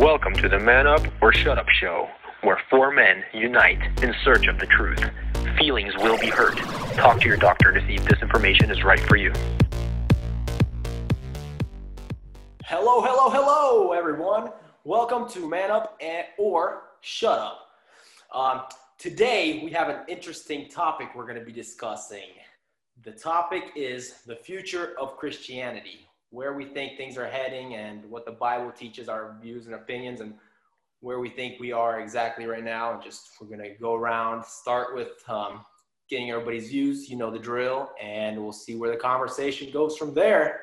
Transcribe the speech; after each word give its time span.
Welcome 0.00 0.34
to 0.34 0.48
the 0.50 0.58
Man 0.58 0.86
Up 0.86 1.00
or 1.22 1.32
Shut 1.32 1.56
Up 1.56 1.70
show, 1.70 2.06
where 2.42 2.60
four 2.68 2.92
men 2.92 3.24
unite 3.32 3.80
in 4.02 4.14
search 4.24 4.46
of 4.46 4.60
the 4.60 4.66
truth. 4.66 5.02
Feelings 5.58 5.94
will 5.96 6.18
be 6.18 6.26
hurt. 6.26 6.58
Talk 6.98 7.18
to 7.22 7.26
your 7.26 7.38
doctor 7.38 7.72
to 7.72 7.80
see 7.86 7.94
if 7.94 8.04
this 8.04 8.20
information 8.20 8.70
is 8.70 8.84
right 8.84 9.00
for 9.00 9.16
you. 9.16 9.32
Hello, 12.62 13.00
hello, 13.00 13.30
hello, 13.30 13.92
everyone. 13.92 14.50
Welcome 14.84 15.30
to 15.30 15.48
Man 15.48 15.70
Up 15.70 15.96
and, 16.02 16.26
or 16.36 16.82
Shut 17.00 17.38
Up. 17.38 17.68
Um, 18.34 18.64
today, 18.98 19.62
we 19.64 19.70
have 19.70 19.88
an 19.88 20.00
interesting 20.08 20.68
topic 20.68 21.08
we're 21.14 21.26
going 21.26 21.38
to 21.38 21.44
be 21.44 21.52
discussing. 21.52 22.28
The 23.02 23.12
topic 23.12 23.70
is 23.74 24.20
the 24.26 24.36
future 24.36 24.94
of 25.00 25.16
Christianity 25.16 26.05
where 26.36 26.52
we 26.52 26.66
think 26.66 26.98
things 26.98 27.16
are 27.16 27.26
heading 27.26 27.76
and 27.76 28.04
what 28.10 28.26
the 28.26 28.30
Bible 28.30 28.70
teaches, 28.70 29.08
our 29.08 29.38
views 29.40 29.64
and 29.64 29.74
opinions, 29.74 30.20
and 30.20 30.34
where 31.00 31.18
we 31.18 31.30
think 31.30 31.58
we 31.58 31.72
are 31.72 31.98
exactly 31.98 32.44
right 32.44 32.62
now. 32.62 32.92
And 32.92 33.02
just 33.02 33.30
we're 33.40 33.46
going 33.46 33.62
to 33.62 33.70
go 33.80 33.94
around, 33.94 34.44
start 34.44 34.94
with 34.94 35.12
um, 35.28 35.64
getting 36.10 36.30
everybody's 36.30 36.68
views. 36.68 37.08
You 37.08 37.16
know 37.16 37.30
the 37.30 37.38
drill, 37.38 37.90
and 37.98 38.38
we'll 38.38 38.52
see 38.52 38.76
where 38.76 38.90
the 38.90 38.98
conversation 38.98 39.72
goes 39.72 39.96
from 39.96 40.12
there. 40.12 40.60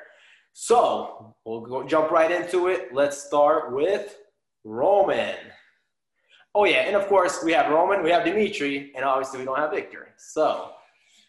So 0.53 1.35
we'll 1.43 1.61
go 1.61 1.81
jump 1.81 2.11
right 2.11 2.29
into 2.29 2.67
it. 2.67 2.93
Let's 2.93 3.17
start 3.23 3.73
with 3.73 4.15
Roman. 4.63 5.37
Oh 6.53 6.65
yeah, 6.65 6.81
and 6.81 6.95
of 6.95 7.07
course 7.07 7.43
we 7.43 7.51
have 7.53 7.71
Roman, 7.71 8.03
we 8.03 8.11
have 8.11 8.25
Dimitri, 8.25 8.91
and 8.95 9.03
obviously 9.03 9.39
we 9.39 9.45
don't 9.45 9.57
have 9.57 9.71
Victor. 9.71 10.09
So 10.17 10.69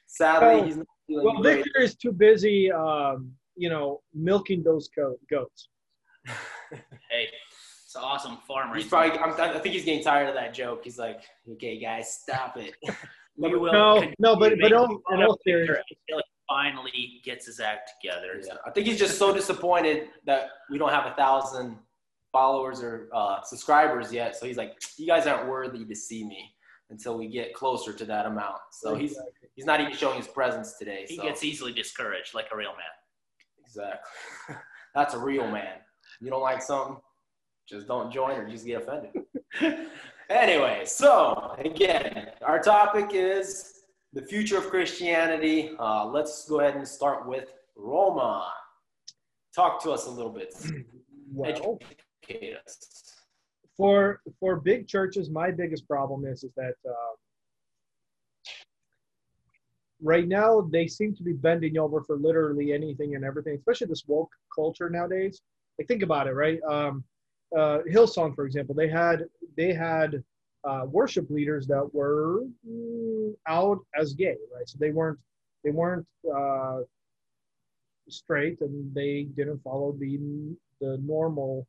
sadly, 0.04 0.66
he's 0.66 0.76
not 0.76 0.86
well. 1.08 1.42
Victor 1.42 1.80
is 1.80 1.94
too 1.94 2.12
busy. 2.12 2.70
Um 2.70 3.32
you 3.56 3.68
know, 3.68 4.00
milking 4.12 4.62
those 4.62 4.88
goats. 5.30 5.68
hey, 6.26 7.28
it's 7.94 7.94
an 8.02 8.02
awesome 8.02 8.38
farmer. 8.48 8.74
He's 8.74 8.86
probably. 8.86 9.18
I'm, 9.18 9.32
i 9.40 9.58
think 9.58 9.74
he's 9.74 9.84
getting 9.84 10.02
tired 10.02 10.28
of 10.28 10.34
that 10.34 10.52
joke. 10.52 10.80
He's 10.84 10.98
like, 10.98 11.22
"Okay, 11.52 11.78
guys, 11.78 12.12
stop 12.12 12.56
it." 12.56 12.75
we. 13.36 13.50
No, 13.50 14.05
no, 14.19 14.36
but 14.36 14.55
but 14.60 14.69
don't. 14.69 15.00
Until 15.08 15.38
he 15.44 15.66
finally 16.48 17.20
gets 17.25 17.47
his 17.47 17.60
act 17.60 17.92
together. 18.00 18.41
Yeah. 18.44 18.55
I 18.66 18.70
think 18.70 18.86
he's 18.86 18.98
just 18.98 19.19
so 19.19 19.32
disappointed 19.32 20.08
that 20.27 20.48
we 20.70 20.78
don't 20.78 20.91
have 20.91 21.06
a 21.06 21.14
thousand 21.14 21.78
followers 22.32 22.82
or 22.82 23.08
uh, 23.14 23.42
subscribers 23.42 24.12
yet. 24.12 24.36
So 24.36 24.47
he's 24.47 24.56
like, 24.56 24.75
"You 24.97 25.06
guys 25.06 25.27
aren't 25.27 25.48
worthy 25.48 25.84
to 25.84 25.94
see 25.94 26.25
me." 26.25 26.50
Until 26.91 27.16
we 27.16 27.28
get 27.28 27.55
closer 27.55 27.94
to 27.94 28.05
that 28.05 28.27
amount, 28.27 28.58
so 28.70 28.94
he's 28.94 29.19
he's 29.56 29.64
not 29.64 29.80
even 29.80 29.94
showing 29.94 30.19
his 30.19 30.28
presence 30.28 30.75
today. 30.78 31.06
He 31.08 31.16
so. 31.16 31.22
gets 31.22 31.42
easily 31.42 31.72
discouraged, 31.72 32.34
like 32.34 32.48
a 32.52 32.56
real 32.56 32.72
man. 32.72 32.84
Exactly. 33.75 34.56
That's 34.94 35.14
a 35.14 35.19
real 35.19 35.50
man. 35.50 35.78
You 36.20 36.30
don't 36.30 36.42
like 36.42 36.62
something, 36.62 36.97
just 37.69 37.89
don't 37.89 38.12
join 38.12 38.39
or 38.39 38.48
just 38.48 38.64
get 38.64 38.83
offended. 38.83 39.12
anyway, 40.31 40.83
so 40.84 41.56
again, 41.58 42.31
our 42.42 42.61
topic 42.61 43.11
is 43.12 43.72
the 44.12 44.22
future 44.22 44.58
of 44.58 44.70
Christianity. 44.70 45.72
Uh, 45.78 46.06
let's 46.06 46.48
go 46.48 46.61
ahead 46.61 46.77
and 46.77 46.86
start 46.86 47.27
with 47.27 47.53
Roma. 47.77 48.53
Talk 49.55 49.83
to 49.83 49.91
us 49.91 50.06
a 50.06 50.11
little 50.11 50.33
bit. 50.33 50.55
Well, 51.36 51.50
Educate 51.50 52.55
us. 52.64 53.12
For 53.77 54.20
for 54.38 54.61
big 54.61 54.86
churches, 54.86 55.31
my 55.31 55.50
biggest 55.50 55.88
problem 55.88 56.25
is 56.27 56.44
is 56.44 56.53
that 56.55 56.75
uh, 56.88 57.14
right 60.05 60.28
now 60.28 60.60
they 60.70 60.86
seem 60.86 61.14
to 61.16 61.22
be 61.22 61.33
bending 61.33 61.78
over 61.78 62.02
for 62.02 62.16
literally 62.16 62.72
anything 62.72 63.14
and 63.16 63.24
everything, 63.24 63.56
especially 63.56 63.86
this 63.86 64.05
woke 64.06 64.30
culture 64.55 64.91
nowadays. 64.91 65.41
Like 65.78 65.88
think 65.88 66.02
about 66.02 66.28
it, 66.28 66.34
right? 66.34 66.60
Um, 66.62 67.02
uh, 67.56 67.78
Hillsong, 67.91 68.34
for 68.34 68.44
example, 68.44 68.75
they 68.75 68.88
had 68.88 69.25
they 69.56 69.72
had 69.72 70.22
uh, 70.64 70.82
worship 70.86 71.30
leaders 71.30 71.66
that 71.69 71.88
were 71.92 72.42
mm, 72.69 73.34
out 73.48 73.78
as 73.98 74.12
gay, 74.12 74.36
right? 74.55 74.69
So 74.69 74.77
they 74.78 74.91
weren't 74.91 75.19
they 75.65 75.70
weren't 75.70 76.06
uh, 76.32 76.81
straight 78.09 78.60
and 78.60 78.94
they 78.94 79.25
didn't 79.36 79.62
follow 79.62 79.97
the 79.98 80.19
the 80.81 80.98
normal 81.03 81.66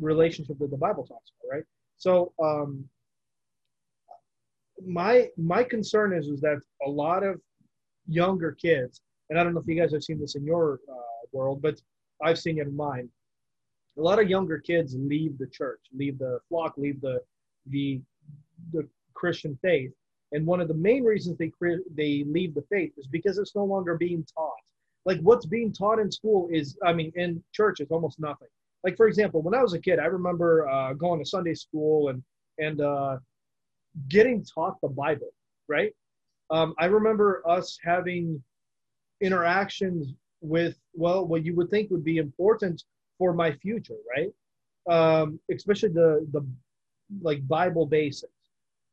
relationship 0.00 0.58
that 0.58 0.70
the 0.70 0.76
Bible 0.76 1.06
talks 1.06 1.32
about, 1.42 1.56
right? 1.56 1.64
So 1.98 2.32
um, 2.42 2.88
my 4.86 5.28
my 5.36 5.62
concern 5.62 6.12
is 6.16 6.28
is 6.28 6.40
that 6.40 6.60
a 6.86 6.90
lot 6.90 7.22
of 7.22 7.40
younger 8.06 8.52
kids, 8.52 9.00
and 9.30 9.38
I 9.38 9.44
don't 9.44 9.54
know 9.54 9.60
if 9.60 9.66
you 9.66 9.80
guys 9.80 9.92
have 9.92 10.04
seen 10.04 10.20
this 10.20 10.34
in 10.34 10.44
your 10.44 10.80
uh, 10.90 11.26
world, 11.32 11.60
but 11.62 11.80
I've 12.22 12.38
seen 12.38 12.58
it 12.58 12.66
in 12.66 12.76
mine. 12.76 13.08
A 13.96 14.00
lot 14.00 14.20
of 14.20 14.28
younger 14.28 14.58
kids 14.58 14.94
leave 14.96 15.38
the 15.38 15.46
church, 15.46 15.80
leave 15.92 16.18
the 16.18 16.38
flock, 16.48 16.74
leave 16.76 17.00
the 17.00 17.20
the 17.66 18.00
the 18.72 18.88
Christian 19.14 19.58
faith, 19.62 19.92
and 20.32 20.46
one 20.46 20.60
of 20.60 20.68
the 20.68 20.74
main 20.74 21.04
reasons 21.04 21.36
they 21.38 21.52
they 21.94 22.24
leave 22.26 22.54
the 22.54 22.64
faith 22.70 22.92
is 22.96 23.06
because 23.06 23.38
it's 23.38 23.54
no 23.54 23.64
longer 23.64 23.96
being 23.96 24.24
taught. 24.36 24.52
Like 25.04 25.20
what's 25.20 25.46
being 25.46 25.72
taught 25.72 25.98
in 25.98 26.10
school 26.10 26.48
is, 26.52 26.76
I 26.84 26.92
mean, 26.92 27.12
in 27.14 27.42
church 27.52 27.80
is 27.80 27.90
almost 27.90 28.20
nothing. 28.20 28.48
Like 28.84 28.96
for 28.96 29.08
example, 29.08 29.42
when 29.42 29.54
I 29.54 29.62
was 29.62 29.72
a 29.72 29.80
kid, 29.80 29.98
I 29.98 30.04
remember 30.06 30.68
uh, 30.68 30.92
going 30.92 31.18
to 31.18 31.26
Sunday 31.26 31.54
school 31.54 32.08
and 32.08 32.22
and 32.58 32.80
uh, 32.80 33.18
getting 34.08 34.44
taught 34.44 34.80
the 34.80 34.88
Bible, 34.88 35.32
right? 35.68 35.92
Um, 36.50 36.74
I 36.78 36.86
remember 36.86 37.42
us 37.46 37.78
having 37.82 38.42
interactions 39.20 40.14
with, 40.40 40.78
well, 40.94 41.26
what 41.26 41.44
you 41.44 41.54
would 41.56 41.70
think 41.70 41.90
would 41.90 42.04
be 42.04 42.18
important 42.18 42.84
for 43.18 43.32
my 43.32 43.52
future, 43.52 43.96
right? 44.16 44.32
Um, 44.88 45.38
especially 45.50 45.90
the 45.90 46.26
the 46.32 46.46
like 47.20 47.46
Bible 47.46 47.86
basics. 47.86 48.32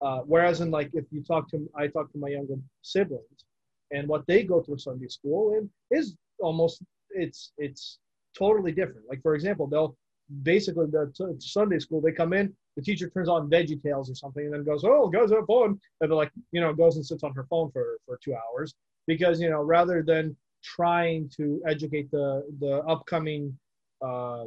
Uh, 0.02 0.20
whereas 0.26 0.62
in 0.62 0.72
like 0.72 0.90
if 0.94 1.06
you 1.12 1.24
talk 1.24 1.50
to 1.50 1.70
I 1.76 1.88
talk 1.88 2.12
to 2.12 2.18
my 2.18 2.30
younger 2.30 2.56
siblings 2.82 3.46
and 3.92 4.08
what 4.08 4.26
they 4.28 4.44
go 4.44 4.62
through 4.62 4.80
Sunday 4.80 5.08
school 5.08 5.56
and 5.58 5.70
is 5.92 6.16
almost 6.40 6.84
it's 7.12 7.54
it's 7.58 8.00
totally 8.38 8.72
different. 8.72 9.08
Like 9.08 9.22
for 9.22 9.36
example, 9.36 9.68
they'll 9.68 9.96
basically 10.44 10.88
the 10.88 11.12
t- 11.16 11.36
Sunday 11.40 11.80
school 11.80 12.02
they 12.02 12.12
come 12.12 12.34
in 12.34 12.54
the 12.76 12.82
teacher 12.82 13.10
turns 13.10 13.30
on 13.30 13.50
Veggie 13.50 13.82
Tales 13.82 14.10
or 14.10 14.16
something 14.16 14.46
and 14.46 14.54
then 14.54 14.64
goes, 14.64 14.84
"Oh, 14.84 15.08
guys, 15.08 15.32
have 15.32 15.46
fun," 15.46 15.80
and 16.02 16.12
they're 16.12 16.16
like, 16.16 16.32
you 16.52 16.62
know, 16.62 16.74
goes 16.74 16.98
and 16.98 17.06
sits 17.06 17.24
on 17.24 17.34
her 17.34 17.46
phone 17.50 17.72
for 17.72 17.98
for 18.06 18.20
two 18.24 18.36
hours 18.36 18.74
because 19.08 19.40
you 19.40 19.50
know 19.50 19.62
rather 19.62 20.04
than 20.04 20.36
trying 20.64 21.30
to 21.38 21.62
educate 21.68 22.10
the 22.12 22.44
the 22.60 22.80
upcoming 22.84 23.58
uh, 24.02 24.46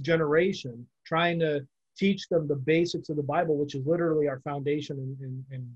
generation, 0.00 0.86
trying 1.04 1.38
to 1.40 1.66
teach 1.96 2.28
them 2.28 2.46
the 2.46 2.56
basics 2.56 3.08
of 3.08 3.16
the 3.16 3.22
Bible, 3.22 3.56
which 3.56 3.74
is 3.74 3.84
literally 3.86 4.28
our 4.28 4.40
foundation 4.40 4.98
in, 4.98 5.16
in, 5.26 5.44
in 5.56 5.70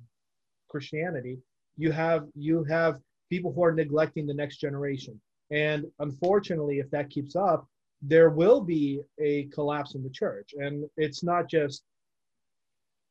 Christianity, 0.69 1.39
you 1.77 1.91
have 1.93 2.27
you 2.35 2.65
have 2.65 3.01
people 3.29 3.53
who 3.53 3.65
are 3.65 3.73
neglecting 3.73 4.27
the 4.27 4.35
next 4.35 4.59
generation. 4.59 5.21
And 5.51 5.85
unfortunately, 5.99 6.79
if 6.79 6.91
that 6.91 7.11
keeps 7.11 7.37
up, 7.37 7.67
there 8.03 8.31
will 8.31 8.61
be 8.61 9.01
a 9.21 9.45
collapse 9.45 9.95
in 9.95 10.03
the 10.03 10.11
church. 10.11 10.55
And 10.59 10.85
it's 10.97 11.23
not 11.23 11.49
just 11.49 11.85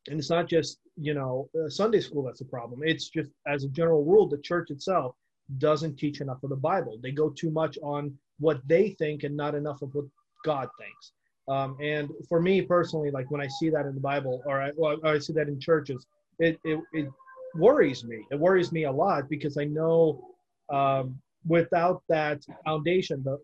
and 0.07 0.19
it's 0.19 0.31
not 0.31 0.47
just 0.47 0.79
you 0.95 1.13
know 1.13 1.47
sunday 1.69 1.99
school 1.99 2.23
that's 2.23 2.41
a 2.41 2.45
problem. 2.45 2.81
It's 2.83 3.09
just 3.09 3.31
as 3.47 3.63
a 3.63 3.69
general 3.69 4.03
rule 4.03 4.27
the 4.27 4.39
church 4.39 4.71
itself 4.71 5.15
doesn't 5.57 5.97
teach 5.97 6.21
enough 6.21 6.43
of 6.43 6.49
the 6.49 6.55
bible. 6.55 6.97
They 7.01 7.11
go 7.11 7.29
too 7.29 7.51
much 7.51 7.77
on 7.83 8.17
what 8.39 8.61
they 8.67 8.89
think 8.91 9.23
and 9.23 9.35
not 9.35 9.55
enough 9.55 9.81
of 9.81 9.93
what 9.93 10.05
god 10.43 10.69
thinks. 10.79 11.13
Um, 11.47 11.77
and 11.81 12.09
for 12.29 12.41
me 12.41 12.61
personally 12.61 13.09
like 13.09 13.29
when 13.31 13.41
i 13.41 13.47
see 13.47 13.69
that 13.71 13.85
in 13.87 13.95
the 13.95 13.99
bible 13.99 14.43
or 14.45 14.61
i, 14.61 14.71
well, 14.77 14.97
I 15.03 15.17
see 15.17 15.33
that 15.33 15.47
in 15.47 15.59
churches 15.59 16.05
it, 16.39 16.59
it, 16.63 16.79
it 16.93 17.07
worries 17.55 18.03
me. 18.03 18.25
It 18.31 18.39
worries 18.39 18.71
me 18.71 18.83
a 18.85 18.91
lot 18.91 19.27
because 19.27 19.57
i 19.57 19.65
know 19.65 20.23
um, 20.69 21.19
without 21.45 22.03
that 22.09 22.41
foundation 22.63 23.23
the, 23.23 23.39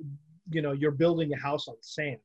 you 0.50 0.62
know 0.62 0.72
you're 0.72 0.92
building 0.92 1.34
a 1.34 1.38
house 1.38 1.68
on 1.68 1.76
sand. 1.82 2.18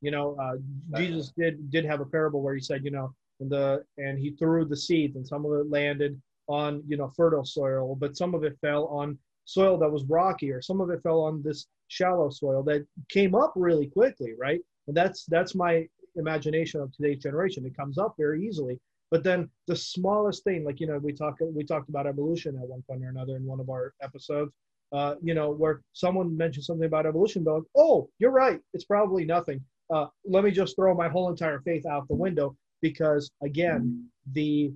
You 0.00 0.12
know 0.12 0.36
uh, 0.40 0.56
jesus 0.96 1.32
did 1.36 1.70
did 1.72 1.84
have 1.84 2.00
a 2.00 2.04
parable 2.04 2.40
where 2.40 2.54
he 2.54 2.60
said 2.60 2.84
you 2.84 2.92
know 2.92 3.12
and 3.40 3.50
the 3.50 3.84
and 3.96 4.18
he 4.18 4.30
threw 4.30 4.64
the 4.64 4.76
seeds 4.76 5.16
and 5.16 5.26
some 5.26 5.44
of 5.44 5.52
it 5.52 5.70
landed 5.70 6.20
on 6.46 6.82
you 6.86 6.96
know 6.96 7.08
fertile 7.16 7.44
soil 7.44 7.96
but 7.96 8.16
some 8.16 8.32
of 8.34 8.44
it 8.44 8.56
fell 8.60 8.86
on 8.86 9.18
soil 9.44 9.76
that 9.76 9.90
was 9.90 10.04
rocky 10.04 10.52
or 10.52 10.62
some 10.62 10.80
of 10.80 10.90
it 10.90 11.02
fell 11.02 11.20
on 11.20 11.42
this 11.42 11.66
shallow 11.88 12.30
soil 12.30 12.62
that 12.62 12.86
came 13.08 13.34
up 13.34 13.52
really 13.56 13.86
quickly 13.86 14.34
right? 14.38 14.60
And 14.86 14.96
that's 14.96 15.24
that's 15.24 15.54
my 15.54 15.88
imagination 16.16 16.80
of 16.80 16.92
today's 16.92 17.22
generation. 17.22 17.66
It 17.66 17.76
comes 17.76 17.98
up 17.98 18.14
very 18.16 18.46
easily 18.46 18.78
but 19.10 19.24
then 19.24 19.48
the 19.66 19.76
smallest 19.76 20.44
thing 20.44 20.64
like 20.64 20.80
you 20.80 20.86
know 20.86 20.98
we 20.98 21.12
talked 21.12 21.42
we 21.54 21.64
talked 21.64 21.88
about 21.88 22.06
evolution 22.06 22.56
at 22.56 22.68
one 22.68 22.82
point 22.88 23.02
or 23.02 23.08
another 23.08 23.36
in 23.36 23.44
one 23.44 23.60
of 23.60 23.70
our 23.70 23.94
episodes 24.02 24.52
uh, 24.92 25.14
you 25.22 25.34
know, 25.34 25.50
where 25.50 25.82
someone 25.92 26.36
mentions 26.36 26.66
something 26.66 26.86
about 26.86 27.06
evolution, 27.06 27.44
they're 27.44 27.54
like, 27.54 27.62
oh, 27.76 28.08
you're 28.18 28.30
right. 28.30 28.60
It's 28.72 28.84
probably 28.84 29.24
nothing. 29.24 29.60
Uh, 29.92 30.06
let 30.24 30.44
me 30.44 30.50
just 30.50 30.76
throw 30.76 30.94
my 30.94 31.08
whole 31.08 31.30
entire 31.30 31.60
faith 31.60 31.86
out 31.86 32.08
the 32.08 32.14
window 32.14 32.56
because, 32.82 33.30
again, 33.42 34.06
the 34.32 34.72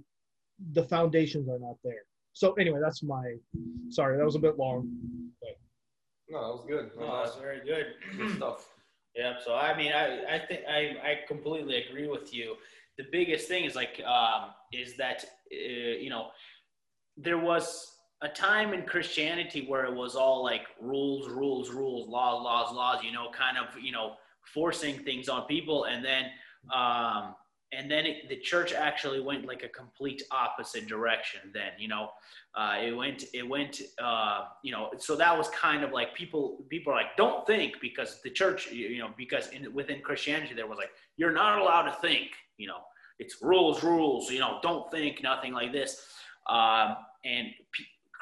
the 0.72 0.84
foundations 0.84 1.48
are 1.48 1.58
not 1.58 1.76
there. 1.82 2.04
So 2.34 2.52
anyway, 2.54 2.80
that's 2.82 3.02
my. 3.02 3.34
Sorry, 3.90 4.16
that 4.16 4.24
was 4.24 4.36
a 4.36 4.40
bit 4.40 4.58
long. 4.58 4.88
But. 5.40 5.58
No, 6.28 6.40
that 6.40 6.48
was 6.48 6.64
good. 6.66 6.90
No, 6.98 7.06
that 7.06 7.24
was 7.24 7.36
very 7.40 7.60
good. 7.64 7.86
Good 8.16 8.36
stuff. 8.36 8.68
Yeah. 9.14 9.34
So 9.44 9.54
I 9.54 9.76
mean, 9.76 9.92
I 9.92 10.36
I 10.36 10.46
think 10.46 10.62
I 10.68 10.96
I 11.02 11.20
completely 11.28 11.84
agree 11.84 12.08
with 12.08 12.32
you. 12.32 12.56
The 12.98 13.04
biggest 13.10 13.48
thing 13.48 13.64
is 13.64 13.74
like 13.74 14.00
um, 14.06 14.50
is 14.72 14.96
that 14.96 15.24
uh, 15.52 15.96
you 16.00 16.10
know 16.10 16.28
there 17.16 17.38
was 17.38 17.86
a 18.22 18.28
time 18.28 18.72
in 18.72 18.82
Christianity 18.82 19.64
where 19.66 19.84
it 19.84 19.94
was 19.94 20.16
all 20.16 20.42
like 20.42 20.66
rules, 20.80 21.28
rules, 21.28 21.70
rules, 21.70 22.08
laws, 22.08 22.42
laws, 22.42 22.74
laws. 22.74 23.04
You 23.04 23.12
know, 23.12 23.30
kind 23.30 23.58
of 23.58 23.66
you 23.80 23.92
know 23.92 24.14
forcing 24.42 24.98
things 24.98 25.28
on 25.28 25.46
people, 25.46 25.84
and 25.84 26.04
then 26.04 26.26
um, 26.72 27.34
and 27.72 27.90
then 27.90 28.04
it, 28.06 28.28
the 28.28 28.36
church 28.36 28.72
actually 28.72 29.20
went 29.20 29.46
like 29.46 29.62
a 29.62 29.68
complete 29.68 30.22
opposite 30.30 30.86
direction 30.86 31.40
then 31.52 31.70
you 31.78 31.88
know? 31.88 32.10
Uh, 32.54 32.76
it 32.82 32.92
went 32.92 33.24
it 33.32 33.48
went 33.48 33.80
uh, 34.02 34.44
you 34.62 34.70
know 34.70 34.90
so 34.98 35.16
that 35.16 35.36
was 35.36 35.48
kind 35.48 35.82
of 35.82 35.90
like 35.90 36.14
people 36.14 36.64
people 36.68 36.92
are 36.92 36.96
like 36.96 37.16
don't 37.16 37.46
think 37.46 37.80
because 37.80 38.20
the 38.22 38.30
church 38.30 38.70
you 38.70 38.98
know 38.98 39.10
because 39.16 39.48
in, 39.48 39.72
within 39.72 40.00
christianity 40.00 40.54
there 40.54 40.66
was 40.66 40.78
like 40.78 40.90
you're 41.16 41.32
not 41.32 41.58
allowed 41.58 41.82
to 41.82 41.92
think 42.00 42.28
you 42.58 42.68
know? 42.68 42.78
It's 43.18 43.42
rules 43.42 43.82
rules 43.82 44.30
you 44.30 44.38
know 44.38 44.58
don't 44.62 44.90
think 44.90 45.22
nothing 45.22 45.52
like 45.52 45.72
this. 45.72 46.06
Um, 46.48 46.96
and 47.24 47.48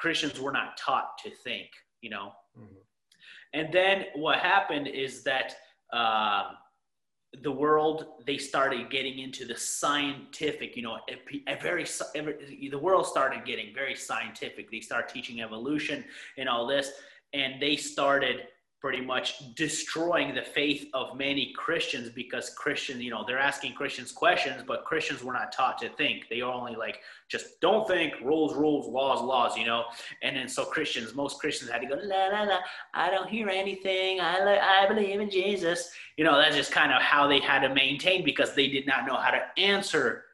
christians 0.01 0.39
were 0.39 0.51
not 0.51 0.75
taught 0.77 1.17
to 1.23 1.29
think 1.29 1.69
you 2.01 2.09
know 2.09 2.31
mm-hmm. 2.57 2.81
and 3.53 3.71
then 3.71 4.05
what 4.15 4.39
happened 4.39 4.87
is 4.87 5.23
that 5.23 5.55
uh, 5.93 6.51
the 7.43 7.51
world 7.51 8.05
they 8.25 8.37
started 8.37 8.89
getting 8.89 9.19
into 9.19 9.45
the 9.45 9.55
scientific 9.55 10.75
you 10.75 10.81
know 10.81 10.97
a, 11.09 11.53
a 11.53 11.55
very 11.61 11.85
the 11.85 12.79
world 12.79 13.05
started 13.05 13.45
getting 13.45 13.73
very 13.73 13.95
scientific 13.95 14.69
they 14.71 14.81
started 14.81 15.07
teaching 15.13 15.41
evolution 15.41 16.03
and 16.37 16.49
all 16.49 16.67
this 16.67 16.91
and 17.33 17.61
they 17.61 17.75
started 17.75 18.47
pretty 18.81 18.99
much 18.99 19.53
destroying 19.53 20.33
the 20.33 20.41
faith 20.41 20.89
of 20.95 21.15
many 21.15 21.53
Christians 21.55 22.09
because 22.09 22.49
Christians, 22.55 23.03
you 23.03 23.11
know, 23.11 23.23
they're 23.25 23.37
asking 23.37 23.73
Christians 23.73 24.11
questions, 24.11 24.63
but 24.67 24.85
Christians 24.85 25.23
were 25.23 25.33
not 25.33 25.51
taught 25.51 25.77
to 25.79 25.89
think. 25.89 26.27
They 26.29 26.41
are 26.41 26.51
only 26.51 26.75
like 26.75 26.99
just 27.29 27.61
don't 27.61 27.87
think, 27.87 28.15
rules, 28.21 28.55
rules, 28.55 28.87
laws, 28.87 29.21
laws, 29.21 29.55
you 29.55 29.67
know. 29.67 29.83
And 30.23 30.35
then 30.35 30.47
so 30.47 30.65
Christians, 30.65 31.13
most 31.13 31.39
Christians 31.39 31.69
had 31.69 31.81
to 31.81 31.87
go, 31.87 31.95
la 32.01 32.27
la 32.29 32.41
la, 32.41 32.59
I 32.95 33.11
don't 33.11 33.29
hear 33.29 33.49
anything. 33.49 34.19
I 34.19 34.59
I 34.59 34.87
believe 34.87 35.21
in 35.21 35.29
Jesus. 35.29 35.91
You 36.17 36.23
know, 36.23 36.35
that's 36.35 36.55
just 36.55 36.71
kind 36.71 36.91
of 36.91 37.03
how 37.03 37.27
they 37.27 37.39
had 37.39 37.59
to 37.59 37.73
maintain 37.73 38.25
because 38.25 38.55
they 38.55 38.67
did 38.67 38.87
not 38.87 39.05
know 39.05 39.15
how 39.15 39.29
to 39.29 39.41
answer 39.57 40.25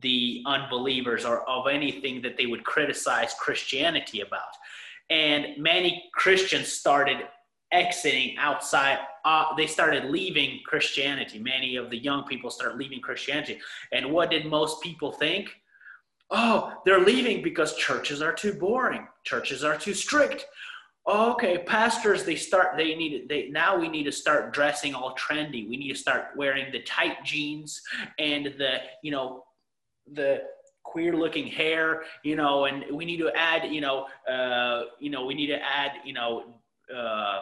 the 0.00 0.44
unbelievers 0.46 1.24
or 1.24 1.42
of 1.48 1.66
anything 1.66 2.22
that 2.22 2.36
they 2.36 2.46
would 2.46 2.62
criticize 2.62 3.34
Christianity 3.34 4.20
about. 4.20 4.54
And 5.10 5.58
many 5.58 6.08
Christians 6.14 6.72
started 6.72 7.26
exiting 7.72 8.36
outside 8.38 8.98
uh, 9.24 9.54
they 9.56 9.66
started 9.66 10.06
leaving 10.06 10.60
christianity. 10.64 11.38
Many 11.38 11.76
of 11.76 11.90
the 11.90 11.98
young 11.98 12.24
people 12.24 12.50
start 12.50 12.78
leaving 12.78 13.00
christianity. 13.00 13.60
And 13.92 14.10
what 14.10 14.30
did 14.30 14.46
most 14.46 14.82
people 14.82 15.12
think? 15.12 15.50
Oh 16.30 16.74
they're 16.84 17.00
leaving 17.00 17.42
because 17.42 17.76
churches 17.76 18.22
are 18.22 18.32
too 18.32 18.54
boring. 18.54 19.06
Churches 19.24 19.64
are 19.64 19.76
too 19.76 19.94
strict. 19.94 20.46
Okay 21.08 21.58
pastors 21.58 22.24
they 22.24 22.36
start 22.36 22.76
they 22.76 22.94
need 22.94 23.28
they 23.28 23.48
now 23.48 23.78
we 23.78 23.88
need 23.88 24.04
to 24.04 24.12
start 24.12 24.52
dressing 24.52 24.94
all 24.94 25.14
trendy. 25.16 25.68
We 25.68 25.76
need 25.76 25.92
to 25.92 25.98
start 25.98 26.28
wearing 26.36 26.72
the 26.72 26.82
tight 26.82 27.24
jeans 27.24 27.80
and 28.18 28.46
the 28.46 28.78
you 29.02 29.10
know 29.10 29.44
the 30.12 30.42
queer 30.82 31.14
looking 31.14 31.46
hair 31.46 32.02
you 32.24 32.34
know 32.34 32.64
and 32.64 32.84
we 32.92 33.04
need 33.04 33.18
to 33.18 33.30
add 33.36 33.70
you 33.70 33.80
know 33.80 34.06
uh 34.28 34.84
you 34.98 35.10
know 35.10 35.24
we 35.24 35.34
need 35.34 35.46
to 35.46 35.60
add 35.62 35.92
you 36.04 36.12
know 36.12 36.54
uh 36.94 37.40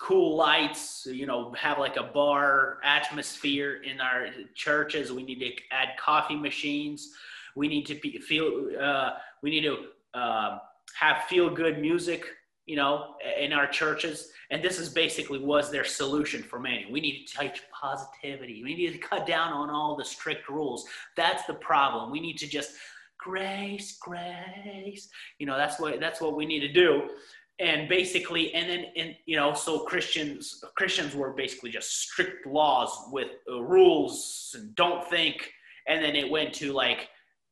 cool 0.00 0.34
lights, 0.34 1.06
you 1.10 1.26
know, 1.26 1.52
have 1.52 1.78
like 1.78 1.96
a 1.96 2.02
bar 2.02 2.78
atmosphere 2.82 3.82
in 3.84 4.00
our 4.00 4.28
churches. 4.54 5.12
We 5.12 5.22
need 5.22 5.40
to 5.40 5.52
add 5.70 5.90
coffee 5.98 6.36
machines. 6.36 7.12
We 7.54 7.68
need 7.68 7.84
to 7.86 7.94
be, 7.94 8.18
feel, 8.18 8.70
uh, 8.80 9.10
we 9.42 9.50
need 9.50 9.62
to 9.62 10.18
uh, 10.18 10.58
have 10.98 11.24
feel 11.24 11.50
good 11.50 11.80
music, 11.80 12.24
you 12.64 12.76
know, 12.76 13.16
in 13.38 13.52
our 13.52 13.66
churches. 13.66 14.30
And 14.50 14.64
this 14.64 14.78
is 14.78 14.88
basically 14.88 15.38
was 15.38 15.70
their 15.70 15.84
solution 15.84 16.42
for 16.42 16.58
many. 16.58 16.86
We 16.90 17.00
need 17.00 17.26
to 17.26 17.38
teach 17.38 17.62
positivity. 17.70 18.64
We 18.64 18.74
need 18.74 18.92
to 18.92 18.98
cut 18.98 19.26
down 19.26 19.52
on 19.52 19.68
all 19.68 19.96
the 19.96 20.04
strict 20.04 20.48
rules. 20.48 20.86
That's 21.14 21.44
the 21.44 21.54
problem. 21.54 22.10
We 22.10 22.20
need 22.20 22.38
to 22.38 22.48
just 22.48 22.72
grace, 23.18 23.98
grace. 24.00 25.10
You 25.38 25.46
know, 25.46 25.58
that's 25.58 25.78
what 25.78 26.00
that's 26.00 26.22
what 26.22 26.34
we 26.34 26.46
need 26.46 26.60
to 26.60 26.72
do 26.72 27.10
and 27.60 27.88
basically 27.88 28.52
and 28.54 28.68
then 28.68 28.86
and 28.96 29.14
you 29.26 29.36
know 29.36 29.52
so 29.52 29.80
christians 29.80 30.64
christians 30.74 31.14
were 31.14 31.32
basically 31.32 31.70
just 31.70 32.00
strict 32.02 32.46
laws 32.46 32.90
with 33.12 33.28
uh, 33.50 33.62
rules 33.62 34.40
and 34.54 34.74
don't 34.74 35.08
think. 35.08 35.52
And 35.86 36.02
then 36.02 36.14
it 36.16 36.30
went 36.30 36.52
to 36.54 36.72
like 36.72 37.08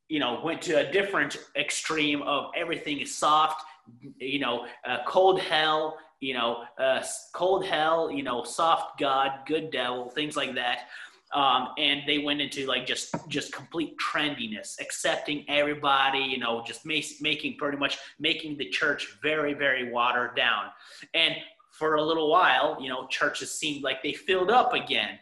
you 0.09 0.21
know 0.21 0.41
went 0.45 0.63
to 0.63 0.87
a 0.87 0.93
different 0.93 1.37
extreme 1.57 2.23
of 2.23 2.51
everything 2.57 3.01
is 3.01 3.15
soft 3.15 3.63
you 4.19 4.39
know 4.39 4.67
uh, 4.87 4.99
cold 5.07 5.41
hell 5.41 5.99
you 6.21 6.35
know 6.35 6.65
uh, 6.79 7.03
cold 7.35 7.65
hell 7.65 8.11
you 8.11 8.23
know 8.23 8.43
soft 8.45 8.99
god 8.99 9.41
good 9.47 9.71
devil 9.71 10.11
things 10.11 10.37
like 10.37 10.55
that 10.55 10.89
um, 11.35 11.69
and 11.79 12.03
they 12.07 12.19
went 12.19 12.41
into 12.41 12.67
like 12.67 12.87
just 12.87 13.15
just 13.29 13.53
complete 13.53 13.95
trendiness 13.99 14.81
accepting 14.81 15.45
everybody 15.49 16.21
you 16.21 16.39
know 16.39 16.63
just 16.67 16.87
making 16.87 17.57
pretty 17.57 17.77
much 17.77 17.99
making 18.19 18.57
the 18.57 18.69
church 18.69 19.19
very 19.23 19.55
very 19.55 19.91
watered 19.91 20.35
down. 20.37 20.65
And 21.15 21.35
for 21.73 21.97
a 21.97 22.03
little 22.03 22.31
while 22.31 22.79
you 22.81 22.89
know 22.89 23.07
churches 23.09 23.53
seemed 23.53 23.83
like 23.83 24.03
they 24.03 24.13
filled 24.13 24.51
up 24.51 24.75
again. 24.75 25.19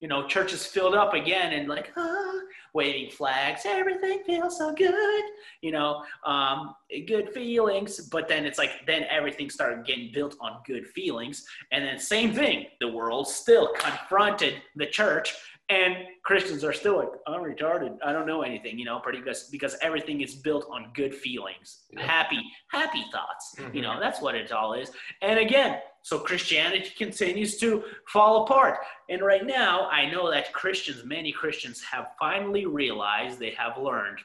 You 0.00 0.08
know 0.08 0.26
churches 0.26 0.66
filled 0.66 0.94
up 0.94 1.14
again 1.14 1.52
and 1.54 1.68
like 1.68 1.92
ah, 1.96 2.40
waving 2.76 3.10
flags. 3.10 3.62
Everything 3.64 4.22
feels 4.24 4.58
so 4.58 4.72
good, 4.74 5.24
you 5.62 5.72
know, 5.72 6.04
um, 6.24 6.74
good 7.08 7.30
feelings. 7.30 7.98
But 8.08 8.28
then 8.28 8.44
it's 8.44 8.58
like, 8.58 8.70
then 8.86 9.04
everything 9.10 9.50
started 9.50 9.84
getting 9.84 10.12
built 10.12 10.36
on 10.40 10.58
good 10.66 10.86
feelings. 10.86 11.44
And 11.72 11.84
then, 11.84 11.98
same 11.98 12.32
thing, 12.32 12.66
the 12.80 12.88
world 12.88 13.26
still 13.26 13.72
confronted 13.74 14.54
the 14.76 14.86
church 14.86 15.34
and 15.68 15.96
Christians 16.22 16.62
are 16.62 16.72
still 16.72 16.98
like, 16.98 17.08
I'm 17.26 17.40
retarded. 17.40 17.98
I 18.04 18.12
don't 18.12 18.26
know 18.26 18.42
anything, 18.42 18.78
you 18.78 18.84
know, 18.84 19.00
pretty 19.00 19.18
because 19.18 19.48
because 19.50 19.76
everything 19.82 20.20
is 20.20 20.34
built 20.34 20.66
on 20.70 20.92
good 20.94 21.12
feelings, 21.14 21.82
yeah. 21.90 22.02
happy, 22.02 22.40
happy 22.70 23.04
thoughts. 23.12 23.54
Mm-hmm. 23.58 23.76
You 23.76 23.82
know, 23.82 23.98
that's 23.98 24.20
what 24.20 24.36
it 24.36 24.52
all 24.52 24.74
is. 24.74 24.92
And 25.22 25.40
again, 25.40 25.80
so 26.06 26.20
Christianity 26.20 26.92
continues 26.96 27.56
to 27.56 27.82
fall 28.06 28.44
apart. 28.44 28.78
And 29.10 29.22
right 29.22 29.44
now, 29.44 29.88
I 29.90 30.08
know 30.08 30.30
that 30.30 30.52
Christians, 30.52 31.04
many 31.04 31.32
Christians, 31.32 31.82
have 31.82 32.12
finally 32.16 32.64
realized 32.64 33.40
they 33.40 33.56
have 33.58 33.76
learned 33.76 34.20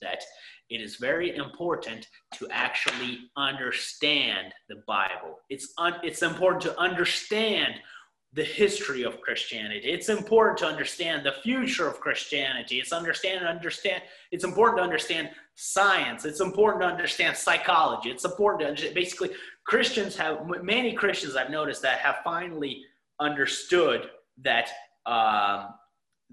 that 0.00 0.22
it 0.70 0.80
is 0.80 0.98
very 0.98 1.34
important 1.34 2.06
to 2.34 2.46
actually 2.52 3.18
understand 3.36 4.54
the 4.68 4.84
Bible. 4.86 5.40
It's 5.50 5.72
un- 5.76 5.98
it's 6.04 6.22
important 6.22 6.62
to 6.62 6.78
understand 6.78 7.74
the 8.34 8.44
history 8.44 9.02
of 9.02 9.20
Christianity. 9.20 9.90
It's 9.90 10.08
important 10.08 10.58
to 10.58 10.66
understand 10.66 11.24
the 11.24 11.32
future 11.42 11.86
of 11.86 12.00
Christianity. 12.00 12.78
It's 12.78 12.92
understand 12.92 13.46
understand. 13.46 14.02
It's 14.30 14.44
important 14.44 14.78
to 14.78 14.82
understand 14.82 15.30
science. 15.54 16.24
It's 16.24 16.40
important 16.40 16.82
to 16.82 16.88
understand 16.88 17.36
psychology. 17.36 18.10
It's 18.10 18.24
important 18.24 18.60
to 18.62 18.66
understand, 18.68 18.94
basically 18.94 19.30
Christians 19.66 20.16
have 20.16 20.46
many 20.62 20.94
Christians 20.94 21.36
I've 21.36 21.50
noticed 21.50 21.82
that 21.82 21.98
have 21.98 22.16
finally 22.24 22.84
understood 23.20 24.08
that 24.42 24.70
um, 25.06 25.74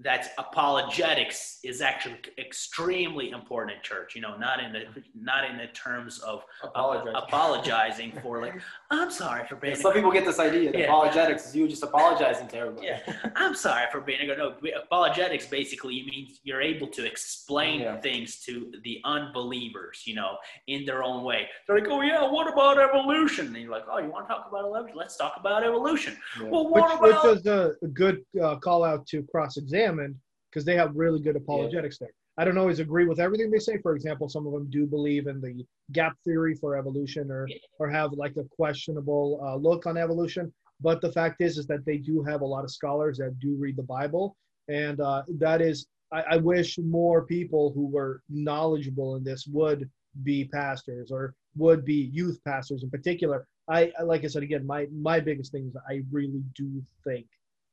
that 0.02 0.32
apologetics 0.38 1.58
is 1.62 1.80
actually 1.80 2.16
extremely 2.38 3.30
important 3.30 3.76
in 3.76 3.82
church 3.82 4.14
you 4.14 4.20
know 4.20 4.36
not 4.36 4.62
in 4.62 4.72
the 4.72 4.84
not 5.14 5.48
in 5.48 5.56
the 5.58 5.66
terms 5.68 6.18
of 6.20 6.42
apologizing, 6.62 7.14
apologizing 7.14 8.12
for 8.22 8.40
like 8.40 8.54
i'm 8.90 9.10
sorry 9.10 9.46
for 9.46 9.56
being 9.56 9.74
yeah, 9.74 9.80
some 9.80 9.92
people 9.92 10.10
get 10.10 10.24
this 10.24 10.38
idea 10.38 10.72
that 10.72 10.78
yeah. 10.78 10.84
apologetics 10.84 11.48
is 11.48 11.56
you 11.56 11.68
just 11.68 11.82
apologizing 11.82 12.48
to 12.48 12.56
everybody. 12.56 12.86
Yeah. 12.86 13.00
I'm 13.36 13.54
sorry 13.54 13.86
for 13.92 14.00
being 14.00 14.30
a 14.30 14.36
no 14.36 14.54
apologetics 14.84 15.46
basically 15.46 15.94
you 15.94 16.06
means 16.06 16.40
you're 16.44 16.62
able 16.62 16.86
to 16.88 17.06
explain 17.06 17.80
yeah. 17.80 18.00
things 18.00 18.40
to 18.40 18.72
the 18.84 19.00
unbelievers 19.04 20.02
you 20.06 20.14
know 20.14 20.36
in 20.66 20.84
their 20.84 21.02
own 21.02 21.24
way. 21.24 21.48
They're 21.66 21.78
like 21.78 21.88
oh 21.90 22.00
yeah 22.00 22.30
what 22.30 22.50
about 22.52 22.78
evolution? 22.78 23.48
And 23.48 23.56
you're 23.56 23.70
like 23.70 23.84
oh 23.90 23.98
you 23.98 24.10
want 24.10 24.28
to 24.28 24.34
talk 24.34 24.46
about 24.48 24.60
evolution? 24.60 24.96
Let's 24.96 25.16
talk 25.16 25.34
about 25.38 25.64
evolution. 25.64 26.16
Well 26.42 26.68
what 26.68 27.00
which, 27.00 27.12
about... 27.12 27.24
which 27.24 27.38
is 27.38 27.46
a 27.46 27.74
good 27.92 28.24
uh, 28.42 28.56
call 28.56 28.84
out 28.84 29.06
to 29.08 29.22
cross-examine 29.30 29.89
examined 29.90 30.16
because 30.50 30.64
they 30.64 30.76
have 30.76 30.94
really 30.94 31.20
good 31.20 31.36
apologetics 31.36 31.98
yeah. 32.00 32.06
there. 32.06 32.14
I 32.38 32.44
don't 32.44 32.58
always 32.58 32.80
agree 32.80 33.04
with 33.04 33.20
everything 33.20 33.50
they 33.50 33.58
say. 33.58 33.78
For 33.78 33.94
example, 33.94 34.28
some 34.28 34.46
of 34.46 34.52
them 34.52 34.68
do 34.70 34.86
believe 34.86 35.26
in 35.26 35.40
the 35.40 35.64
gap 35.92 36.14
theory 36.24 36.54
for 36.54 36.76
evolution, 36.76 37.30
or 37.30 37.48
or 37.78 37.88
have 37.88 38.12
like 38.12 38.36
a 38.36 38.44
questionable 38.44 39.40
uh, 39.44 39.56
look 39.56 39.86
on 39.86 39.96
evolution. 39.96 40.52
But 40.80 41.00
the 41.02 41.12
fact 41.12 41.42
is, 41.42 41.58
is 41.58 41.66
that 41.66 41.84
they 41.84 41.98
do 41.98 42.22
have 42.22 42.40
a 42.40 42.46
lot 42.46 42.64
of 42.64 42.70
scholars 42.70 43.18
that 43.18 43.38
do 43.38 43.56
read 43.58 43.76
the 43.76 43.82
Bible, 43.82 44.36
and 44.68 45.00
uh, 45.00 45.22
that 45.38 45.60
is, 45.60 45.86
I, 46.12 46.22
I 46.30 46.36
wish 46.38 46.78
more 46.78 47.26
people 47.26 47.72
who 47.74 47.86
were 47.86 48.22
knowledgeable 48.30 49.16
in 49.16 49.24
this 49.24 49.46
would 49.46 49.90
be 50.22 50.46
pastors 50.46 51.10
or 51.10 51.34
would 51.56 51.84
be 51.84 52.10
youth 52.12 52.40
pastors 52.44 52.82
in 52.82 52.90
particular. 52.90 53.46
I 53.68 53.92
I- 53.98 54.04
like 54.04 54.24
I 54.24 54.28
said 54.28 54.44
again, 54.44 54.66
my 54.66 54.86
my 54.90 55.20
biggest 55.20 55.52
thing 55.52 55.66
is 55.66 55.76
I 55.88 56.02
really 56.10 56.42
do 56.54 56.82
think 57.04 57.26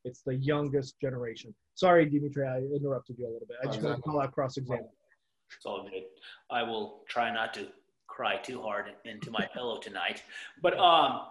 it's 0.07 0.21
the 0.21 0.35
youngest 0.35 0.99
generation. 0.99 1.53
Sorry, 1.75 2.05
Dimitri, 2.05 2.47
I 2.47 2.59
interrupted 2.59 3.17
you 3.19 3.25
a 3.27 3.31
little 3.31 3.47
bit. 3.47 3.57
I 3.61 3.65
just 3.67 3.81
want 3.81 3.97
to 3.97 4.01
call 4.01 4.21
out 4.21 4.31
cross 4.31 4.57
examine. 4.57 4.89
It's 5.55 5.65
all 5.65 5.83
good. 5.83 6.03
I 6.49 6.63
will 6.63 7.03
try 7.07 7.31
not 7.31 7.53
to 7.55 7.67
cry 8.07 8.37
too 8.37 8.61
hard 8.61 8.85
into 9.05 9.29
my 9.29 9.47
pillow 9.53 9.79
tonight. 9.79 10.23
But 10.61 10.77
um, 10.79 11.21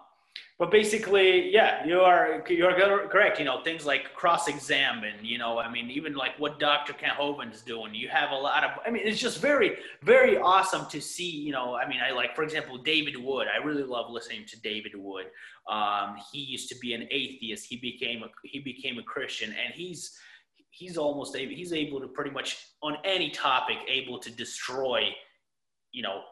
but 0.58 0.70
basically, 0.70 1.52
yeah, 1.52 1.84
you 1.84 2.00
are 2.00 2.42
you're 2.48 3.08
correct. 3.08 3.38
You 3.38 3.44
know, 3.44 3.62
things 3.62 3.84
like 3.84 4.14
cross-examine. 4.14 5.16
You 5.22 5.36
know, 5.36 5.58
I 5.58 5.70
mean, 5.70 5.90
even 5.90 6.14
like 6.14 6.38
what 6.38 6.58
Dr. 6.58 6.94
Kent 6.94 7.18
is 7.52 7.60
doing. 7.60 7.94
You 7.94 8.08
have 8.08 8.30
a 8.30 8.34
lot 8.34 8.64
of. 8.64 8.70
I 8.86 8.90
mean, 8.90 9.02
it's 9.04 9.20
just 9.20 9.38
very 9.38 9.76
very 10.02 10.38
awesome 10.38 10.86
to 10.88 11.00
see. 11.00 11.30
You 11.30 11.52
know, 11.52 11.74
I 11.74 11.86
mean, 11.86 12.00
I 12.00 12.12
like 12.12 12.34
for 12.34 12.42
example 12.42 12.78
David 12.78 13.22
Wood. 13.22 13.48
I 13.52 13.62
really 13.62 13.82
love 13.82 14.10
listening 14.10 14.46
to 14.46 14.60
David 14.62 14.92
Wood. 14.94 15.26
Um, 15.70 16.16
he 16.32 16.38
used 16.38 16.70
to 16.70 16.78
be 16.78 16.94
an 16.94 17.06
atheist. 17.10 17.66
He 17.66 17.76
became 17.76 18.22
a 18.22 18.28
he 18.42 18.60
became 18.60 18.98
a 18.98 19.02
Christian, 19.02 19.50
and 19.50 19.74
he's 19.74 20.16
he's 20.70 20.96
almost 20.96 21.36
able 21.36 21.54
he's 21.54 21.74
able 21.74 22.00
to 22.00 22.08
pretty 22.08 22.30
much 22.30 22.68
on 22.82 22.96
any 23.04 23.28
topic 23.30 23.76
able 23.88 24.18
to 24.20 24.30
destroy 24.30 25.10
you 25.92 26.02
know 26.02 26.22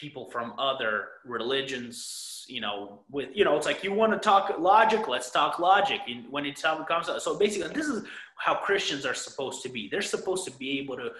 people 0.00 0.24
from 0.30 0.54
other 0.58 1.08
religions 1.26 2.46
you 2.48 2.60
know 2.60 3.00
with 3.10 3.28
you 3.34 3.44
know 3.44 3.56
it's 3.56 3.66
like 3.66 3.84
you 3.84 3.92
want 3.92 4.12
to 4.12 4.18
talk 4.18 4.52
logic 4.58 5.06
let's 5.08 5.30
talk 5.30 5.58
logic. 5.58 6.00
And 6.08 6.30
when 6.30 6.46
it 6.46 6.60
comes 6.60 7.06
to, 7.06 7.20
so 7.20 7.38
basically 7.38 7.72
this 7.74 7.86
is 7.86 8.04
how 8.36 8.54
christians 8.54 9.04
are 9.04 9.14
supposed 9.14 9.62
to 9.62 9.68
be. 9.68 9.88
They're 9.88 10.02
supposed 10.02 10.44
to 10.46 10.50
be 10.52 10.78
able 10.80 10.96
to 10.96 11.10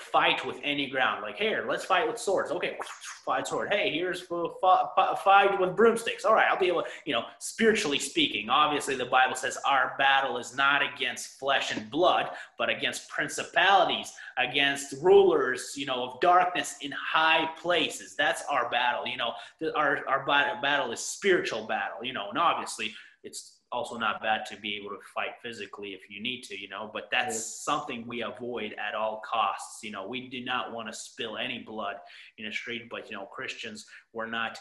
fight 0.00 0.44
with 0.44 0.58
any 0.62 0.88
ground. 0.88 1.22
Like 1.22 1.36
here 1.36 1.66
let's 1.68 1.84
fight 1.84 2.06
with 2.06 2.18
swords. 2.18 2.50
Okay 2.50 2.78
fight 3.24 3.46
sword. 3.46 3.72
Hey 3.72 3.90
here's 3.90 4.22
fight 4.22 5.60
with 5.60 5.76
broomsticks. 5.76 6.24
All 6.24 6.34
right 6.34 6.46
i'll 6.50 6.58
be 6.58 6.66
able 6.66 6.84
you 7.04 7.12
know 7.12 7.24
spiritually 7.38 7.98
speaking 7.98 8.50
obviously 8.50 8.96
the 8.96 9.06
bible 9.06 9.34
says 9.34 9.56
our 9.66 9.94
battle 9.98 10.38
is 10.38 10.54
not 10.56 10.82
against 10.82 11.38
flesh 11.38 11.74
and 11.74 11.90
blood 11.90 12.30
but 12.58 12.68
against 12.68 13.08
principalities 13.08 14.12
against 14.38 14.94
rulers 15.02 15.74
you 15.76 15.86
know 15.86 16.10
of 16.10 16.20
darkness 16.20 16.76
in 16.80 16.92
high 16.92 17.48
places. 17.60 18.14
That's 18.16 18.42
our 18.50 18.70
battle 18.70 19.06
you 19.06 19.16
know. 19.16 19.32
Our, 19.74 20.06
our 20.08 20.24
battle 20.26 20.92
is 20.92 21.00
spiritual 21.00 21.66
battle 21.66 22.04
you 22.04 22.12
know 22.12 22.28
and 22.30 22.38
obviously 22.38 22.94
it's 23.22 23.53
also 23.74 23.96
not 23.98 24.22
bad 24.22 24.46
to 24.46 24.56
be 24.56 24.76
able 24.76 24.90
to 24.90 24.98
fight 25.14 25.32
physically 25.42 25.90
if 25.90 26.08
you 26.08 26.22
need 26.22 26.42
to, 26.42 26.58
you 26.58 26.68
know, 26.68 26.90
but 26.92 27.08
that's 27.10 27.34
yeah. 27.34 27.74
something 27.74 28.06
we 28.06 28.22
avoid 28.22 28.74
at 28.74 28.94
all 28.94 29.20
costs. 29.24 29.82
You 29.82 29.90
know, 29.90 30.06
we 30.06 30.28
do 30.28 30.44
not 30.44 30.72
want 30.72 30.86
to 30.88 30.94
spill 30.94 31.36
any 31.36 31.58
blood 31.58 31.96
in 32.38 32.46
a 32.46 32.52
street, 32.52 32.84
but, 32.88 33.10
you 33.10 33.16
know, 33.16 33.26
Christians, 33.26 33.84
we're 34.12 34.30
not 34.30 34.58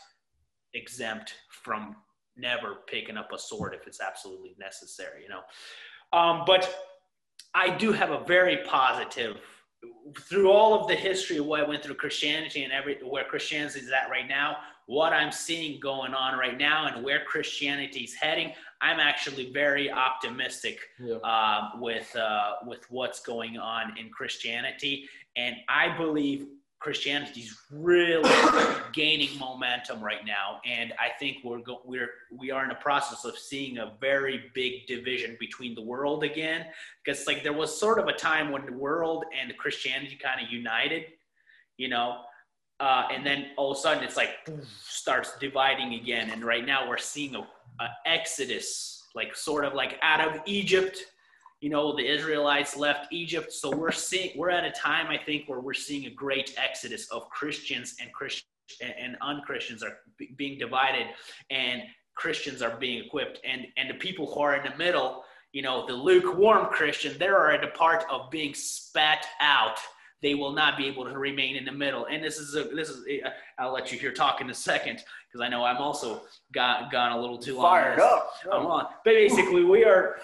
exempt 0.73 1.35
from 1.49 1.95
never 2.35 2.77
picking 2.87 3.15
up 3.15 3.31
a 3.31 3.37
sword 3.37 3.75
if 3.79 3.85
it's 3.85 4.01
absolutely 4.01 4.55
necessary, 4.59 5.21
you 5.21 5.29
know. 5.29 5.41
Um, 6.17 6.43
but 6.47 6.73
I 7.53 7.69
do 7.69 7.91
have 7.91 8.09
a 8.09 8.23
very 8.25 8.57
positive 8.65 9.37
through 10.21 10.51
all 10.51 10.79
of 10.79 10.87
the 10.87 10.95
history 10.95 11.37
of 11.37 11.45
what 11.45 11.59
I 11.59 11.63
went 11.63 11.83
through 11.83 11.95
Christianity 11.95 12.63
and 12.63 12.73
every 12.73 12.97
where 13.03 13.25
Christianity 13.25 13.79
is 13.79 13.91
at 13.91 14.09
right 14.09 14.27
now, 14.27 14.57
what 14.85 15.13
I'm 15.13 15.31
seeing 15.31 15.79
going 15.79 16.13
on 16.13 16.37
right 16.37 16.57
now 16.57 16.87
and 16.87 17.03
where 17.03 17.23
Christianity 17.25 18.01
is 18.01 18.13
heading, 18.13 18.53
I'm 18.83 18.99
actually 18.99 19.51
very 19.51 19.89
optimistic 19.89 20.77
yeah. 20.99 21.15
uh, 21.15 21.69
with 21.79 22.13
uh, 22.15 22.55
with 22.67 22.85
what's 22.89 23.21
going 23.21 23.57
on 23.57 23.97
in 23.97 24.09
Christianity, 24.09 25.07
and 25.37 25.55
I 25.69 25.95
believe 25.95 26.47
Christianity 26.79 27.41
is 27.41 27.57
really 27.71 28.29
gaining 28.93 29.39
momentum 29.39 30.03
right 30.03 30.25
now, 30.25 30.59
and 30.65 30.91
I 30.99 31.17
think 31.17 31.37
we're 31.45 31.59
go- 31.59 31.81
we're 31.85 32.09
we 32.37 32.51
are 32.51 32.63
in 32.63 32.69
the 32.69 32.75
process 32.75 33.23
of 33.23 33.37
seeing 33.37 33.77
a 33.77 33.93
very 34.01 34.51
big 34.53 34.85
division 34.85 35.37
between 35.39 35.75
the 35.75 35.81
world 35.81 36.25
again, 36.25 36.65
because 37.03 37.25
like 37.25 37.41
there 37.41 37.53
was 37.53 37.79
sort 37.79 37.99
of 37.99 38.09
a 38.09 38.13
time 38.13 38.51
when 38.51 38.65
the 38.65 38.73
world 38.73 39.23
and 39.39 39.57
Christianity 39.57 40.19
kind 40.21 40.45
of 40.45 40.51
united, 40.51 41.05
you 41.77 41.87
know, 41.87 42.17
uh, 42.81 43.07
and 43.13 43.25
then 43.25 43.45
all 43.55 43.71
of 43.71 43.77
a 43.77 43.79
sudden 43.79 44.03
it's 44.03 44.17
like 44.17 44.31
starts 44.81 45.37
dividing 45.39 45.93
again, 45.93 46.31
and 46.31 46.43
right 46.43 46.65
now 46.65 46.89
we're 46.89 46.97
seeing 46.97 47.33
a, 47.35 47.47
a 47.79 47.87
exodus, 48.05 49.03
like 49.15 49.35
sort 49.35 49.65
of 49.65 49.73
like 49.73 49.97
out 50.01 50.21
of 50.21 50.41
Egypt. 50.45 50.97
You 51.61 51.69
know 51.69 51.95
the 51.95 52.05
israelites 52.05 52.75
left 52.75 53.13
egypt. 53.13 53.53
So 53.53 53.73
we're 53.73 53.93
seeing 53.93 54.37
we're 54.37 54.49
at 54.49 54.65
a 54.65 54.71
time 54.71 55.07
i 55.07 55.17
think 55.17 55.47
where 55.47 55.61
we're 55.61 55.73
seeing 55.73 56.07
a 56.07 56.09
great 56.09 56.53
exodus 56.57 57.09
of 57.09 57.29
christians 57.29 57.95
and 58.01 58.11
christians 58.11 58.49
and 58.81 59.15
unchristians 59.21 59.81
are 59.81 59.99
being 60.35 60.59
divided 60.59 61.07
and 61.51 61.83
christians 62.15 62.61
are 62.61 62.75
being 62.77 63.05
equipped. 63.05 63.39
And 63.45 63.67
and 63.77 63.89
the 63.89 63.93
people 63.93 64.33
who 64.33 64.41
are 64.41 64.55
in 64.55 64.69
the 64.69 64.77
middle 64.77 65.23
you 65.53 65.61
know 65.61 65.85
the 65.87 65.93
lukewarm 65.93 66.67
christian 66.71 67.15
they're 67.17 67.51
at 67.51 67.63
a 67.63 67.69
part 67.69 68.03
of 68.11 68.29
being 68.29 68.53
spat 68.53 69.25
out 69.39 69.79
they 70.23 70.33
will 70.33 70.53
not 70.53 70.77
be 70.77 70.87
able 70.87 71.03
to 71.03 71.15
remain 71.17 71.57
in 71.57 71.65
the 71.65 71.71
middle. 71.71 72.07
And 72.09 72.23
this 72.23 72.39
is 72.39 72.55
a, 72.55 72.63
this 72.63 72.89
is 72.89 73.05
a, 73.07 73.21
I'll 73.59 73.73
let 73.73 73.91
you 73.91 73.99
hear 73.99 74.13
talk 74.13 74.39
in 74.39 74.49
a 74.49 74.53
second 74.53 75.03
because 75.27 75.45
I 75.45 75.49
know 75.49 75.65
I'm 75.65 75.77
also 75.77 76.21
got 76.53 76.91
gone 76.91 77.11
a 77.11 77.19
little 77.19 77.37
too 77.37 77.57
long. 77.57 77.65
Fired 77.65 77.99
up. 77.99 78.31
I'm 78.51 78.65
on. 78.65 78.85
But 79.03 79.13
basically, 79.13 79.65
we 79.65 79.83
are. 79.83 80.15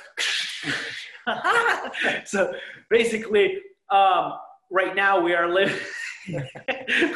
so 2.26 2.54
basically, 2.90 3.60
um, 3.92 4.34
right 4.72 4.96
now 4.96 5.20
we 5.20 5.34
are 5.34 5.54
living 5.54 5.78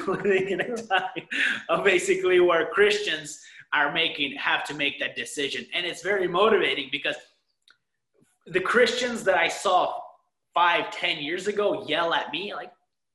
living 0.07 0.49
in 0.49 0.61
a 0.61 0.75
time 0.75 1.27
of 1.69 1.85
basically 1.85 2.41
where 2.41 2.65
Christians 2.67 3.39
are 3.71 3.93
making 3.93 4.35
have 4.35 4.65
to 4.65 4.73
make 4.73 4.99
that 4.99 5.15
decision, 5.15 5.65
and 5.73 5.85
it's 5.85 6.03
very 6.03 6.27
motivating 6.27 6.89
because 6.91 7.15
the 8.47 8.59
Christians 8.59 9.23
that 9.23 9.37
I 9.37 9.47
saw 9.47 10.02
five, 10.53 10.91
ten 10.91 11.17
years 11.17 11.47
ago 11.47 11.85
yell 11.87 12.13
at 12.13 12.31
me 12.31 12.53
like, 12.53 12.71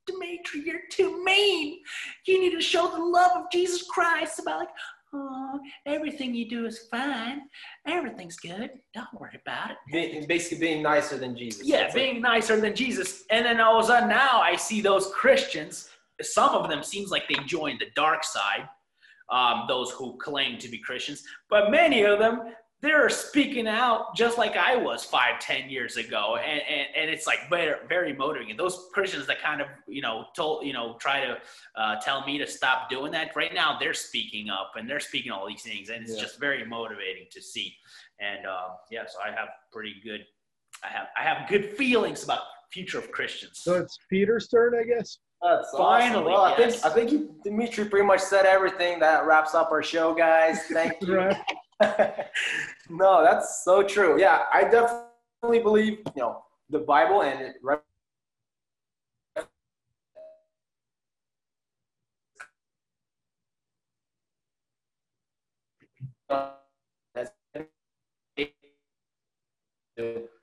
Dimitri, 0.06 0.62
you're 0.64 0.80
too 0.90 1.22
mean. 1.24 1.80
You 2.26 2.40
need 2.40 2.54
to 2.54 2.60
show 2.60 2.88
the 2.88 3.02
love 3.02 3.32
of 3.36 3.44
Jesus 3.52 3.82
Christ 3.82 4.38
about 4.38 4.60
like, 4.60 4.68
oh, 5.12 5.60
everything 5.86 6.34
you 6.34 6.48
do 6.48 6.66
is 6.66 6.86
fine. 6.90 7.42
Everything's 7.86 8.36
good. 8.36 8.70
Don't 8.94 9.20
worry 9.20 9.38
about 9.46 9.72
it. 9.72 9.76
Being, 9.92 10.26
basically 10.26 10.58
being 10.58 10.82
nicer 10.82 11.18
than 11.18 11.36
Jesus. 11.36 11.66
Yeah, 11.66 11.82
That's 11.82 11.94
being 11.94 12.20
nicer 12.20 12.60
than 12.60 12.74
Jesus. 12.74 13.24
And 13.30 13.44
then 13.44 13.60
all 13.60 13.78
of 13.78 13.84
a 13.84 13.88
sudden 13.88 14.08
now 14.08 14.40
I 14.40 14.56
see 14.56 14.80
those 14.80 15.10
Christians, 15.14 15.90
some 16.22 16.50
of 16.50 16.68
them 16.68 16.82
seems 16.82 17.10
like 17.10 17.28
they 17.28 17.36
joined 17.44 17.80
the 17.80 17.90
dark 17.94 18.24
side. 18.24 18.68
Um, 19.30 19.66
those 19.68 19.90
who 19.90 20.16
claim 20.16 20.56
to 20.56 20.70
be 20.70 20.78
Christians, 20.78 21.22
but 21.50 21.70
many 21.70 22.02
of 22.02 22.18
them 22.18 22.54
they're 22.80 23.08
speaking 23.08 23.66
out 23.66 24.14
just 24.14 24.38
like 24.38 24.56
I 24.56 24.76
was 24.76 25.04
five, 25.04 25.40
ten 25.40 25.68
years 25.68 25.96
ago, 25.96 26.36
and, 26.36 26.60
and, 26.60 26.86
and 26.96 27.10
it's 27.10 27.26
like 27.26 27.48
very, 27.50 27.74
very 27.88 28.12
motivating. 28.12 28.50
And 28.50 28.58
those 28.58 28.86
Christians 28.92 29.26
that 29.26 29.42
kind 29.42 29.60
of 29.60 29.66
you 29.88 30.00
know 30.00 30.26
told 30.36 30.64
you 30.64 30.72
know 30.72 30.96
try 31.00 31.26
to 31.26 31.38
uh, 31.76 31.96
tell 32.00 32.24
me 32.24 32.38
to 32.38 32.46
stop 32.46 32.88
doing 32.88 33.10
that 33.12 33.34
right 33.34 33.52
now, 33.52 33.76
they're 33.80 33.94
speaking 33.94 34.48
up 34.48 34.72
and 34.76 34.88
they're 34.88 35.00
speaking 35.00 35.32
all 35.32 35.46
these 35.48 35.62
things, 35.62 35.88
and 35.88 36.02
it's 36.02 36.14
yeah. 36.14 36.22
just 36.22 36.38
very 36.38 36.64
motivating 36.64 37.26
to 37.32 37.42
see. 37.42 37.74
And 38.20 38.46
uh, 38.46 38.68
yeah, 38.90 39.04
so 39.08 39.18
I 39.20 39.30
have 39.30 39.48
pretty 39.72 39.94
good, 40.04 40.24
I 40.84 40.88
have 40.88 41.06
I 41.18 41.22
have 41.22 41.48
good 41.48 41.76
feelings 41.76 42.22
about 42.22 42.42
future 42.72 42.98
of 42.98 43.10
Christians. 43.10 43.58
So 43.60 43.74
it's 43.74 43.98
Peter's 44.08 44.46
turn, 44.46 44.74
I 44.78 44.84
guess. 44.84 45.18
That's 45.42 45.70
Finally, 45.76 46.10
awesome. 46.10 46.24
well, 46.24 46.54
yes. 46.58 46.84
I 46.84 46.90
think 46.90 47.08
I 47.08 47.10
think 47.10 47.12
you, 47.12 47.34
Dimitri 47.42 47.86
pretty 47.86 48.06
much 48.06 48.20
said 48.20 48.44
everything. 48.44 49.00
That 49.00 49.26
wraps 49.26 49.54
up 49.54 49.72
our 49.72 49.82
show, 49.82 50.14
guys. 50.14 50.62
Thank 50.72 50.94
you. 51.02 51.30
Right. 51.80 52.26
no, 52.90 53.22
that's 53.22 53.64
so 53.64 53.82
true. 53.82 54.20
Yeah, 54.20 54.44
I 54.52 54.64
definitely 54.64 55.60
believe, 55.62 55.98
you 55.98 56.22
know, 56.22 56.42
the 56.70 56.80
Bible 56.80 57.22
and 57.22 57.40
it 57.40 57.56
right 57.62 57.80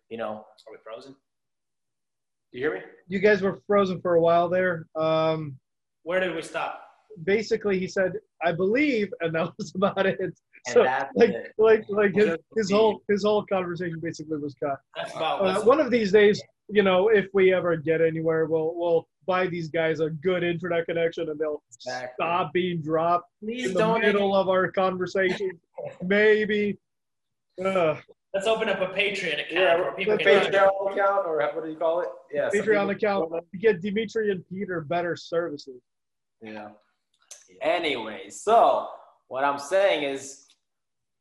you 0.09 0.17
know, 0.17 0.45
are 0.67 0.71
we 0.71 0.77
frozen? 0.83 1.13
Do 1.13 2.59
you 2.59 2.65
hear 2.65 2.73
me? 2.75 2.81
You 3.07 3.19
guys 3.19 3.41
were 3.41 3.59
frozen 3.67 4.01
for 4.01 4.15
a 4.15 4.21
while 4.21 4.49
there. 4.49 4.87
Um, 4.95 5.57
Where 6.03 6.19
did 6.19 6.35
we 6.35 6.41
stop? 6.41 6.84
Basically, 7.23 7.79
he 7.79 7.87
said, 7.87 8.13
"I 8.43 8.51
believe," 8.51 9.13
and 9.21 9.35
that 9.35 9.51
was 9.57 9.73
about 9.75 10.05
it 10.05 10.19
so, 10.67 10.81
like, 11.15 11.31
like, 11.57 11.85
like 11.89 12.15
his, 12.15 12.35
his 12.55 12.71
whole 12.71 13.01
his 13.07 13.23
whole 13.23 13.45
conversation 13.45 13.99
basically 14.01 14.37
was 14.37 14.55
cut. 14.55 14.79
Uh, 15.15 15.61
one 15.61 15.79
of 15.79 15.91
these 15.91 16.11
days, 16.11 16.41
you 16.69 16.81
know, 16.81 17.09
if 17.09 17.27
we 17.33 17.53
ever 17.53 17.75
get 17.75 18.01
anywhere, 18.01 18.45
we'll 18.45 18.73
we'll 18.75 19.07
buy 19.27 19.47
these 19.47 19.69
guys 19.69 19.99
a 19.99 20.09
good 20.09 20.43
internet 20.43 20.85
connection, 20.87 21.29
and 21.29 21.39
they'll 21.39 21.61
exactly. 21.75 22.09
stop 22.15 22.51
being 22.51 22.81
dropped 22.81 23.29
Please 23.43 23.67
in 23.67 23.73
the 23.73 23.79
don't 23.79 24.01
middle 24.01 24.35
of 24.35 24.49
our 24.49 24.71
conversation. 24.71 25.51
Maybe. 26.03 26.77
Uh, 27.63 27.97
Let's 28.33 28.47
open 28.47 28.67
up 28.67 28.81
a 28.81 28.87
Patreon 28.87 29.33
account 29.33 29.51
yeah, 29.51 29.75
where 29.77 29.91
people 29.93 30.17
can 30.17 30.27
Patreon 30.27 30.47
account 30.91 31.25
or 31.25 31.37
what 31.53 31.63
do 31.63 31.71
you 31.71 31.77
call 31.77 32.01
it? 32.01 32.09
Yeah, 32.33 32.49
Patreon 32.53 32.91
account 32.91 33.31
to 33.31 33.57
get 33.57 33.81
Dimitri 33.81 34.31
and 34.31 34.43
Peter 34.49 34.81
better 34.81 35.15
services. 35.15 35.81
Yeah. 36.41 36.69
Anyway, 37.61 38.29
so 38.29 38.87
what 39.27 39.43
I'm 39.43 39.59
saying 39.59 40.03
is 40.03 40.45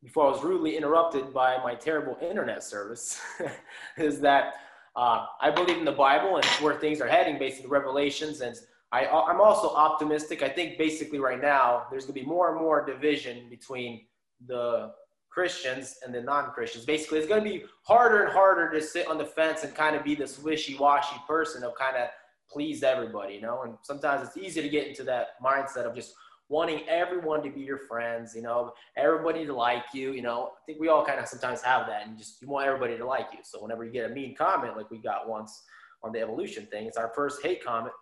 before 0.02 0.26
I 0.26 0.30
was 0.30 0.42
rudely 0.42 0.76
interrupted 0.76 1.32
by 1.32 1.58
my 1.62 1.74
terrible 1.74 2.16
internet 2.20 2.62
service, 2.62 3.20
is 3.96 4.20
that 4.20 4.54
uh, 4.96 5.26
I 5.40 5.50
believe 5.50 5.78
in 5.78 5.84
the 5.84 5.92
Bible 5.92 6.36
and 6.36 6.44
where 6.62 6.74
things 6.74 7.00
are 7.00 7.08
heading 7.08 7.38
based 7.38 7.58
on 7.58 7.62
the 7.62 7.68
revelations. 7.68 8.42
And 8.42 8.54
I, 8.92 9.06
I'm 9.06 9.40
also 9.40 9.68
optimistic. 9.70 10.42
I 10.42 10.48
think 10.48 10.78
basically 10.78 11.18
right 11.18 11.40
now 11.40 11.86
there's 11.90 12.04
going 12.04 12.14
to 12.14 12.20
be 12.20 12.26
more 12.26 12.50
and 12.52 12.60
more 12.60 12.84
division 12.84 13.48
between 13.48 14.06
the 14.46 14.92
Christians 15.30 15.96
and 16.04 16.14
the 16.14 16.22
non-Christians. 16.22 16.84
Basically, 16.84 17.18
it's 17.18 17.26
going 17.26 17.42
to 17.42 17.50
be 17.50 17.64
harder 17.82 18.22
and 18.22 18.32
harder 18.32 18.70
to 18.70 18.80
sit 18.80 19.08
on 19.08 19.18
the 19.18 19.24
fence 19.24 19.64
and 19.64 19.74
kind 19.74 19.96
of 19.96 20.04
be 20.04 20.14
this 20.14 20.38
wishy-washy 20.38 21.16
person 21.26 21.64
of 21.64 21.74
kind 21.74 21.96
of 21.96 22.08
please 22.50 22.82
everybody, 22.82 23.34
you 23.34 23.40
know. 23.40 23.62
And 23.62 23.74
sometimes 23.82 24.26
it's 24.26 24.36
easy 24.36 24.62
to 24.62 24.68
get 24.68 24.86
into 24.86 25.02
that 25.04 25.42
mindset 25.44 25.84
of 25.84 25.94
just 25.94 26.14
wanting 26.48 26.86
everyone 26.88 27.42
to 27.42 27.50
be 27.50 27.60
your 27.60 27.78
friends, 27.78 28.34
you 28.34 28.42
know, 28.42 28.72
everybody 28.96 29.46
to 29.46 29.54
like 29.54 29.84
you, 29.92 30.12
you 30.12 30.22
know. 30.22 30.50
I 30.54 30.60
think 30.66 30.80
we 30.80 30.88
all 30.88 31.04
kind 31.04 31.18
of 31.18 31.26
sometimes 31.26 31.62
have 31.62 31.86
that, 31.86 32.06
and 32.06 32.18
just 32.18 32.40
you 32.42 32.48
want 32.48 32.66
everybody 32.66 32.96
to 32.96 33.06
like 33.06 33.26
you. 33.32 33.38
So 33.42 33.62
whenever 33.62 33.84
you 33.84 33.92
get 33.92 34.10
a 34.10 34.14
mean 34.14 34.34
comment, 34.34 34.76
like 34.76 34.90
we 34.90 34.98
got 34.98 35.28
once 35.28 35.62
on 36.02 36.12
the 36.12 36.20
evolution 36.20 36.66
thing, 36.66 36.86
it's 36.86 36.96
our 36.96 37.12
first 37.14 37.42
hate 37.42 37.64
comment. 37.64 37.94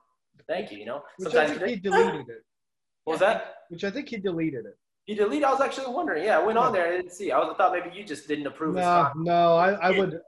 Thank 0.49 0.73
you, 0.73 0.79
you 0.79 0.87
know. 0.87 1.03
Which 1.17 1.33
Sometimes 1.33 1.53
I 1.53 1.59
think 1.59 1.69
he 1.69 1.77
deleted 1.77 2.29
it. 2.29 2.45
what 3.05 3.15
was 3.15 3.21
that? 3.21 3.55
Which 3.69 3.85
I 3.85 3.91
think 3.91 4.09
he 4.09 4.17
deleted 4.17 4.67
it. 4.67 4.77
He 5.05 5.15
deleted. 5.15 5.45
I 5.45 5.51
was 5.51 5.61
actually 5.61 5.93
wondering. 5.93 6.25
Yeah, 6.25 6.39
I 6.39 6.43
went 6.43 6.59
on 6.59 6.73
there. 6.73 6.87
I 6.87 6.97
didn't 6.97 7.13
see. 7.13 7.33
I 7.33 7.39
was 7.39 7.51
I 7.53 7.57
thought 7.57 7.73
maybe 7.73 7.95
you 7.97 8.05
just 8.05 8.29
didn't 8.29 8.47
approve. 8.47 8.77
No, 8.77 9.11
no, 9.17 9.57
I, 9.57 9.73
I 9.73 9.99
would. 9.99 10.21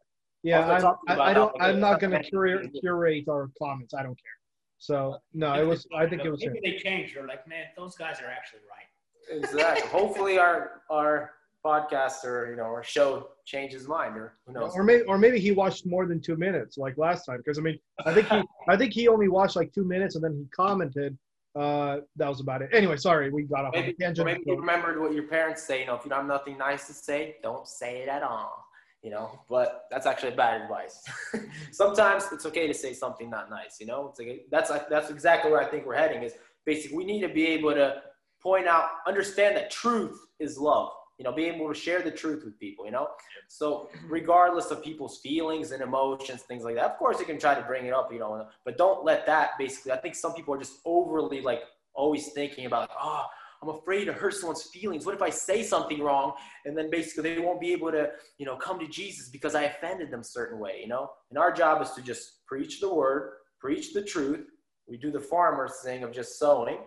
Yeah, 0.45 0.61
I 0.61 0.61
was 0.61 0.67
gonna 0.67 0.75
I'm, 0.75 0.83
talk 0.83 1.07
to 1.07 1.15
you 1.15 1.21
I, 1.21 1.31
I 1.31 1.35
don't. 1.35 1.63
I'm 1.63 1.81
not 1.81 2.01
going 2.01 2.13
to 2.13 2.23
curate, 2.23 2.71
curate 2.81 3.25
our 3.29 3.51
comments. 3.59 3.95
I 3.95 4.03
don't 4.03 4.15
care. 4.15 4.39
So 4.79 5.17
no, 5.33 5.55
it 5.55 5.67
was. 5.67 5.87
I 5.97 6.07
think 6.07 6.23
it 6.23 6.31
was 6.31 6.43
him. 6.43 6.53
Maybe 6.53 6.73
they 6.73 6.79
changed. 6.79 7.17
They're 7.17 7.27
like, 7.27 7.49
man, 7.49 7.65
those 7.77 7.97
guys 7.97 8.21
are 8.21 8.31
actually 8.31 8.61
right. 8.71 9.39
Exactly. 9.43 9.89
Hopefully, 9.89 10.39
our 10.39 10.83
our 10.91 11.33
podcast 11.65 12.25
or 12.25 12.51
you 12.51 12.57
know 12.57 12.65
our 12.65 12.85
show 12.85 13.31
changes 13.47 13.89
mind 13.89 14.19
or 14.19 14.35
who 14.47 14.53
knows. 14.53 14.73
Or 14.75 14.83
maybe, 14.83 15.03
or 15.05 15.17
maybe 15.17 15.41
he 15.41 15.53
watched 15.53 15.87
more 15.87 16.07
than 16.07 16.21
two 16.21 16.37
minutes, 16.37 16.77
like 16.77 16.99
last 16.99 17.25
time. 17.25 17.39
Because 17.39 17.59
I 17.59 17.63
mean, 17.63 17.79
I 18.05 18.13
think 18.13 18.29
he, 18.29 18.43
I 18.69 18.77
think 18.77 18.93
he 18.93 19.09
only 19.09 19.29
watched 19.29 19.57
like 19.57 19.73
two 19.73 19.85
minutes, 19.85 20.15
and 20.15 20.23
then 20.23 20.35
he 20.35 20.45
commented. 20.55 21.17
Uh, 21.57 22.01
that 22.17 22.29
was 22.29 22.41
about 22.41 22.63
it. 22.63 22.69
Anyway, 22.73 22.97
sorry, 22.97 23.31
we 23.31 23.45
got 23.45 23.65
off 23.65 23.77
on 23.77 23.85
a 23.85 23.93
tangent. 23.93 24.27
maybe 24.27 24.43
you 24.45 24.57
remembered 24.57 25.01
what 25.01 25.15
your 25.15 25.23
parents 25.23 25.63
say. 25.63 25.81
You 25.81 25.87
know, 25.87 25.95
if 25.95 26.05
you 26.05 26.11
don't 26.11 26.19
have 26.19 26.27
nothing 26.27 26.59
nice 26.59 26.89
to 26.89 26.93
say, 26.93 27.37
don't 27.45 27.67
say 27.67 28.03
it 28.03 28.09
at 28.09 28.25
all. 28.25 28.64
You 29.05 29.11
know, 29.11 29.39
but 29.51 29.85
that's 29.91 30.07
actually 30.07 30.31
bad 30.31 30.63
advice. 30.63 31.05
Sometimes 31.73 32.25
it's 32.33 32.47
okay 32.47 32.67
to 32.67 32.73
say 32.73 32.95
something 32.95 33.29
not 33.29 33.51
nice. 33.51 33.77
You 33.79 33.87
know, 33.87 34.09
it's 34.09 34.19
like 34.19 34.47
that's 34.51 34.71
that's 34.89 35.11
exactly 35.11 35.51
where 35.51 35.61
I 35.61 35.67
think 35.67 35.85
we're 35.85 35.95
heading. 35.95 36.23
Is 36.23 36.33
basically 36.65 36.97
we 36.97 37.05
need 37.05 37.21
to 37.21 37.29
be 37.29 37.47
able 37.49 37.75
to 37.75 38.01
point 38.43 38.67
out, 38.67 38.89
understand 39.07 39.59
that 39.59 39.71
truth 39.71 40.19
is 40.41 40.57
love. 40.57 40.89
You 41.19 41.25
know, 41.25 41.33
be 41.33 41.45
able 41.45 41.69
to 41.69 41.79
share 41.79 42.01
the 42.01 42.11
truth 42.11 42.45
with 42.47 42.59
people. 42.59 42.87
You 42.87 42.93
know, 42.93 43.09
so 43.47 43.91
regardless 44.09 44.71
of 44.71 44.83
people's 44.83 45.19
feelings 45.19 45.73
and 45.73 45.83
emotions, 45.83 46.41
things 46.41 46.65
like 46.65 46.77
that. 46.77 46.87
Of 46.87 46.97
course, 46.97 47.21
you 47.21 47.27
can 47.27 47.39
try 47.39 47.55
to 47.55 47.63
bring 47.63 47.85
it 47.85 47.93
up. 47.93 48.11
You 48.11 48.21
know, 48.21 48.47
but 48.65 48.79
don't 48.79 49.05
let 49.05 49.27
that. 49.27 49.51
Basically, 49.59 49.93
I 49.93 49.99
think 49.99 50.15
some 50.15 50.33
people 50.33 50.55
are 50.55 50.59
just 50.59 50.79
overly 50.87 51.43
like 51.43 51.61
always 51.95 52.33
thinking 52.33 52.67
about, 52.67 52.91
oh, 52.99 53.25
I'm 53.65 53.75
afraid 53.75 54.05
to 54.07 54.13
hurt 54.13 54.35
someone's 54.35 54.65
feelings. 54.65 55.07
What 55.07 55.15
if 55.15 55.23
I 55.23 55.31
say 55.31 55.63
something 55.63 56.03
wrong 56.03 56.35
and 56.67 56.77
then 56.77 56.91
basically 56.91 57.35
they 57.35 57.41
won't 57.41 57.61
be 57.61 57.73
able 57.73 57.91
to, 57.93 58.11
you 58.37 58.45
know, 58.45 58.57
come 58.57 58.79
to 58.79 58.87
Jesus 58.87 59.31
because 59.31 59.55
I 59.55 59.63
offended 59.63 60.11
them 60.11 60.23
certain 60.23 60.59
way, 60.59 60.81
you 60.83 60.89
know? 60.89 61.11
And 61.31 61.39
our 61.39 61.51
job 61.51 61.81
is 61.81 61.91
to 61.93 62.03
just 62.03 62.47
preach 62.47 62.81
the 62.81 62.93
word, 62.93 63.33
preach 63.59 63.95
the 63.95 64.03
truth. 64.03 64.47
We 64.87 64.99
do 64.99 65.11
the 65.11 65.21
farmer's 65.21 65.81
thing 65.83 66.03
of 66.03 66.13
just 66.13 66.39
sowing. 66.39 66.79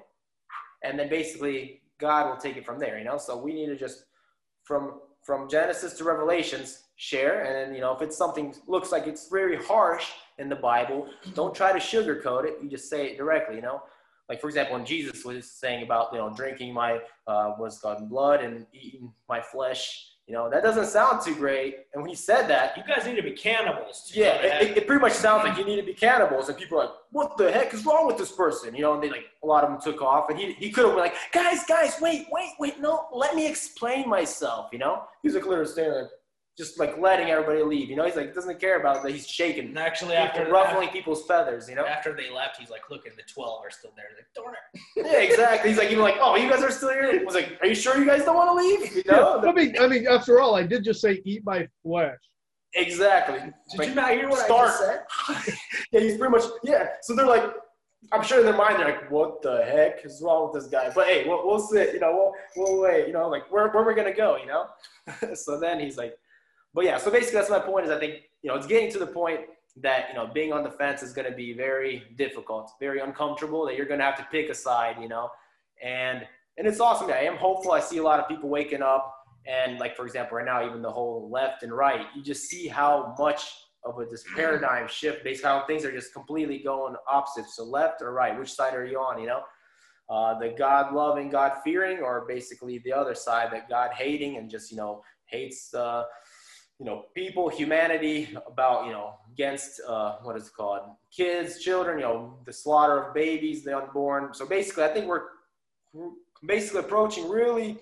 And 0.83 0.99
then 0.99 1.09
basically 1.09 1.81
God 1.99 2.29
will 2.29 2.37
take 2.37 2.57
it 2.57 2.65
from 2.65 2.77
there, 2.77 2.99
you 2.99 3.05
know? 3.05 3.17
So 3.17 3.35
we 3.37 3.53
need 3.53 3.67
to 3.67 3.75
just 3.75 4.03
from 4.63 4.99
from 5.23 5.49
Genesis 5.49 5.93
to 5.93 6.03
Revelations 6.03 6.83
share 6.95 7.43
and 7.43 7.75
you 7.75 7.81
know, 7.81 7.93
if 7.93 8.01
it's 8.01 8.17
something 8.17 8.55
looks 8.67 8.91
like 8.91 9.07
it's 9.07 9.29
very 9.29 9.57
harsh 9.57 10.11
in 10.37 10.47
the 10.47 10.55
Bible, 10.55 11.07
don't 11.33 11.55
try 11.55 11.73
to 11.73 11.79
sugarcoat 11.79 12.45
it. 12.45 12.57
You 12.61 12.69
just 12.69 12.87
say 12.89 13.07
it 13.07 13.17
directly, 13.17 13.55
you 13.55 13.61
know? 13.61 13.81
Like 14.29 14.41
for 14.41 14.47
example 14.47 14.75
when 14.75 14.85
jesus 14.85 15.23
was 15.25 15.49
saying 15.49 15.83
about 15.83 16.09
you 16.11 16.17
know 16.17 16.33
drinking 16.35 16.73
my 16.73 16.99
uh, 17.27 17.51
what's 17.57 17.79
called 17.79 18.09
blood 18.09 18.41
and 18.43 18.65
eating 18.73 19.11
my 19.29 19.41
flesh 19.41 20.17
you 20.27 20.33
know 20.33 20.49
that 20.49 20.61
doesn't 20.61 20.87
sound 20.87 21.21
too 21.21 21.33
great. 21.35 21.85
And 21.93 22.03
when 22.03 22.09
he 22.09 22.15
said 22.15 22.49
that 22.49 22.75
You 22.75 22.83
guys 22.83 23.05
need 23.05 23.15
to 23.15 23.23
be 23.23 23.31
cannibals. 23.31 24.11
yeah 24.13 24.35
it, 24.35 24.71
it, 24.71 24.77
it 24.79 24.87
pretty 24.87 25.01
much 25.01 25.13
sounds 25.13 25.45
like 25.45 25.57
you 25.57 25.63
need 25.63 25.77
to 25.77 25.83
be 25.85 25.93
cannibals. 25.93 26.49
And 26.49 26.57
people 26.57 26.79
are 26.79 26.85
like 26.85 26.93
what 27.11 27.37
the 27.37 27.49
heck 27.49 27.73
is 27.73 27.85
wrong 27.85 28.05
with 28.07 28.17
this 28.17 28.31
person? 28.31 28.75
You 28.75 28.81
know 28.81 28.93
and 28.93 29.01
they 29.01 29.09
like 29.09 29.27
a 29.41 29.47
lot 29.47 29.63
of 29.63 29.69
them 29.69 29.79
took 29.79 30.01
off. 30.01 30.29
And 30.29 30.37
he, 30.37 30.51
he 30.51 30.69
could 30.69 30.83
have 30.83 30.95
been 30.95 30.99
like 30.99 31.15
guys 31.31 31.63
guys 31.65 31.95
wait 32.01 32.27
wait 32.29 32.51
wait 32.59 32.81
no 32.81 33.07
let 33.13 33.35
me 33.35 33.47
explain 33.47 34.09
myself 34.09 34.67
you 34.73 34.79
know? 34.79 35.03
He's 35.23 35.33
like 35.33 35.45
literally 35.45 35.71
standing 35.71 36.09
just 36.57 36.79
like 36.79 36.97
letting 36.97 37.29
everybody 37.29 37.61
leave 37.61 37.87
you 37.89 37.95
know 37.95 38.03
he's 38.05 38.15
like 38.15 38.33
doesn't 38.33 38.59
care 38.59 38.79
about 38.79 39.03
that 39.03 39.11
he's 39.11 39.27
shaking 39.27 39.67
and 39.67 39.77
actually, 39.77 40.15
after 40.15 40.39
people, 40.39 40.53
ruffling 40.53 40.89
people's 40.89 41.23
feathers 41.25 41.69
you 41.69 41.75
know 41.75 41.85
after 41.85 42.15
they 42.15 42.29
left, 42.31 42.57
he's 42.57 42.69
like, 42.71 42.89
look, 42.89 43.05
and 43.05 43.15
the 43.15 43.21
twelve 43.31 43.63
are 43.63 43.69
still 43.69 43.91
there. 43.95 44.05
He's 44.09 44.17
like, 44.17 44.33
darn 44.35 44.55
it. 44.55 45.05
Yeah, 45.11 45.19
exactly. 45.21 45.69
He's 45.69 45.77
like, 45.77 45.89
even 45.91 46.03
like, 46.03 46.15
oh, 46.19 46.35
you 46.35 46.49
guys 46.49 46.63
are 46.63 46.71
still 46.71 46.89
here. 46.91 47.19
I 47.21 47.23
was 47.23 47.35
like, 47.35 47.57
are 47.61 47.67
you 47.67 47.75
sure 47.75 47.97
you 47.97 48.05
guys 48.05 48.23
don't 48.25 48.35
want 48.35 48.49
to 48.49 48.55
leave? 48.65 48.95
You 48.95 49.03
Yeah, 49.05 49.11
know? 49.17 49.43
I 49.47 49.51
mean, 49.53 49.75
I 49.79 49.87
mean, 49.87 50.07
after 50.07 50.39
all, 50.39 50.55
I 50.55 50.63
did 50.63 50.83
just 50.83 50.99
say 51.01 51.21
eat 51.25 51.43
my 51.45 51.67
flesh. 51.83 52.17
exactly. 52.73 53.39
Did 53.39 53.53
Like, 53.77 53.89
you 53.89 53.95
not 53.95 54.11
hear 54.11 54.29
what 54.29 54.39
start. 54.45 54.69
I 54.69 55.33
just 55.33 55.45
said? 55.45 55.57
yeah, 55.91 55.99
he's 55.99 56.17
pretty 56.17 56.31
much 56.31 56.43
yeah. 56.63 56.87
So 57.01 57.15
they're 57.15 57.25
like, 57.27 57.43
I'm 58.11 58.23
sure 58.23 58.39
in 58.39 58.45
their 58.45 58.55
mind 58.55 58.79
they're 58.79 58.87
like, 58.87 59.11
what 59.11 59.41
the 59.41 59.63
heck 59.63 60.05
is 60.05 60.21
wrong 60.23 60.51
with 60.51 60.61
this 60.63 60.71
guy? 60.71 60.91
But 60.93 61.07
hey, 61.07 61.25
we'll, 61.27 61.45
we'll 61.45 61.59
sit. 61.59 61.93
You 61.93 61.99
know, 61.99 62.13
we'll 62.55 62.65
we'll 62.65 62.81
wait. 62.81 63.07
You 63.07 63.13
know, 63.13 63.27
like 63.29 63.51
where 63.51 63.67
where 63.69 63.83
we're 63.85 63.95
gonna 63.95 64.13
go? 64.15 64.37
You 64.37 64.47
know. 64.47 64.65
so 65.35 65.59
then 65.59 65.79
he's 65.79 65.97
like, 65.97 66.13
but 66.77 66.85
yeah. 66.85 66.99
So 66.99 67.09
basically, 67.09 67.39
that's 67.39 67.49
my 67.49 67.57
point. 67.57 67.87
Is 67.87 67.91
I 67.91 67.97
think 67.97 68.21
you 68.43 68.51
know 68.51 68.55
it's 68.55 68.67
getting 68.67 68.91
to 68.91 68.99
the 68.99 69.07
point 69.07 69.39
that 69.81 70.09
you 70.09 70.13
know 70.13 70.27
being 70.27 70.53
on 70.53 70.61
the 70.61 70.69
fence 70.69 71.01
is 71.01 71.11
going 71.11 71.27
to 71.27 71.35
be 71.35 71.53
very 71.53 72.03
difficult, 72.15 72.69
very 72.79 72.99
uncomfortable. 72.99 73.65
That 73.65 73.75
you're 73.75 73.87
going 73.87 73.99
to 73.99 74.05
have 74.05 74.15
to 74.17 74.27
pick 74.31 74.51
a 74.51 74.53
side. 74.53 74.97
You 75.01 75.07
know, 75.07 75.31
and 75.83 76.21
and 76.55 76.67
it's 76.67 76.79
awesome. 76.79 77.09
I 77.09 77.21
am 77.21 77.35
hopeful. 77.35 77.71
I 77.71 77.79
see 77.79 77.97
a 77.97 78.03
lot 78.03 78.19
of 78.19 78.27
people 78.27 78.47
waking 78.47 78.83
up. 78.83 79.11
And 79.47 79.79
like 79.79 79.95
for 79.95 80.05
example, 80.05 80.37
right 80.37 80.45
now, 80.45 80.67
even 80.67 80.83
the 80.83 80.91
whole 80.91 81.31
left 81.31 81.63
and 81.63 81.73
right, 81.73 82.05
you 82.15 82.21
just 82.21 82.43
see 82.43 82.67
how 82.67 83.15
much 83.17 83.55
of 83.83 83.97
a 83.99 84.05
this 84.05 84.23
paradigm 84.35 84.87
shift 84.87 85.23
based 85.23 85.43
on 85.43 85.59
how 85.59 85.65
things 85.65 85.83
are 85.83 85.91
just 85.91 86.13
completely 86.13 86.59
going 86.59 86.95
opposite. 87.07 87.45
So 87.47 87.63
left 87.63 88.03
or 88.03 88.13
right, 88.13 88.37
which 88.37 88.53
side 88.53 88.75
are 88.75 88.85
you 88.85 88.99
on? 88.99 89.19
You 89.19 89.27
know, 89.29 89.41
uh, 90.11 90.37
the 90.37 90.53
God 90.55 90.93
loving, 90.93 91.29
God 91.29 91.53
fearing, 91.63 92.03
or 92.03 92.25
basically 92.27 92.83
the 92.85 92.93
other 92.93 93.15
side 93.15 93.51
that 93.51 93.67
God 93.67 93.93
hating 93.93 94.37
and 94.37 94.47
just 94.47 94.69
you 94.69 94.77
know 94.77 95.01
hates 95.25 95.73
uh, 95.73 96.03
you 96.79 96.85
know 96.85 97.05
people, 97.15 97.49
humanity 97.49 98.35
about 98.47 98.85
you 98.85 98.91
know 98.91 99.15
against 99.33 99.81
uh, 99.87 100.17
what 100.23 100.35
is 100.35 100.47
it 100.47 100.53
called 100.53 100.81
kids, 101.15 101.59
children, 101.59 101.99
you 101.99 102.05
know 102.05 102.37
the 102.45 102.53
slaughter 102.53 103.03
of 103.03 103.13
babies, 103.13 103.63
the 103.63 103.77
unborn. 103.77 104.33
So 104.33 104.45
basically, 104.45 104.83
I 104.83 104.89
think 104.89 105.07
we're 105.07 105.23
basically 106.45 106.81
approaching 106.81 107.27
really 107.29 107.77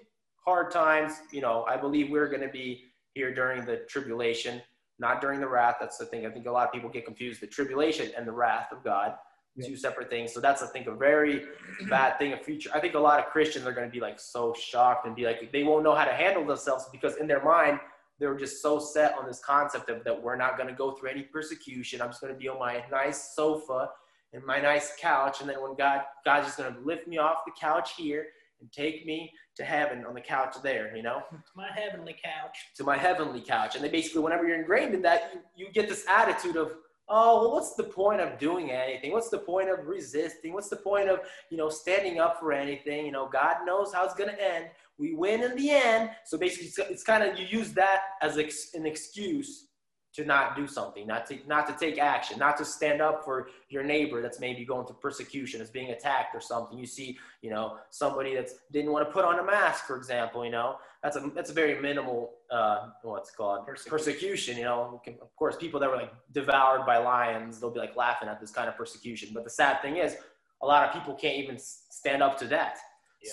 hard 0.45 0.71
times. 0.71 1.13
You 1.31 1.41
know, 1.41 1.65
I 1.67 1.77
believe 1.77 2.09
we're 2.09 2.29
going 2.29 2.41
to 2.41 2.49
be 2.49 2.85
here 3.13 3.33
during 3.33 3.65
the 3.65 3.77
tribulation 3.87 4.61
not 4.99 5.21
during 5.21 5.39
the 5.39 5.47
wrath. 5.47 5.75
That's 5.79 5.97
the 5.97 6.05
thing. 6.05 6.25
I 6.25 6.29
think 6.29 6.45
a 6.45 6.51
lot 6.51 6.65
of 6.67 6.73
people 6.73 6.89
get 6.89 7.05
confused 7.05 7.41
the 7.41 7.47
tribulation 7.47 8.11
and 8.17 8.25
the 8.25 8.31
wrath 8.31 8.71
of 8.71 8.83
God, 8.83 9.15
Yeah. 9.57 9.67
two 9.67 9.75
separate 9.75 10.09
things. 10.09 10.33
So 10.33 10.39
that's, 10.39 10.63
I 10.63 10.67
think, 10.67 10.87
a 10.87 10.95
very 10.95 11.45
bad 11.89 12.17
thing 12.17 12.33
of 12.33 12.41
future. 12.41 12.69
I 12.73 12.79
think 12.79 12.93
a 12.93 12.99
lot 12.99 13.19
of 13.19 13.25
Christians 13.27 13.65
are 13.65 13.73
going 13.73 13.87
to 13.87 13.91
be 13.91 13.99
like 13.99 14.19
so 14.19 14.53
shocked 14.53 15.05
and 15.05 15.15
be 15.15 15.25
like, 15.25 15.51
they 15.51 15.63
won't 15.63 15.83
know 15.83 15.93
how 15.95 16.05
to 16.05 16.13
handle 16.13 16.45
themselves 16.45 16.85
because 16.91 17.17
in 17.17 17.27
their 17.27 17.43
mind, 17.43 17.79
they're 18.19 18.35
just 18.35 18.61
so 18.61 18.79
set 18.79 19.15
on 19.17 19.25
this 19.25 19.41
concept 19.43 19.89
of 19.89 20.03
that 20.03 20.21
we're 20.21 20.35
not 20.35 20.57
going 20.57 20.69
to 20.69 20.75
go 20.75 20.91
through 20.91 21.09
any 21.09 21.23
persecution. 21.23 22.01
I'm 22.01 22.09
just 22.09 22.21
going 22.21 22.33
to 22.33 22.39
be 22.39 22.47
on 22.47 22.59
my 22.59 22.83
nice 22.91 23.35
sofa 23.35 23.89
and 24.33 24.43
my 24.45 24.59
nice 24.59 24.93
couch. 24.99 25.41
And 25.41 25.49
then 25.49 25.61
when 25.61 25.75
God, 25.75 26.01
God's 26.23 26.47
just 26.47 26.57
going 26.57 26.73
to 26.73 26.79
lift 26.81 27.07
me 27.07 27.17
off 27.17 27.39
the 27.45 27.51
couch 27.59 27.93
here 27.95 28.27
and 28.61 28.71
take 28.71 29.05
me 29.05 29.31
to 29.55 29.63
heaven 29.63 30.05
on 30.05 30.13
the 30.13 30.21
couch 30.21 30.55
there, 30.63 30.95
you 30.95 31.03
know? 31.03 31.21
It's 31.33 31.51
my 31.55 31.69
heavenly 31.73 32.13
couch. 32.23 32.57
to 32.75 32.83
my 32.83 32.97
heavenly 32.97 33.41
couch. 33.41 33.75
And 33.75 33.83
they 33.83 33.89
basically, 33.89 34.21
whenever 34.21 34.47
you're 34.47 34.59
ingrained 34.59 34.93
in 34.93 35.01
that, 35.03 35.31
you, 35.55 35.65
you 35.65 35.73
get 35.73 35.89
this 35.89 36.05
attitude 36.07 36.55
of, 36.55 36.73
oh, 37.07 37.41
well, 37.41 37.51
what's 37.51 37.75
the 37.75 37.83
point 37.83 38.21
of 38.21 38.39
doing 38.39 38.71
anything? 38.71 39.11
What's 39.11 39.29
the 39.29 39.37
point 39.39 39.69
of 39.69 39.87
resisting? 39.87 40.53
What's 40.53 40.69
the 40.69 40.77
point 40.77 41.09
of, 41.09 41.19
you 41.49 41.57
know, 41.57 41.69
standing 41.69 42.19
up 42.19 42.39
for 42.39 42.51
anything? 42.51 43.05
You 43.05 43.11
know, 43.11 43.29
God 43.31 43.57
knows 43.65 43.93
how 43.93 44.05
it's 44.05 44.15
going 44.15 44.29
to 44.29 44.41
end. 44.41 44.65
We 44.97 45.13
win 45.13 45.43
in 45.43 45.55
the 45.55 45.69
end. 45.71 46.11
So 46.25 46.37
basically, 46.37 46.67
it's, 46.67 46.79
it's 46.79 47.03
kind 47.03 47.23
of, 47.23 47.37
you 47.37 47.45
use 47.45 47.73
that 47.73 48.01
as 48.21 48.37
ex, 48.37 48.73
an 48.73 48.85
excuse 48.85 49.67
to 50.13 50.23
not 50.23 50.55
do 50.55 50.65
something, 50.65 51.05
not 51.05 51.25
to, 51.25 51.37
not 51.45 51.67
to 51.67 51.75
take 51.77 51.99
action, 51.99 52.39
not 52.39 52.55
to 52.57 52.63
stand 52.63 53.01
up 53.01 53.25
for 53.25 53.49
your 53.67 53.83
neighbor 53.83 54.21
that's 54.21 54.39
maybe 54.39 54.63
going 54.63 54.87
through 54.87 54.95
persecution, 55.01 55.59
is 55.59 55.69
being 55.69 55.91
attacked 55.91 56.33
or 56.33 56.39
something. 56.39 56.77
You 56.77 56.85
see, 56.85 57.17
you 57.41 57.49
know, 57.49 57.77
somebody 57.89 58.33
that's 58.33 58.55
didn't 58.71 58.91
want 58.91 59.05
to 59.05 59.11
put 59.11 59.25
on 59.25 59.39
a 59.39 59.43
mask, 59.43 59.85
for 59.85 59.97
example, 59.97 60.45
you 60.45 60.51
know, 60.51 60.77
that's 61.03 61.17
a 61.17 61.31
that's 61.35 61.49
a 61.49 61.53
very 61.53 61.81
minimal 61.81 62.31
uh, 62.49 62.87
what's 63.03 63.29
called 63.29 63.67
Persecution. 63.67 63.91
persecution. 63.91 64.57
You 64.57 64.63
know, 64.63 65.01
of 65.21 65.35
course, 65.35 65.57
people 65.57 65.79
that 65.81 65.89
were 65.89 65.97
like 65.97 66.13
devoured 66.31 66.85
by 66.85 66.97
lions, 66.97 67.59
they'll 67.59 67.69
be 67.69 67.79
like 67.79 67.97
laughing 67.97 68.29
at 68.29 68.39
this 68.39 68.51
kind 68.51 68.69
of 68.69 68.77
persecution. 68.77 69.31
But 69.33 69.43
the 69.43 69.49
sad 69.49 69.81
thing 69.81 69.97
is, 69.97 70.15
a 70.61 70.65
lot 70.65 70.87
of 70.87 70.93
people 70.93 71.13
can't 71.13 71.37
even 71.37 71.57
stand 71.59 72.23
up 72.23 72.39
to 72.39 72.47
that. 72.47 72.77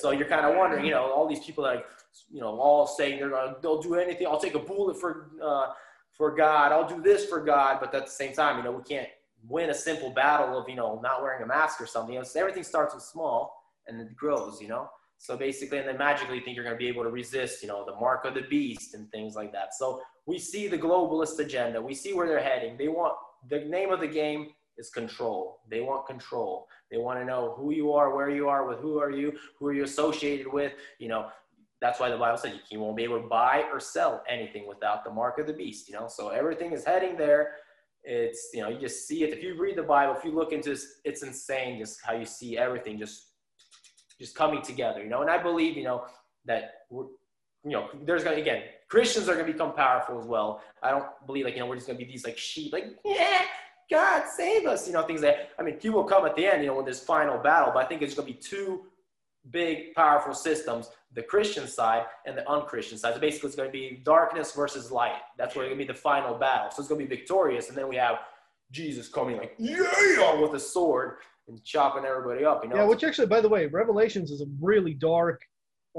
So 0.01 0.11
you're 0.11 0.29
kind 0.29 0.47
of 0.47 0.57
wondering, 0.57 0.85
you 0.85 0.93
know, 0.93 1.11
all 1.13 1.29
these 1.29 1.45
people 1.45 1.65
that, 1.65 1.85
you 2.31 2.41
know, 2.41 2.59
all 2.59 2.87
saying 2.87 3.19
they're 3.19 3.31
gonna, 3.31 3.57
they'll 3.63 3.83
do 3.83 3.95
anything. 3.95 4.27
I'll 4.27 4.41
take 4.41 4.55
a 4.55 4.59
bullet 4.59 5.01
for, 5.01 5.31
uh, 5.43 5.69
for 6.17 6.35
God. 6.35 6.73
I'll 6.73 6.89
do 6.89 7.03
this 7.03 7.27
for 7.27 7.41
God. 7.41 7.79
But 7.81 7.95
at 7.95 8.07
the 8.07 8.11
same 8.13 8.33
time, 8.33 8.59
you 8.59 8.65
know, 8.65 8.73
we 8.73 8.83
can't 8.83 9.09
win 9.49 9.71
a 9.71 9.75
simple 9.75 10.11
battle 10.11 10.59
of, 10.59 10.69
you 10.69 10.77
know, 10.77 11.01
not 11.03 11.23
wearing 11.23 11.43
a 11.43 11.47
mask 11.47 11.81
or 11.81 11.87
something. 11.87 12.15
You 12.15 12.21
know, 12.21 12.25
so 12.25 12.41
everything 12.41 12.63
starts 12.63 12.95
with 12.95 13.03
small 13.03 13.57
and 13.87 14.01
it 14.01 14.17
grows, 14.17 14.61
you 14.61 14.69
know. 14.69 14.89
So 15.19 15.37
basically, 15.37 15.79
and 15.79 15.87
then 15.87 15.99
magically 15.99 16.39
you 16.39 16.45
think 16.45 16.57
you're 16.57 16.65
going 16.65 16.77
to 16.77 16.79
be 16.79 16.89
able 16.89 17.05
to 17.05 17.11
resist, 17.11 17.63
you 17.63 17.69
know, 17.69 17.85
the 17.85 17.95
mark 17.95 18.25
of 18.25 18.35
the 18.35 18.43
beast 18.43 18.95
and 18.95 19.11
things 19.13 19.37
like 19.37 19.53
that. 19.53 19.73
So 19.75 20.03
we 20.27 20.39
see 20.39 20.67
the 20.67 20.79
globalist 20.79 21.39
agenda. 21.39 21.81
We 21.81 21.95
see 21.95 22.13
where 22.13 22.27
they're 22.27 22.43
heading. 22.43 22.77
They 22.77 22.89
want 22.89 23.15
the 23.49 23.61
name 23.61 23.91
of 23.91 24.01
the 24.01 24.09
game 24.09 24.49
is 24.79 24.91
control. 24.91 25.61
They 25.71 25.81
want 25.81 26.07
control. 26.07 26.67
They 26.93 26.99
want 26.99 27.19
to 27.19 27.25
know 27.25 27.55
who 27.57 27.73
you 27.73 27.93
are, 27.95 28.15
where 28.15 28.31
you 28.31 28.49
are, 28.49 28.69
with 28.69 28.79
who 28.79 29.01
are 29.01 29.11
you, 29.11 29.33
who 29.59 29.67
are 29.67 29.73
you 29.73 29.83
associated 29.83 30.47
with. 30.47 30.75
You 30.99 31.09
know, 31.09 31.29
that's 31.81 31.99
why 31.99 32.11
the 32.11 32.19
Bible 32.19 32.37
said 32.37 32.61
you 32.71 32.79
won't 32.79 32.97
be 32.97 33.03
able 33.03 33.21
to 33.21 33.27
buy 33.27 33.65
or 33.73 33.81
sell 33.81 34.23
anything 34.29 34.69
without 34.69 35.03
the 35.03 35.11
mark 35.11 35.39
of 35.39 35.47
the 35.47 35.55
beast. 35.55 35.89
You 35.89 35.95
know, 35.95 36.07
so 36.07 36.29
everything 36.29 36.73
is 36.73 36.85
heading 36.85 37.17
there. 37.17 37.55
It's 38.05 38.51
you 38.53 38.61
know 38.63 38.69
you 38.69 38.79
just 38.79 39.09
see 39.09 39.25
it. 39.25 39.33
If 39.33 39.43
you 39.43 39.61
read 39.61 39.77
the 39.77 39.83
Bible, 39.83 40.15
if 40.17 40.25
you 40.25 40.33
look 40.33 40.53
into 40.53 40.71
this, 40.71 41.01
it's 41.05 41.23
insane 41.23 41.79
just 41.79 42.01
how 42.05 42.13
you 42.13 42.27
see 42.27 42.59
everything 42.59 42.99
just 42.99 43.29
just 44.21 44.37
coming 44.37 44.61
together. 44.61 45.03
You 45.03 45.09
know, 45.09 45.23
and 45.23 45.31
I 45.31 45.43
believe 45.43 45.77
you 45.77 45.85
know 45.85 46.05
that 46.45 46.73
we're 46.91 47.07
you 47.65 47.71
know, 47.71 47.89
there's 48.05 48.25
gonna 48.25 48.37
again, 48.37 48.63
Christians 48.89 49.29
are 49.29 49.35
gonna 49.35 49.51
become 49.51 49.73
powerful 49.73 50.21
as 50.21 50.27
well. 50.27 50.63
I 50.83 50.91
don't 50.91 51.07
believe 51.27 51.45
like 51.45 51.55
you 51.55 51.61
know 51.61 51.67
we're 51.67 51.77
just 51.77 51.87
gonna 51.87 51.99
be 51.99 52.05
these 52.05 52.25
like 52.25 52.37
sheep, 52.37 52.73
like 52.73 52.99
yeah, 53.05 53.43
God 53.93 54.25
save 54.35 54.67
us, 54.67 54.87
you 54.87 54.95
know, 54.95 55.03
things 55.03 55.21
that 55.21 55.51
I 55.59 55.63
mean, 55.63 55.77
he 55.81 55.91
will 55.91 56.05
come 56.05 56.25
at 56.25 56.35
the 56.35 56.47
end, 56.47 56.63
you 56.63 56.69
know, 56.69 56.81
in 56.81 56.87
this 56.87 57.01
final 57.01 57.39
battle. 57.39 57.73
But 57.75 57.85
I 57.85 57.89
think 57.89 58.01
it's 58.01 58.15
gonna 58.15 58.27
be 58.27 58.35
two 58.35 58.87
big, 59.51 59.95
powerful 59.95 60.33
systems: 60.33 60.91
the 61.13 61.23
Christian 61.23 61.69
side 61.69 62.07
and 62.27 62.37
the 62.37 62.49
unchristian 62.49 62.97
side. 62.97 63.15
So 63.15 63.21
basically, 63.21 63.49
it's 63.49 63.57
gonna 63.57 63.71
be 63.71 64.01
darkness 64.03 64.53
versus 64.53 64.91
light. 64.91 65.21
That's 65.37 65.55
where 65.55 65.67
it's 65.67 65.71
gonna 65.71 65.85
be 65.85 65.93
the 65.93 65.99
final 65.99 66.35
battle. 66.35 66.71
So 66.71 66.81
it's 66.81 66.89
gonna 66.89 67.01
be 67.01 67.07
victorious, 67.07 67.69
and 67.69 67.77
then 67.77 67.87
we 67.87 67.97
have 67.97 68.21
Jesus 68.71 69.09
coming 69.09 69.37
like 69.37 69.55
yeah 69.59 70.41
with 70.41 70.55
a 70.55 70.61
sword 70.61 71.19
and 71.49 71.63
chopping 71.63 72.07
everybody 72.07 72.47
up. 72.47 72.65
You 72.65 72.71
know, 72.71 72.77
Yeah, 72.77 72.87
which 72.87 73.05
actually, 73.05 73.27
by 73.27 73.43
the 73.43 73.49
way, 73.49 73.67
Revelations 73.67 74.31
is 74.31 74.41
a 74.41 74.47
really 74.61 74.95
dark. 74.95 75.43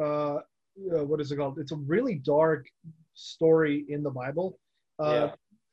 Uh, 0.01 0.35
uh, 0.35 1.03
what 1.05 1.21
is 1.21 1.31
it 1.31 1.37
called? 1.37 1.59
It's 1.59 1.71
a 1.71 1.75
really 1.75 2.15
dark 2.15 2.65
story 3.13 3.85
in 3.89 4.01
the 4.01 4.09
Bible. 4.09 4.57
Uh, 4.97 5.29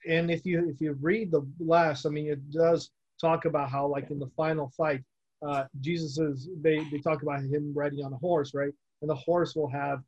And 0.09 0.31
if 0.31 0.47
you 0.47 0.69
if 0.69 0.81
you 0.81 0.93
read 1.01 1.31
the 1.31 1.47
last, 1.59 2.07
I 2.07 2.11
mean, 2.11 2.27
it 2.29 2.51
does 2.51 2.91
talk 3.21 3.45
about 3.45 3.71
how 3.71 3.87
like 3.87 4.11
in 4.11 4.19
the 4.19 4.31
final 4.37 4.73
fight, 4.77 5.03
uh, 5.47 5.65
Jesus 5.81 6.19
is 6.19 6.49
they 6.61 6.79
they 6.91 6.99
talk 6.99 7.23
about 7.23 7.41
him 7.41 7.73
riding 7.75 8.05
on 8.05 8.13
a 8.13 8.17
horse, 8.17 8.55
right? 8.55 8.73
And 9.03 9.11
the 9.11 9.15
horse 9.15 9.55
will 9.55 9.69
have 9.69 10.01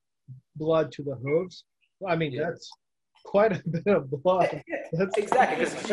blood 0.57 0.93
to 0.93 1.03
the 1.03 1.15
hooves. 1.17 1.65
I 2.07 2.17
mean, 2.17 2.33
Yeah. 2.33 2.45
that's 2.51 2.71
quite 3.25 3.53
a 3.53 3.69
bit 3.69 3.87
of 3.87 4.11
blood. 4.23 4.63
That's 4.93 5.17
exactly. 5.17 5.65
because- 5.65 5.91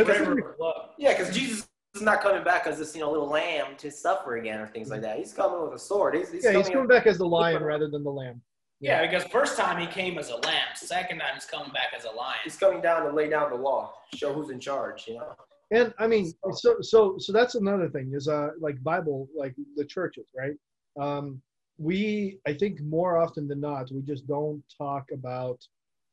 Yeah, 0.98 1.18
because 1.18 1.34
Jesus 1.34 1.68
is 1.96 2.02
not 2.02 2.22
coming 2.22 2.44
back 2.44 2.68
as 2.68 2.78
this, 2.78 2.96
you 2.96 3.02
know, 3.02 3.12
little 3.12 3.30
lamb 3.30 3.76
to 3.78 3.92
suffer 3.92 4.38
again 4.38 4.60
or 4.60 4.68
things 4.68 4.90
like 4.90 5.02
that. 5.02 5.18
He's 5.18 5.34
coming 5.34 5.62
with 5.62 5.74
a 5.74 5.80
sword. 5.80 6.16
He's, 6.16 6.32
he's 6.32 6.44
yeah, 6.44 6.52
coming 6.52 6.66
he's 6.66 6.74
coming 6.74 6.88
back 6.88 7.08
as 7.08 7.18
the 7.18 7.26
lion 7.26 7.64
rather 7.64 7.88
than 7.90 8.04
the 8.04 8.12
lamb. 8.12 8.42
Yeah, 8.82 9.06
because 9.06 9.26
first 9.26 9.58
time 9.58 9.80
he 9.80 9.88
came 9.88 10.18
as 10.18 10.30
a 10.30 10.38
lamb, 10.38 10.68
second 10.76 11.20
time 11.20 11.32
he's 11.34 11.46
coming 11.46 11.72
back 11.72 11.94
as 11.98 12.06
a 12.06 12.12
lion. 12.12 12.40
He's 12.44 12.56
coming 12.56 12.82
down 12.82 13.06
to 13.06 13.12
lay 13.14 13.30
down 13.30 13.50
the 13.50 13.58
law, 13.58 13.94
show 14.16 14.34
who's 14.34 14.50
in 14.50 14.60
charge. 14.60 15.06
You 15.08 15.16
know. 15.16 15.36
And 15.72 15.94
I 16.00 16.08
mean, 16.08 16.34
so 16.54 16.78
so 16.82 17.18
so 17.18 17.34
that's 17.34 17.56
another 17.56 17.90
thing 17.90 18.12
is 18.14 18.28
uh 18.28 18.52
like 18.60 18.82
Bible 18.84 19.28
like 19.38 19.54
the 19.76 19.86
churches, 19.86 20.28
right? 20.36 20.56
Um, 21.00 21.42
we 21.78 22.40
I 22.48 22.54
think 22.54 22.82
more 22.82 23.18
often 23.18 23.48
than 23.48 23.60
not 23.60 23.92
we 23.92 24.02
just 24.02 24.28
don't 24.28 24.64
talk 24.78 25.06
about, 25.14 25.60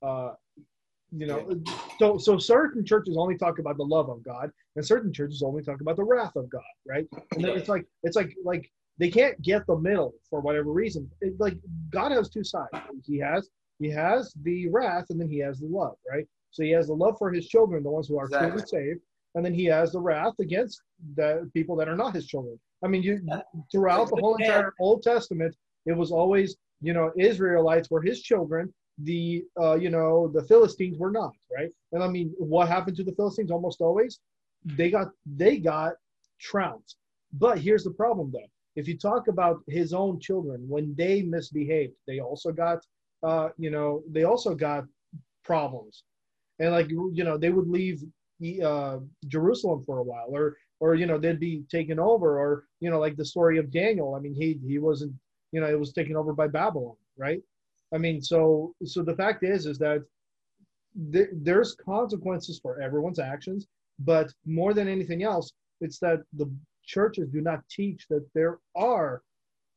uh, 0.03 0.33
you 1.11 1.27
know, 1.27 1.49
so 1.99 2.19
so 2.19 2.37
certain 2.37 2.85
churches 2.85 3.17
only 3.17 3.39
talk 3.39 3.59
about 3.61 3.77
the 3.77 3.85
love 3.85 4.11
of 4.11 4.23
God, 4.25 4.51
and 4.75 4.85
certain 4.85 5.13
churches 5.13 5.43
only 5.43 5.63
talk 5.63 5.81
about 5.81 5.97
the 5.97 6.05
wrath 6.05 6.37
of 6.37 6.51
God, 6.51 6.63
right? 6.87 7.07
And 7.33 7.45
then 7.45 7.57
it's 7.57 7.69
like 7.69 7.87
it's 8.03 8.17
like 8.17 8.35
like 8.45 8.71
they 8.99 9.11
can't 9.11 9.41
get 9.43 9.67
the 9.67 9.77
middle 9.77 10.15
for 10.31 10.41
whatever 10.41 10.71
reason. 10.71 11.11
It, 11.21 11.39
like 11.39 11.57
God 11.91 12.13
has 12.13 12.29
two 12.29 12.45
sides. 12.45 12.71
He 13.05 13.19
has 13.19 13.51
he 13.79 13.91
has 13.91 14.33
the 14.43 14.69
wrath, 14.69 15.07
and 15.11 15.21
then 15.21 15.29
he 15.29 15.39
has 15.39 15.61
the 15.61 15.67
love, 15.67 15.97
right? 16.11 16.27
So 16.51 16.63
he 16.63 16.71
has 16.71 16.87
the 16.87 16.95
love 16.95 17.17
for 17.19 17.31
his 17.31 17.47
children, 17.47 17.83
the 17.83 17.91
ones 17.91 18.09
who 18.09 18.19
are 18.19 18.25
Exactly. 18.25 18.49
truly 18.51 18.67
saved, 18.67 19.01
and 19.35 19.45
then 19.45 19.53
he 19.53 19.67
has 19.67 19.93
the 19.93 20.01
wrath 20.01 20.33
against 20.41 20.81
the 21.15 21.51
people 21.53 21.77
that 21.77 21.89
are 21.89 21.97
not 21.97 22.15
his 22.15 22.27
children. 22.27 22.59
I 22.83 22.89
mean, 22.89 23.03
you 23.03 23.21
throughout 23.71 24.09
the 24.09 24.17
whole 24.17 24.37
entire 24.37 24.73
Old 24.81 25.03
Testament, 25.03 25.55
it 25.85 25.93
was 25.93 26.11
always 26.11 26.57
you 26.81 26.93
know 26.93 27.13
Israelites 27.19 27.91
were 27.91 28.03
his 28.03 28.23
children. 28.23 28.73
The 28.99 29.45
uh, 29.61 29.75
you 29.75 29.91
know 29.91 30.29
the 30.29 30.43
Philistines 30.45 30.97
were 30.99 31.11
not, 31.11 31.35
right? 31.55 31.71
And 31.93 32.03
I 32.03 32.09
mean, 32.09 32.33
what 32.39 32.69
happened 32.69 32.97
to 32.97 33.05
the 33.05 33.13
Philistines? 33.13 33.51
Almost 33.51 33.83
always, 33.83 34.21
they 34.65 34.91
got 34.91 35.09
they 35.27 35.59
got 35.59 35.93
trounced. 36.41 36.97
But 37.33 37.59
here's 37.59 37.85
the 37.85 37.91
problem, 37.91 38.31
though. 38.33 38.49
If 38.77 38.87
you 38.87 38.97
talk 38.97 39.29
about 39.29 39.63
his 39.69 39.93
own 39.93 40.21
children, 40.21 40.69
when 40.69 40.95
they 40.97 41.23
misbehaved, 41.23 41.95
they 42.07 42.21
also 42.21 42.53
got, 42.53 42.79
uh, 43.23 43.49
you 43.59 43.71
know, 43.71 44.03
they 44.11 44.25
also 44.25 44.55
got 44.55 44.85
problems, 45.45 46.05
and 46.59 46.73
like 46.73 46.91
you 46.91 47.25
know, 47.25 47.39
they 47.39 47.51
would 47.51 47.69
leave 47.69 48.03
uh, 48.63 48.99
Jerusalem 49.27 49.83
for 49.85 49.99
a 49.99 50.03
while, 50.03 50.29
or 50.31 50.57
or 50.81 50.95
you 50.95 51.07
know, 51.07 51.19
they'd 51.19 51.41
be 51.41 51.65
taken 51.71 51.99
over, 51.99 52.39
or 52.39 52.65
you 52.81 52.91
know, 52.91 53.01
like 53.01 53.17
the 53.17 53.25
story 53.25 53.59
of 53.59 53.71
Daniel. 53.71 54.15
I 54.15 54.21
mean, 54.21 54.35
he 54.35 54.61
he 54.67 54.79
wasn't, 54.79 55.15
you 55.53 55.61
know, 55.61 55.69
it 55.69 55.79
was 55.79 55.93
taken 55.93 56.17
over 56.17 56.33
by 56.35 56.49
Babylon, 56.49 56.97
right? 57.17 57.43
I 57.95 57.99
mean, 57.99 58.21
so 58.21 58.75
so 58.85 59.03
the 59.03 59.17
fact 59.17 59.43
is, 59.43 59.67
is 59.67 59.79
that 59.79 60.03
th- 61.13 61.31
there's 61.33 61.75
consequences 61.75 62.59
for 62.63 62.81
everyone's 62.81 63.19
actions, 63.19 63.67
but 64.01 64.33
more 64.45 64.75
than 64.75 64.89
anything 64.89 65.23
else, 65.23 65.51
it's 65.81 65.99
that 66.01 66.21
the 66.35 66.51
churches 66.87 67.29
do 67.29 67.41
not 67.41 67.61
teach 67.69 68.07
that 68.09 68.27
there 68.35 68.59
are 68.75 69.23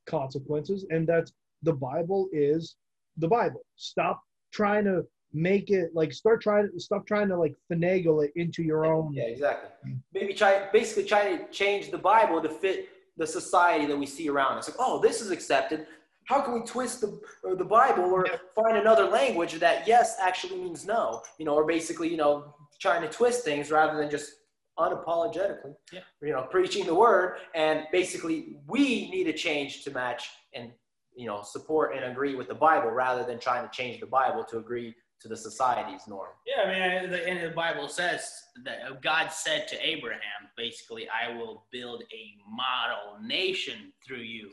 consequences 0.05 0.85
and 0.89 1.07
that 1.07 1.29
the 1.63 1.73
Bible 1.73 2.29
is 2.31 2.75
the 3.17 3.27
Bible. 3.27 3.61
Stop 3.75 4.21
trying 4.53 4.85
to 4.85 5.03
make 5.31 5.69
it 5.69 5.91
like 5.93 6.11
start 6.11 6.41
trying 6.41 6.69
to 6.71 6.79
stop 6.79 7.05
trying 7.05 7.27
to 7.27 7.37
like 7.37 7.55
finagle 7.71 8.23
it 8.25 8.31
into 8.35 8.63
your 8.63 8.85
own. 8.85 9.13
Yeah, 9.13 9.23
exactly. 9.23 9.97
Maybe 10.13 10.33
try 10.33 10.69
basically 10.71 11.03
try 11.05 11.35
to 11.35 11.47
change 11.51 11.91
the 11.91 11.97
Bible 11.97 12.41
to 12.41 12.49
fit 12.49 12.89
the 13.17 13.27
society 13.27 13.85
that 13.85 13.97
we 13.97 14.05
see 14.05 14.29
around 14.29 14.57
us. 14.57 14.69
Like, 14.69 14.77
oh, 14.79 14.99
this 14.99 15.21
is 15.21 15.29
accepted. 15.29 15.85
How 16.25 16.41
can 16.41 16.53
we 16.53 16.61
twist 16.61 17.01
the 17.01 17.19
the 17.57 17.65
Bible 17.65 18.05
or 18.05 18.25
find 18.55 18.77
another 18.77 19.05
language 19.05 19.53
that 19.59 19.87
yes 19.87 20.15
actually 20.19 20.61
means 20.61 20.85
no? 20.85 21.21
You 21.37 21.45
know, 21.45 21.53
or 21.55 21.65
basically, 21.65 22.09
you 22.09 22.17
know, 22.17 22.55
trying 22.79 23.01
to 23.01 23.09
twist 23.09 23.43
things 23.43 23.71
rather 23.71 23.97
than 23.97 24.09
just 24.09 24.33
unapologetically, 24.79 25.75
Yeah. 25.91 26.01
you 26.21 26.31
know, 26.31 26.43
preaching 26.49 26.85
the 26.85 26.95
word. 26.95 27.37
And 27.53 27.85
basically, 27.91 28.55
we 28.67 29.09
need 29.11 29.27
a 29.27 29.33
change 29.33 29.83
to 29.83 29.91
match 29.91 30.29
and 30.53 30.71
you 31.15 31.27
know 31.27 31.41
support 31.43 31.93
and 31.95 32.05
agree 32.05 32.35
with 32.35 32.47
the 32.47 32.55
Bible 32.55 32.89
rather 32.91 33.23
than 33.25 33.39
trying 33.39 33.67
to 33.67 33.71
change 33.75 33.99
the 33.99 34.05
Bible 34.07 34.43
to 34.45 34.57
agree 34.57 34.95
to 35.21 35.27
the 35.27 35.35
society's 35.35 36.07
norm. 36.07 36.29
Yeah, 36.47 36.63
I 36.63 37.01
mean, 37.01 37.11
the, 37.11 37.27
and 37.27 37.43
the 37.43 37.53
Bible 37.53 37.89
says 37.89 38.31
that 38.63 38.79
uh, 38.89 38.95
God 39.01 39.27
said 39.33 39.67
to 39.67 39.75
Abraham, 39.85 40.41
basically, 40.55 41.07
I 41.09 41.35
will 41.35 41.65
build 41.73 42.03
a 42.13 42.23
model 42.49 43.21
nation 43.21 43.91
through 44.05 44.21
you. 44.35 44.49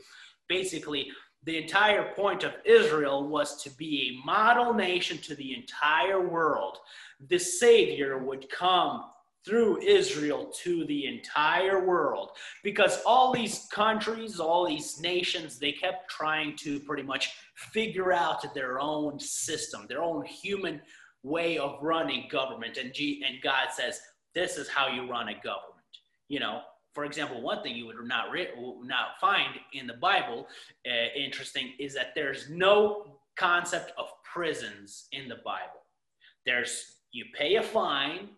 Basically, 0.49 1.09
the 1.43 1.57
entire 1.57 2.11
point 2.15 2.43
of 2.43 2.51
Israel 2.65 3.29
was 3.29 3.63
to 3.63 3.69
be 3.77 3.93
a 4.21 4.25
model 4.25 4.73
nation 4.73 5.17
to 5.19 5.35
the 5.35 5.55
entire 5.55 6.19
world. 6.19 6.77
The 7.29 7.39
Savior 7.39 8.17
would 8.17 8.49
come 8.49 9.05
through 9.47 9.81
Israel 9.81 10.51
to 10.63 10.85
the 10.85 11.05
entire 11.05 11.85
world 11.85 12.31
because 12.63 13.01
all 13.05 13.31
these 13.31 13.67
countries, 13.71 14.39
all 14.39 14.67
these 14.67 14.99
nations, 14.99 15.57
they 15.57 15.71
kept 15.71 16.09
trying 16.09 16.55
to 16.57 16.79
pretty 16.81 17.03
much 17.03 17.31
figure 17.55 18.11
out 18.11 18.53
their 18.53 18.79
own 18.79 19.19
system, 19.19 19.85
their 19.87 20.03
own 20.03 20.25
human 20.25 20.81
way 21.23 21.57
of 21.57 21.81
running 21.81 22.27
government. 22.29 22.77
And, 22.77 22.93
G- 22.93 23.23
and 23.25 23.41
God 23.41 23.69
says, 23.71 24.01
this 24.35 24.57
is 24.57 24.67
how 24.67 24.87
you 24.87 25.09
run 25.09 25.29
a 25.29 25.33
government. 25.33 25.75
You 26.27 26.41
know, 26.41 26.61
for 26.93 27.05
example, 27.05 27.41
one 27.41 27.63
thing 27.63 27.75
you 27.75 27.85
would 27.85 27.95
not, 28.03 28.31
re- 28.31 28.49
not 28.83 29.19
find 29.21 29.55
in 29.73 29.87
the 29.87 29.93
Bible 29.93 30.47
uh, 30.85 31.19
interesting 31.19 31.71
is 31.79 31.93
that 31.93 32.13
there's 32.15 32.49
no 32.49 33.19
concept 33.37 33.93
of 33.97 34.07
prisons 34.23 35.07
in 35.13 35.29
the 35.29 35.37
Bible. 35.45 35.81
There's, 36.45 36.97
you 37.11 37.25
pay 37.33 37.55
a 37.55 37.63
fine 37.63 38.29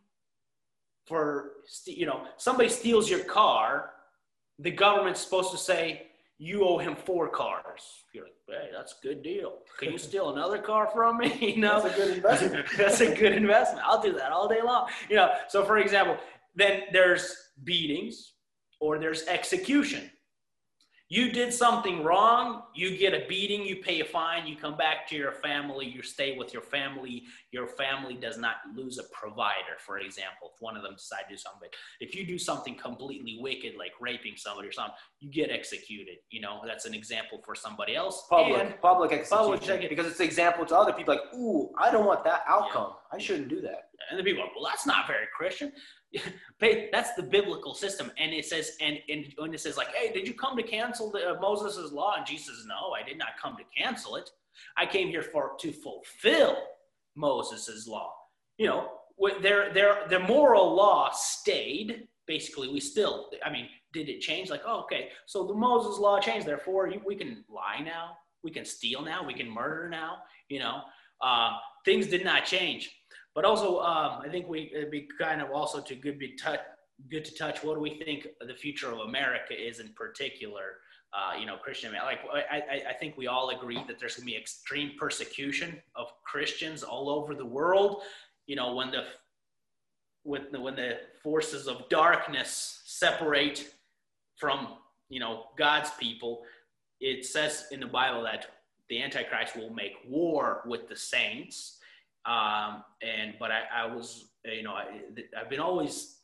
for, 1.10 1.54
you 1.86 2.06
know, 2.06 2.22
somebody 2.38 2.70
steals 2.70 3.10
your 3.10 3.22
car, 3.22 3.92
the 4.60 4.70
government's 4.70 5.20
supposed 5.20 5.52
to 5.52 5.58
say, 5.58 6.04
you 6.38 6.64
owe 6.66 6.78
him 6.78 6.96
four 6.96 7.28
cars. 7.28 7.82
You're 8.14 8.26
like, 8.26 8.34
hey, 8.48 8.70
that's 8.72 8.94
a 8.94 9.08
good 9.08 9.24
deal. 9.24 9.56
Can 9.80 9.92
you 9.92 9.98
steal 9.98 10.30
another 10.30 10.60
car 10.60 10.88
from 10.94 11.18
me? 11.18 11.36
You 11.56 11.62
know, 11.62 11.82
That's 11.82 11.96
a 11.96 11.98
good 11.98 12.18
investment. 12.18 12.66
that's 12.78 13.02
a 13.02 13.14
good 13.14 13.34
investment. 13.34 13.86
I'll 13.86 14.02
do 14.02 14.14
that 14.14 14.32
all 14.32 14.48
day 14.48 14.62
long. 14.62 14.88
You 15.10 15.16
know, 15.18 15.34
so 15.50 15.66
for 15.66 15.80
example, 15.80 16.18
then 16.56 16.84
there's 16.94 17.36
beatings 17.64 18.34
or 18.80 19.00
there's 19.00 19.24
execution. 19.24 20.10
You 21.12 21.32
did 21.32 21.52
something 21.52 22.04
wrong, 22.04 22.62
you 22.76 22.96
get 22.96 23.16
a 23.16 23.26
beating, 23.28 23.64
you 23.66 23.78
pay 23.78 24.00
a 24.00 24.06
fine, 24.06 24.46
you 24.46 24.56
come 24.56 24.78
back 24.78 25.08
to 25.10 25.16
your 25.16 25.32
family, 25.32 25.88
you 25.88 26.04
stay 26.04 26.38
with 26.38 26.54
your 26.54 26.62
family. 26.62 27.24
Your 27.52 27.66
family 27.66 28.14
does 28.14 28.38
not 28.38 28.58
lose 28.76 29.00
a 29.00 29.04
provider, 29.12 29.76
for 29.80 29.98
example, 29.98 30.52
if 30.54 30.62
one 30.62 30.78
of 30.78 30.84
them 30.84 30.94
decides 30.94 31.24
to 31.28 31.34
do 31.34 31.38
something. 31.38 31.70
If 32.00 32.14
you 32.16 32.28
do 32.28 32.38
something 32.38 32.76
completely 32.76 33.40
wicked, 33.42 33.74
like 33.76 33.94
raping 34.00 34.34
somebody 34.38 34.68
or 34.68 34.72
something, 34.72 34.94
you 35.20 35.32
get 35.32 35.50
executed. 35.50 36.18
You 36.30 36.42
know, 36.42 36.62
that's 36.64 36.86
an 36.86 36.94
example 36.94 37.42
for 37.44 37.56
somebody 37.56 37.96
else. 37.96 38.28
Public, 38.30 38.62
And- 38.62 38.80
public 38.80 39.12
execution. 39.12 39.38
Public 39.38 39.62
execution. 39.64 39.90
because 39.90 40.12
it's 40.12 40.20
an 40.20 40.28
example 40.28 40.64
to 40.68 40.78
other 40.78 40.94
people. 40.94 41.16
Like, 41.16 41.34
ooh, 41.34 41.72
I 41.76 41.90
don't 41.92 42.06
want 42.06 42.24
that 42.26 42.44
outcome. 42.48 42.94
I 43.12 43.18
shouldn't 43.18 43.50
do 43.50 43.62
that. 43.62 43.90
And 44.12 44.20
the 44.20 44.24
people 44.24 44.44
are, 44.44 44.50
well, 44.56 44.66
that's 44.66 44.86
not 44.86 45.08
very 45.08 45.26
Christian. 45.36 45.72
That's 46.60 47.14
the 47.14 47.24
biblical 47.24 47.74
system. 47.74 48.12
And 48.18 48.34
it 48.34 48.46
says, 48.46 48.78
and, 48.82 49.00
and 49.10 49.34
when 49.38 49.54
it 49.54 49.60
says, 49.60 49.78
like, 49.78 49.94
hey, 49.94 50.12
did 50.12 50.28
you 50.28 50.34
come 50.34 50.58
to 50.58 50.64
cancel 50.64 51.12
the, 51.12 51.32
uh, 51.32 51.40
Moses' 51.40 51.92
law? 51.92 52.16
And 52.18 52.26
Jesus 52.26 52.48
says, 52.48 52.66
no, 52.68 52.94
I 52.94 53.08
did 53.08 53.18
not 53.18 53.30
come 53.42 53.56
to 53.58 53.64
cancel 53.78 54.16
it. 54.16 54.30
I 54.78 54.86
came 54.86 55.08
here 55.08 55.22
for 55.22 55.54
to 55.60 55.72
fulfill 55.72 56.58
Moses' 57.16 57.88
law. 57.88 58.14
You 58.58 58.68
know, 58.68 58.90
their, 59.42 59.74
their, 59.74 60.08
their 60.10 60.20
moral 60.20 60.74
law 60.76 61.12
stayed. 61.14 62.08
Basically, 62.28 62.68
we 62.68 62.80
still, 62.80 63.30
I 63.44 63.52
mean, 63.52 63.68
did 63.94 64.10
it 64.10 64.22
change? 64.22 64.50
Like, 64.50 64.62
oh, 64.66 64.82
okay, 64.82 65.10
so 65.26 65.46
the 65.48 65.54
Moses 65.54 66.00
law 66.00 66.20
changed. 66.20 66.46
Therefore, 66.46 66.88
you, 66.88 67.02
we 67.06 67.16
can 67.16 67.44
lie 67.50 67.82
now. 67.84 68.18
We 68.44 68.52
can 68.52 68.66
steal 68.66 69.02
now. 69.02 69.26
We 69.26 69.34
can 69.34 69.50
murder 69.50 69.90
now. 69.90 70.20
You 70.48 70.60
know, 70.60 70.82
uh, 71.22 71.52
things 71.86 72.08
did 72.08 72.24
not 72.24 72.46
change. 72.46 72.96
But 73.40 73.46
also, 73.46 73.80
um, 73.80 74.20
I 74.22 74.28
think 74.30 74.50
we 74.50 74.70
it'd 74.76 74.92
be 74.92 75.08
kind 75.18 75.42
of 75.42 75.50
also 75.50 75.80
to 75.80 75.96
good 75.96 76.20
be 76.20 76.36
touch, 76.36 76.60
good 77.10 77.24
to 77.24 77.34
touch. 77.34 77.64
What 77.64 77.76
do 77.76 77.80
we 77.80 77.92
think 77.92 78.28
the 78.46 78.54
future 78.54 78.92
of 78.92 79.00
America 79.00 79.54
is 79.54 79.80
in 79.80 79.94
particular? 79.96 80.82
Uh, 81.14 81.40
you 81.40 81.46
know, 81.46 81.56
Christian. 81.56 81.94
Like, 81.94 82.20
I, 82.34 82.84
I, 82.90 82.94
think 83.00 83.16
we 83.16 83.28
all 83.28 83.52
agree 83.52 83.82
that 83.88 83.98
there's 83.98 84.18
going 84.18 84.28
to 84.28 84.32
be 84.34 84.38
extreme 84.38 84.92
persecution 85.00 85.82
of 85.96 86.08
Christians 86.26 86.84
all 86.84 87.10
over 87.10 87.34
the 87.34 87.46
world. 87.46 88.02
You 88.46 88.58
know, 88.58 88.76
when 88.76 88.92
the 88.92 89.06
when 90.24 90.48
the, 90.52 90.60
when 90.60 90.76
the 90.76 90.98
forces 91.24 91.70
of 91.70 91.88
darkness 91.88 92.82
separate 92.88 93.74
from 94.36 94.76
you 95.08 95.22
know 95.22 95.46
God's 95.58 95.92
people, 95.92 96.42
it 97.00 97.26
says 97.26 97.68
in 97.72 97.80
the 97.80 97.88
Bible 97.88 98.22
that 98.24 98.48
the 98.90 99.02
Antichrist 99.02 99.56
will 99.56 99.70
make 99.70 99.94
war 100.06 100.64
with 100.66 100.90
the 100.90 100.96
saints. 100.98 101.79
Um, 102.30 102.84
and 103.02 103.34
but 103.40 103.50
I, 103.52 103.62
I 103.84 103.86
was 103.88 104.30
you 104.46 104.64
know 104.64 104.74
I, 104.74 104.86
I've 105.40 105.50
been 105.50 105.60
always 105.60 106.20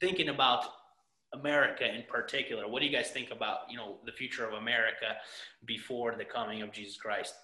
thinking 0.00 0.28
about 0.28 0.64
America 1.34 1.84
in 1.84 2.02
particular. 2.08 2.66
What 2.66 2.80
do 2.80 2.86
you 2.86 2.92
guys 2.92 3.10
think 3.10 3.30
about 3.30 3.58
you 3.70 3.76
know 3.76 3.98
the 4.04 4.12
future 4.12 4.44
of 4.44 4.54
America 4.54 5.16
before 5.66 6.16
the 6.16 6.24
coming 6.24 6.62
of 6.62 6.72
Jesus 6.72 6.96
Christ? 6.96 7.34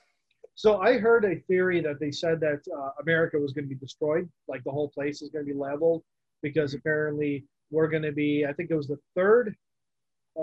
So 0.57 0.81
I 0.81 0.99
heard 0.99 1.25
a 1.25 1.37
theory 1.47 1.81
that 1.81 2.01
they 2.01 2.11
said 2.11 2.41
that 2.41 2.61
uh, 2.77 2.91
America 3.01 3.39
was 3.39 3.53
going 3.53 3.65
to 3.65 3.69
be 3.69 3.81
destroyed, 3.81 4.29
like 4.49 4.63
the 4.65 4.71
whole 4.71 4.89
place 4.89 5.23
is 5.23 5.31
going 5.31 5.47
to 5.47 5.53
be 5.53 5.59
leveled, 5.59 6.03
because 6.43 6.75
apparently 6.75 7.45
we're 7.71 7.89
going 7.89 8.03
to 8.03 8.13
be. 8.13 8.45
I 8.49 8.53
think 8.53 8.71
it 8.71 8.77
was 8.77 8.89
the 8.89 8.99
third 9.15 9.55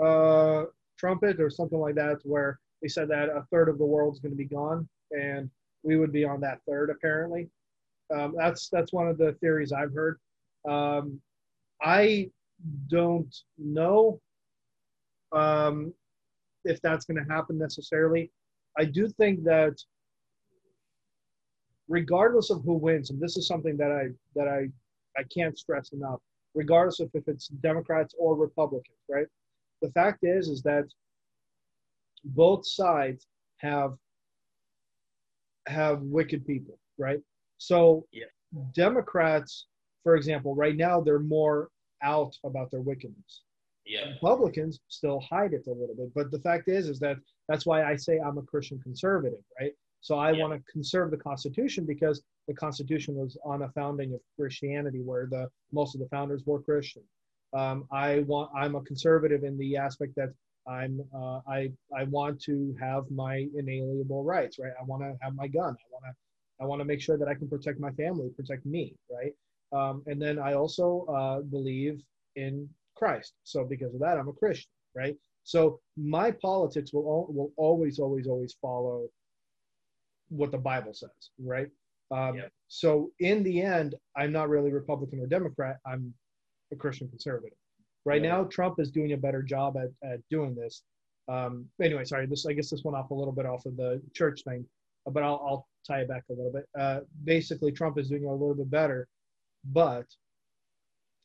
uh, 0.02 0.64
trumpet 0.98 1.40
or 1.40 1.50
something 1.50 1.78
like 1.78 1.94
that, 1.96 2.18
where 2.24 2.58
they 2.80 2.88
said 2.88 3.08
that 3.08 3.28
a 3.28 3.44
third 3.50 3.68
of 3.68 3.78
the 3.78 3.84
world's 3.84 4.20
going 4.20 4.32
to 4.32 4.36
be 4.36 4.46
gone, 4.46 4.88
and 5.10 5.50
we 5.82 5.96
would 5.96 6.12
be 6.12 6.24
on 6.24 6.40
that 6.40 6.60
third 6.68 6.90
apparently. 6.90 7.48
Um, 8.14 8.34
that's 8.36 8.68
that's 8.68 8.92
one 8.92 9.08
of 9.08 9.18
the 9.18 9.32
theories 9.40 9.72
I've 9.72 9.94
heard. 9.94 10.18
Um, 10.68 11.20
I 11.82 12.30
don't 12.88 13.34
know 13.58 14.20
um, 15.32 15.92
if 16.64 16.80
that's 16.82 17.04
going 17.04 17.24
to 17.24 17.32
happen 17.32 17.58
necessarily. 17.58 18.30
I 18.78 18.84
do 18.84 19.08
think 19.08 19.42
that 19.44 19.74
regardless 21.88 22.50
of 22.50 22.62
who 22.64 22.74
wins, 22.74 23.10
and 23.10 23.20
this 23.20 23.36
is 23.36 23.46
something 23.46 23.76
that 23.76 23.90
I 23.90 24.08
that 24.34 24.48
I 24.48 24.68
I 25.18 25.24
can't 25.34 25.58
stress 25.58 25.92
enough, 25.92 26.20
regardless 26.54 27.00
of 27.00 27.10
if 27.14 27.26
it's 27.28 27.48
Democrats 27.48 28.14
or 28.18 28.36
Republicans, 28.36 28.98
right? 29.08 29.26
The 29.80 29.90
fact 29.90 30.20
is 30.22 30.48
is 30.48 30.62
that 30.62 30.84
both 32.24 32.66
sides 32.66 33.26
have 33.58 33.94
have 35.66 36.02
wicked 36.02 36.46
people, 36.46 36.78
right? 36.98 37.20
So 37.58 38.06
Yeah. 38.12 38.26
Democrats, 38.74 39.66
for 40.02 40.16
example, 40.16 40.54
right 40.54 40.76
now 40.76 41.00
they're 41.00 41.18
more 41.18 41.70
out 42.02 42.36
about 42.44 42.70
their 42.70 42.80
wickedness. 42.80 43.42
Yeah, 43.84 44.08
Republicans 44.12 44.80
still 44.88 45.20
hide 45.20 45.54
it 45.54 45.66
a 45.66 45.72
little 45.72 45.94
bit, 45.96 46.12
but 46.14 46.30
the 46.30 46.38
fact 46.40 46.68
is, 46.68 46.88
is 46.88 46.98
that 47.00 47.16
that's 47.48 47.66
why 47.66 47.82
I 47.84 47.96
say 47.96 48.20
I'm 48.20 48.38
a 48.38 48.42
Christian 48.42 48.78
conservative, 48.80 49.42
right? 49.58 49.72
So 50.00 50.16
I 50.16 50.32
Yeah. 50.32 50.42
want 50.42 50.52
to 50.54 50.72
conserve 50.72 51.10
the 51.10 51.16
Constitution 51.16 51.84
because 51.84 52.22
the 52.48 52.54
Constitution 52.54 53.14
was 53.16 53.36
on 53.44 53.62
a 53.62 53.70
founding 53.70 54.14
of 54.14 54.20
Christianity, 54.36 55.00
where 55.00 55.26
the 55.26 55.50
most 55.72 55.94
of 55.94 56.00
the 56.00 56.08
founders 56.08 56.44
were 56.46 56.60
Christian. 56.62 57.02
Um, 57.54 57.86
I 57.90 58.20
want 58.20 58.50
I'm 58.54 58.74
a 58.76 58.82
conservative 58.82 59.44
in 59.44 59.56
the 59.58 59.76
aspect 59.76 60.14
that 60.16 60.32
I'm 60.68 61.00
uh, 61.14 61.40
I 61.48 61.72
I 61.96 62.04
want 62.04 62.40
to 62.42 62.74
have 62.80 63.04
my 63.10 63.46
inalienable 63.56 64.24
rights, 64.24 64.58
right? 64.58 64.72
I 64.80 64.84
want 64.84 65.02
to 65.02 65.16
have 65.22 65.34
my 65.34 65.48
gun. 65.48 65.74
I 65.74 65.88
want 65.92 66.04
to 66.06 66.12
I 66.62 66.66
want 66.66 66.80
to 66.80 66.84
make 66.84 67.00
sure 67.00 67.18
that 67.18 67.28
I 67.28 67.34
can 67.34 67.48
protect 67.48 67.80
my 67.80 67.90
family, 67.92 68.30
protect 68.36 68.64
me, 68.66 68.94
right? 69.10 69.32
Um, 69.72 70.02
and 70.06 70.20
then 70.20 70.38
I 70.38 70.54
also 70.54 71.06
uh, 71.08 71.40
believe 71.40 72.00
in 72.36 72.68
Christ. 72.96 73.34
So 73.44 73.64
because 73.64 73.94
of 73.94 74.00
that, 74.00 74.18
I'm 74.18 74.28
a 74.28 74.32
Christian, 74.32 74.70
right? 74.94 75.16
So 75.44 75.80
my 75.96 76.30
politics 76.30 76.92
will 76.92 77.02
al- 77.08 77.34
will 77.34 77.52
always, 77.56 77.98
always, 77.98 78.28
always 78.28 78.54
follow 78.60 79.08
what 80.28 80.50
the 80.52 80.58
Bible 80.58 80.94
says, 80.94 81.30
right? 81.38 81.68
Um, 82.10 82.36
Yeah. 82.36 82.48
So 82.68 83.10
in 83.18 83.42
the 83.42 83.60
end, 83.62 83.94
I'm 84.16 84.32
not 84.32 84.48
really 84.48 84.72
Republican 84.72 85.20
or 85.20 85.26
Democrat. 85.26 85.76
I'm 85.86 86.14
a 86.72 86.76
Christian 86.76 87.08
conservative. 87.08 87.58
Right 88.04 88.22
Yeah. 88.22 88.30
now, 88.30 88.44
Trump 88.44 88.80
is 88.80 88.90
doing 88.90 89.12
a 89.12 89.16
better 89.16 89.42
job 89.42 89.76
at, 89.76 89.90
at 90.08 90.20
doing 90.28 90.54
this. 90.54 90.82
Um, 91.28 91.68
anyway, 91.80 92.04
sorry. 92.04 92.26
This 92.26 92.44
I 92.46 92.52
guess 92.52 92.70
this 92.70 92.82
went 92.84 92.96
off 92.96 93.10
a 93.10 93.14
little 93.14 93.32
bit 93.32 93.46
off 93.46 93.64
of 93.66 93.76
the 93.76 94.02
church 94.12 94.42
thing, 94.42 94.66
but 95.06 95.22
I'll, 95.22 95.40
I'll 95.46 95.68
tie 95.86 96.00
it 96.00 96.08
back 96.08 96.24
a 96.30 96.32
little 96.32 96.52
bit. 96.52 96.66
Uh, 96.78 97.00
basically, 97.24 97.70
Trump 97.72 97.98
is 97.98 98.08
doing 98.08 98.24
a 98.24 98.32
little 98.32 98.54
bit 98.54 98.70
better, 98.70 99.06
but 99.64 100.06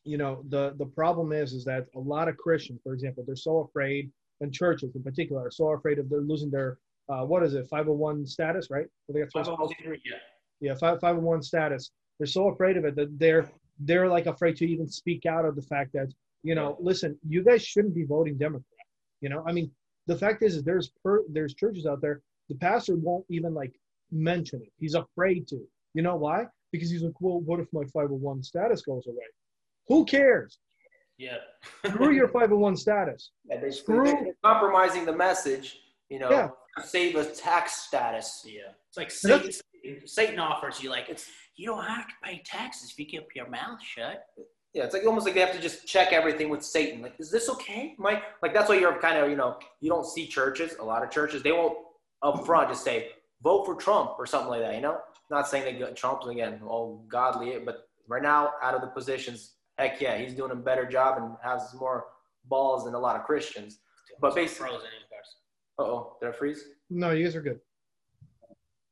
you 0.04 0.16
know 0.16 0.44
the 0.48 0.74
the 0.78 0.86
problem 0.86 1.32
is 1.32 1.52
is 1.52 1.64
that 1.64 1.86
a 1.96 1.98
lot 1.98 2.28
of 2.28 2.36
Christians, 2.36 2.80
for 2.84 2.94
example, 2.94 3.24
they're 3.26 3.34
so 3.36 3.58
afraid, 3.58 4.10
and 4.40 4.52
churches 4.52 4.94
in 4.94 5.02
particular 5.02 5.46
are 5.46 5.50
so 5.50 5.68
afraid 5.70 5.98
of 5.98 6.08
they're 6.08 6.20
losing 6.20 6.50
their 6.50 6.78
uh, 7.08 7.24
what 7.24 7.42
is 7.42 7.54
it 7.54 7.66
501 7.68 8.24
status, 8.26 8.68
right? 8.70 8.86
That's 9.40 9.48
what 9.48 9.58
yeah, 10.04 10.16
Yeah, 10.60 10.74
five 10.74 11.00
five 11.00 11.16
one 11.16 11.42
status. 11.42 11.90
They're 12.18 12.26
so 12.26 12.48
afraid 12.48 12.76
of 12.76 12.84
it 12.84 12.94
that 12.96 13.18
they're 13.18 13.50
they're 13.80 14.08
like 14.08 14.26
afraid 14.26 14.56
to 14.56 14.66
even 14.66 14.86
speak 14.88 15.26
out 15.26 15.44
of 15.44 15.56
the 15.56 15.62
fact 15.62 15.92
that 15.94 16.12
you 16.42 16.54
know, 16.54 16.76
listen, 16.80 17.18
you 17.28 17.42
guys 17.42 17.62
shouldn't 17.64 17.94
be 17.94 18.04
voting 18.04 18.38
Democrat. 18.38 18.64
You 19.20 19.28
know, 19.28 19.42
I 19.46 19.52
mean, 19.52 19.70
the 20.06 20.16
fact 20.16 20.42
is, 20.42 20.56
is 20.56 20.62
there's 20.64 20.90
per, 21.04 21.22
there's 21.30 21.54
churches 21.54 21.86
out 21.86 22.00
there. 22.00 22.22
The 22.48 22.54
pastor 22.56 22.96
won't 22.96 23.24
even 23.28 23.52
like 23.54 23.72
mention 24.10 24.62
it. 24.62 24.72
He's 24.78 24.94
afraid 24.94 25.46
to. 25.48 25.60
You 25.94 26.02
know 26.02 26.16
why? 26.16 26.46
Because 26.72 26.90
he's 26.90 27.02
like, 27.02 27.20
well, 27.20 27.40
what 27.40 27.60
if 27.60 27.66
my 27.72 27.82
501 27.92 28.42
status 28.42 28.82
goes 28.82 29.06
away? 29.06 29.26
Who 29.88 30.04
cares? 30.04 30.58
yeah. 31.18 31.38
Screw 31.84 32.12
your 32.12 32.28
501 32.28 32.76
status. 32.76 33.32
Yeah, 33.50 33.60
they, 33.60 33.70
Screw- 33.70 34.32
compromising 34.44 35.04
the 35.04 35.16
message, 35.16 35.78
you 36.10 36.18
know, 36.20 36.30
Yeah. 36.30 36.50
save 36.84 37.16
a 37.16 37.24
tax 37.24 37.82
status. 37.82 38.44
Yeah, 38.46 38.70
it's 38.88 38.96
like 38.96 39.10
Satan. 39.10 39.50
Satan 40.06 40.38
offers 40.38 40.82
you 40.82 40.90
like 40.90 41.08
it's 41.08 41.26
you 41.56 41.66
don't 41.66 41.84
have 41.84 42.06
to 42.06 42.14
pay 42.22 42.42
taxes 42.44 42.90
if 42.92 42.98
you 42.98 43.06
keep 43.06 43.24
your 43.34 43.48
mouth 43.48 43.80
shut. 43.82 44.24
Yeah, 44.78 44.84
it's 44.84 44.94
like 44.94 45.04
almost 45.04 45.26
like 45.26 45.34
they 45.34 45.40
have 45.40 45.52
to 45.56 45.60
just 45.60 45.88
check 45.88 46.12
everything 46.12 46.50
with 46.50 46.64
Satan. 46.64 47.02
Like, 47.02 47.14
is 47.18 47.32
this 47.32 47.48
okay? 47.48 47.96
Mike? 47.98 48.22
Like 48.44 48.54
that's 48.54 48.68
why 48.68 48.78
you're 48.78 48.96
kind 49.00 49.18
of, 49.18 49.28
you 49.28 49.34
know, 49.34 49.58
you 49.80 49.88
don't 49.90 50.06
see 50.06 50.28
churches, 50.28 50.76
a 50.78 50.84
lot 50.84 51.02
of 51.02 51.10
churches, 51.10 51.42
they 51.42 51.50
won't 51.50 51.76
up 52.22 52.46
front 52.46 52.68
just 52.68 52.84
say, 52.84 53.08
vote 53.42 53.66
for 53.66 53.74
Trump 53.74 54.12
or 54.20 54.24
something 54.24 54.50
like 54.50 54.60
that, 54.60 54.76
you 54.76 54.80
know? 54.80 55.00
Not 55.32 55.48
saying 55.48 55.80
that 55.80 55.96
Trump's 55.96 56.28
again 56.28 56.60
all 56.64 57.04
godly, 57.08 57.58
but 57.58 57.88
right 58.06 58.22
now 58.22 58.52
out 58.62 58.76
of 58.76 58.80
the 58.80 58.86
positions, 58.86 59.54
heck 59.78 60.00
yeah, 60.00 60.16
he's 60.16 60.32
doing 60.32 60.52
a 60.52 60.54
better 60.54 60.86
job 60.86 61.20
and 61.20 61.32
has 61.42 61.74
more 61.74 62.04
balls 62.44 62.84
than 62.84 62.94
a 62.94 63.00
lot 63.00 63.16
of 63.16 63.24
Christians. 63.24 63.80
But 64.20 64.36
basically, 64.36 64.68
frozen 64.68 64.86
uh 65.80 65.82
oh, 65.82 66.16
did 66.20 66.28
I 66.28 66.32
freeze? 66.32 66.62
No, 66.88 67.10
you 67.10 67.24
guys 67.24 67.34
are 67.34 67.42
good. 67.42 67.58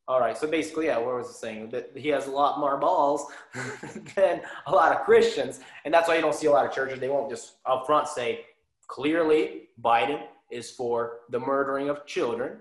All 0.08 0.20
right, 0.20 0.38
so 0.38 0.46
basically, 0.46 0.86
yeah, 0.86 0.98
what 0.98 1.16
was 1.16 1.28
I 1.28 1.32
saying? 1.32 1.70
That 1.70 1.90
he 1.96 2.08
has 2.10 2.28
a 2.28 2.30
lot 2.30 2.60
more 2.60 2.76
balls 2.76 3.26
than 4.14 4.40
a 4.66 4.72
lot 4.72 4.92
of 4.92 5.04
Christians, 5.04 5.58
and 5.84 5.92
that's 5.92 6.06
why 6.06 6.14
you 6.14 6.20
don't 6.20 6.34
see 6.34 6.46
a 6.46 6.50
lot 6.50 6.64
of 6.64 6.72
churches. 6.72 7.00
They 7.00 7.08
won't 7.08 7.28
just 7.28 7.54
up 7.66 7.86
front 7.86 8.06
say 8.06 8.44
clearly 8.86 9.68
Biden 9.82 10.22
is 10.52 10.70
for 10.70 11.20
the 11.30 11.40
murdering 11.40 11.88
of 11.88 12.06
children, 12.06 12.58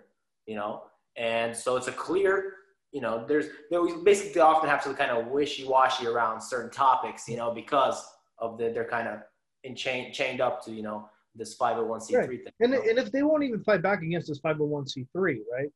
you 0.48 0.56
know, 0.56 0.84
and 1.18 1.56
so 1.56 1.76
it's 1.76 1.88
a 1.88 1.92
clear, 1.92 2.54
you 2.92 3.00
know, 3.00 3.24
there's 3.28 3.46
they 3.70 3.78
basically 4.04 4.42
often 4.42 4.68
have 4.68 4.84
to 4.84 4.94
kind 4.96 5.12
of 5.12 5.28
wishy-washy 5.28 6.08
around 6.08 6.42
certain 6.42 6.72
topics, 6.72 7.28
you 7.28 7.38
know, 7.38 7.54
because 7.54 8.04
of 8.40 8.58
the 8.58 8.70
they're 8.70 8.90
kind 8.90 9.08
of 9.08 9.20
in 9.64 9.76
chain, 9.76 10.12
chained 10.12 10.42
up 10.42 10.66
to 10.66 10.72
you 10.72 10.82
know 10.82 11.08
this 11.36 11.56
501c3 11.58 12.14
Right. 12.16 12.28
thing. 12.30 12.54
And, 12.60 12.74
and 12.74 12.98
if 12.98 13.12
they 13.12 13.22
won't 13.22 13.44
even 13.44 13.64
fight 13.64 13.84
back 13.84 14.02
against 14.02 14.30
this 14.30 14.40
501c3, 14.40 15.38
right? 15.52 15.70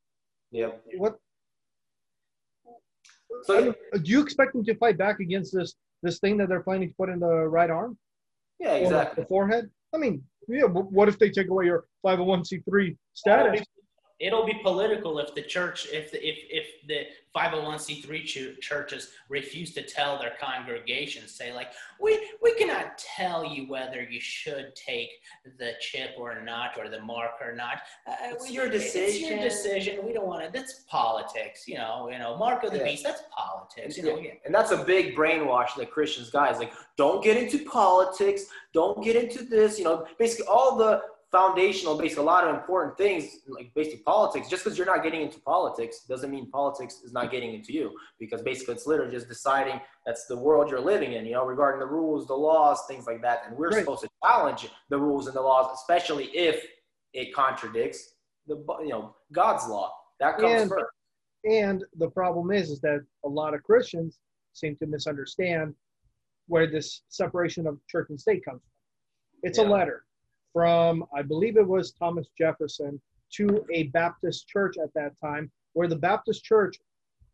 Yep. 0.51 0.83
What? 0.97 1.19
So 3.43 3.73
do 3.93 4.01
you 4.03 4.21
expect 4.21 4.53
them 4.53 4.63
to 4.65 4.75
fight 4.75 4.97
back 4.97 5.19
against 5.19 5.53
this 5.53 5.75
this 6.01 6.19
thing 6.19 6.37
that 6.37 6.49
they're 6.49 6.63
planning 6.63 6.89
to 6.89 6.95
put 6.95 7.09
in 7.09 7.19
the 7.19 7.47
right 7.47 7.69
arm 7.69 7.97
yeah, 8.59 8.75
exactly. 8.75 9.23
the 9.23 9.27
forehead? 9.27 9.69
I 9.93 9.97
mean, 9.97 10.23
yeah. 10.47 10.63
What 10.65 11.09
if 11.09 11.17
they 11.17 11.29
take 11.29 11.49
away 11.49 11.65
your 11.65 11.85
501c3 12.05 12.97
status? 13.13 13.61
Oh, 13.61 13.78
It'll 14.19 14.45
be 14.45 14.59
political 14.61 15.17
if 15.19 15.33
the 15.33 15.41
church, 15.41 15.87
if 15.91 16.11
the, 16.11 16.19
if 16.27 16.37
if 16.49 16.65
the 16.87 17.05
501c3 17.35 18.25
ch- 18.25 18.59
churches 18.59 19.11
refuse 19.29 19.73
to 19.75 19.81
tell 19.81 20.17
their 20.19 20.33
congregations, 20.41 21.33
say 21.33 21.53
like, 21.53 21.71
we 22.01 22.29
we 22.41 22.53
cannot 22.55 22.97
tell 22.97 23.45
you 23.45 23.67
whether 23.69 24.01
you 24.03 24.19
should 24.19 24.75
take 24.75 25.09
the 25.57 25.71
chip 25.79 26.11
or 26.17 26.41
not, 26.41 26.77
or 26.77 26.89
the 26.89 26.99
mark 27.01 27.31
or 27.41 27.53
not. 27.55 27.77
Uh, 28.07 28.15
It's 28.23 28.47
we- 28.49 28.55
your 28.55 28.65
It's 28.65 28.93
your 28.93 29.03
decision." 29.05 29.39
decision. 29.39 30.05
We 30.05 30.11
don't 30.13 30.27
want 30.27 30.43
to. 30.45 30.51
That's 30.51 30.81
politics. 30.89 31.65
You 31.67 31.75
know. 31.77 32.09
You 32.11 32.19
know. 32.19 32.35
Mark 32.35 32.63
of 32.63 32.71
the 32.71 32.79
Yeah. 32.79 32.83
beast. 32.85 33.03
That's 33.03 33.23
politics. 33.31 33.95
You 33.97 34.03
know. 34.03 34.17
Yeah. 34.19 34.31
And 34.45 34.53
that's 34.53 34.71
a 34.71 34.83
big 34.83 35.15
brainwash 35.15 35.75
that 35.77 35.91
Christians 35.91 36.29
guys 36.29 36.57
like 36.59 36.73
don't 36.97 37.23
get 37.23 37.37
into 37.37 37.63
politics, 37.63 38.45
don't 38.73 39.01
get 39.03 39.15
into 39.15 39.43
this, 39.43 39.77
you 39.79 39.85
know, 39.85 40.05
basically 40.17 40.47
all 40.47 40.75
the 40.75 41.01
foundational, 41.31 41.97
basically 41.97 42.23
a 42.23 42.25
lot 42.25 42.43
of 42.47 42.55
important 42.55 42.97
things, 42.97 43.37
like 43.47 43.71
basically 43.75 43.99
politics, 43.99 44.49
just 44.49 44.63
because 44.63 44.77
you're 44.77 44.87
not 44.87 45.03
getting 45.03 45.21
into 45.21 45.39
politics 45.41 46.01
doesn't 46.07 46.31
mean 46.31 46.49
politics 46.49 47.01
is 47.03 47.13
not 47.13 47.29
getting 47.31 47.53
into 47.53 47.71
you. 47.71 47.91
Because 48.19 48.41
basically 48.41 48.73
it's 48.75 48.87
literally 48.87 49.11
just 49.11 49.27
deciding 49.27 49.79
that's 50.05 50.25
the 50.25 50.37
world 50.37 50.69
you're 50.71 50.79
living 50.79 51.13
in, 51.13 51.25
you 51.25 51.33
know, 51.33 51.45
regarding 51.45 51.79
the 51.79 51.85
rules, 51.85 52.27
the 52.27 52.33
laws, 52.33 52.81
things 52.87 53.05
like 53.05 53.21
that. 53.21 53.43
And 53.45 53.55
we're 53.57 53.69
Right. 53.69 53.79
supposed 53.81 54.01
to 54.01 54.09
challenge 54.23 54.69
the 54.89 54.97
rules 54.97 55.27
and 55.27 55.35
the 55.35 55.41
laws, 55.41 55.71
especially 55.79 56.25
if 56.35 56.65
it 57.13 57.33
contradicts 57.33 58.15
the 58.47 58.55
you 58.81 58.89
know 58.89 59.15
God's 59.31 59.67
law. 59.67 59.93
That 60.19 60.37
comes 60.37 60.61
And- 60.61 60.69
first. 60.69 60.85
And 61.45 61.85
the 61.95 62.09
problem 62.09 62.51
is, 62.51 62.69
is 62.69 62.81
that 62.81 63.05
a 63.23 63.29
lot 63.29 63.53
of 63.53 63.63
Christians 63.63 64.19
seem 64.53 64.75
to 64.77 64.85
misunderstand 64.87 65.73
where 66.47 66.67
this 66.67 67.03
separation 67.07 67.65
of 67.67 67.79
church 67.87 68.09
and 68.09 68.19
state 68.19 68.43
comes 68.43 68.61
from. 68.61 68.69
It's 69.43 69.57
a 69.59 69.63
letter 69.63 70.05
from, 70.53 71.05
I 71.15 71.21
believe 71.21 71.57
it 71.57 71.67
was 71.67 71.91
Thomas 71.91 72.27
Jefferson, 72.37 72.99
to 73.33 73.63
a 73.73 73.83
Baptist 73.83 74.47
church 74.47 74.75
at 74.81 74.93
that 74.95 75.13
time, 75.23 75.51
where 75.73 75.87
the 75.87 75.95
Baptist 75.95 76.43
church 76.43 76.77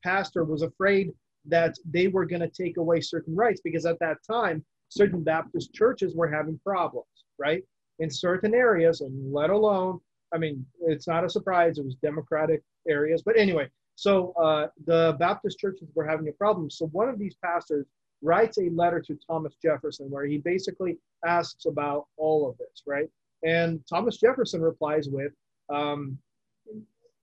pastor 0.04 0.44
was 0.44 0.62
afraid 0.62 1.12
that 1.46 1.76
they 1.90 2.08
were 2.08 2.26
going 2.26 2.42
to 2.42 2.50
take 2.50 2.78
away 2.78 3.02
certain 3.02 3.36
rights 3.36 3.62
because 3.64 3.86
at 3.86 4.00
that 4.00 4.18
time, 4.30 4.64
certain 4.90 5.24
Baptist 5.24 5.74
churches 5.74 6.16
were 6.16 6.28
having 6.28 6.60
problems, 6.64 7.08
right? 7.38 7.64
In 8.00 8.10
certain 8.10 8.54
areas, 8.54 9.02
and 9.02 9.34
let 9.34 9.50
alone, 9.50 10.00
I 10.34 10.38
mean, 10.38 10.66
it's 10.82 11.08
not 11.08 11.24
a 11.24 11.30
surprise, 11.30 11.78
it 11.78 11.86
was 11.86 11.96
Democratic 11.96 12.62
areas, 12.88 13.22
but 13.26 13.38
anyway, 13.38 13.70
so 13.96 14.34
uh, 14.34 14.68
the 14.86 15.16
Baptist 15.20 15.60
churches 15.60 15.88
were 15.96 16.06
having 16.06 16.28
a 16.28 16.34
problem. 16.34 16.70
So 16.70 16.88
one 16.88 17.08
of 17.08 17.18
these 17.18 17.36
pastors 17.44 17.86
writes 18.22 18.58
a 18.58 18.70
letter 18.70 19.00
to 19.02 19.18
Thomas 19.28 19.56
Jefferson 19.62 20.10
where 20.10 20.26
he 20.26 20.38
basically 20.38 20.98
asks 21.26 21.66
about 21.66 22.08
all 22.18 22.50
of 22.50 22.58
this, 22.58 22.84
right? 22.86 23.10
And 23.44 23.82
Thomas 23.88 24.18
Jefferson 24.18 24.62
replies 24.62 25.08
with, 25.10 25.32
um, 25.70 26.18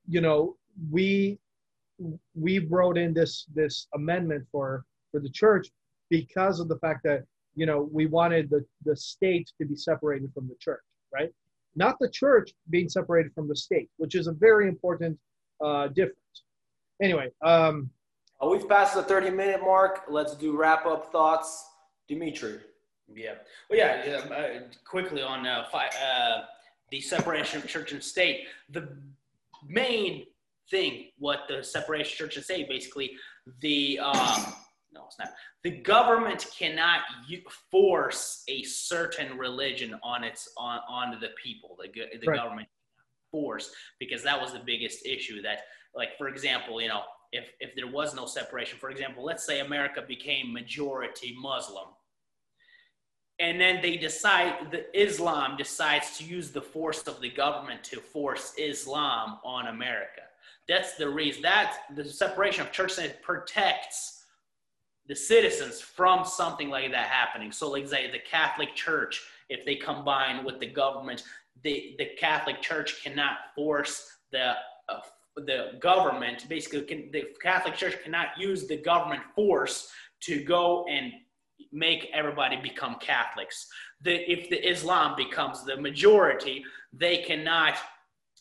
you 0.06 0.20
know, 0.20 0.56
we 0.90 1.38
we 2.34 2.58
wrote 2.60 2.98
in 2.98 3.14
this 3.14 3.46
this 3.54 3.86
amendment 3.94 4.46
for 4.50 4.84
for 5.10 5.20
the 5.20 5.28
church 5.28 5.68
because 6.10 6.58
of 6.60 6.68
the 6.68 6.78
fact 6.78 7.02
that 7.04 7.24
you 7.54 7.66
know 7.66 7.88
we 7.92 8.06
wanted 8.06 8.50
the 8.50 8.64
the 8.84 8.96
state 8.96 9.50
to 9.58 9.66
be 9.66 9.76
separated 9.76 10.32
from 10.34 10.48
the 10.48 10.56
church, 10.60 10.82
right? 11.12 11.30
Not 11.74 11.98
the 11.98 12.10
church 12.10 12.52
being 12.70 12.88
separated 12.88 13.32
from 13.34 13.48
the 13.48 13.56
state, 13.56 13.88
which 13.96 14.14
is 14.14 14.26
a 14.26 14.32
very 14.32 14.68
important 14.68 15.18
uh, 15.64 15.88
difference. 15.88 16.18
Anyway, 17.00 17.30
um, 17.42 17.90
Uh, 18.42 18.48
we've 18.48 18.68
passed 18.68 18.94
the 18.94 19.02
30 19.02 19.30
minute 19.30 19.60
mark. 19.60 20.02
Let's 20.08 20.34
do 20.34 20.56
wrap 20.56 20.86
up 20.86 21.12
thoughts. 21.12 21.68
Dimitri. 22.08 22.58
Yeah. 23.14 23.34
Well, 23.70 23.78
yeah. 23.78 24.04
yeah, 24.04 24.34
Uh, 24.34 24.60
quickly 24.84 25.22
on 25.22 25.46
uh, 25.46 25.64
fi- 25.70 25.88
uh, 25.88 26.42
the 26.90 27.00
separation 27.00 27.60
of 27.62 27.68
church 27.68 27.92
and 27.92 28.02
state. 28.02 28.46
The 28.70 28.96
main 29.66 30.26
thing, 30.70 31.08
what 31.18 31.40
the 31.48 31.62
separation 31.62 32.12
of 32.12 32.30
church 32.30 32.36
and 32.36 32.44
state, 32.44 32.68
basically, 32.68 33.12
the 33.60 33.98
um, 34.00 34.54
no, 34.92 35.04
it's 35.06 35.18
not. 35.18 35.28
The 35.62 35.70
government 35.70 36.46
cannot 36.56 37.00
u- 37.26 37.42
force 37.70 38.42
a 38.48 38.62
certain 38.64 39.38
religion 39.38 39.98
on 40.02 40.22
its 40.24 40.52
on 40.56 40.80
onto 40.88 41.18
the 41.18 41.30
people. 41.42 41.76
The 41.80 41.88
go- 41.88 42.06
the 42.20 42.26
Right. 42.26 42.36
government 42.36 42.68
force 43.30 43.72
because 43.98 44.22
that 44.24 44.38
was 44.40 44.52
the 44.52 44.58
biggest 44.60 45.06
issue. 45.06 45.40
That, 45.42 45.60
like, 45.94 46.16
for 46.18 46.28
example, 46.28 46.80
you 46.80 46.88
know. 46.88 47.02
If, 47.32 47.52
if 47.60 47.74
there 47.74 47.86
was 47.86 48.14
no 48.14 48.26
separation, 48.26 48.78
for 48.78 48.90
example, 48.90 49.24
let's 49.24 49.44
say 49.44 49.60
America 49.60 50.02
became 50.06 50.52
majority 50.52 51.34
Muslim, 51.40 51.88
and 53.38 53.60
then 53.60 53.80
they 53.82 53.96
decide 53.96 54.70
the 54.70 54.84
Islam 54.98 55.56
decides 55.56 56.18
to 56.18 56.24
use 56.24 56.50
the 56.50 56.60
force 56.60 57.02
of 57.08 57.20
the 57.20 57.30
government 57.30 57.82
to 57.84 58.00
force 58.00 58.52
Islam 58.58 59.38
on 59.44 59.68
America. 59.68 60.22
That's 60.68 60.94
the 60.94 61.08
reason 61.08 61.42
that 61.42 61.78
the 61.94 62.04
separation 62.04 62.64
of 62.64 62.72
church 62.72 62.98
and 62.98 63.12
protects 63.22 64.24
the 65.08 65.16
citizens 65.16 65.80
from 65.80 66.24
something 66.24 66.70
like 66.70 66.92
that 66.92 67.08
happening. 67.08 67.50
So, 67.50 67.70
like 67.70 67.88
say 67.88 68.10
the 68.10 68.20
Catholic 68.20 68.74
Church, 68.74 69.20
if 69.48 69.64
they 69.64 69.74
combine 69.74 70.44
with 70.44 70.60
the 70.60 70.66
government, 70.66 71.24
the 71.62 71.96
the 71.98 72.10
Catholic 72.16 72.62
Church 72.62 73.02
cannot 73.02 73.54
force 73.54 74.18
the 74.30 74.52
uh, 74.88 75.00
the 75.36 75.72
government. 75.80 76.48
Basically, 76.48 76.82
can, 76.82 77.10
the 77.12 77.24
Catholic 77.42 77.74
Church 77.74 77.96
cannot 78.02 78.28
use 78.38 78.66
the 78.66 78.76
government 78.76 79.22
force 79.34 79.90
to 80.22 80.42
go 80.44 80.86
and 80.90 81.12
make 81.72 82.10
everybody 82.12 82.56
become 82.56 82.96
Catholics. 83.00 83.66
The, 84.02 84.30
if 84.30 84.50
the 84.50 84.68
Islam 84.68 85.14
becomes 85.16 85.64
the 85.64 85.76
majority, 85.76 86.64
they 86.92 87.18
cannot 87.18 87.76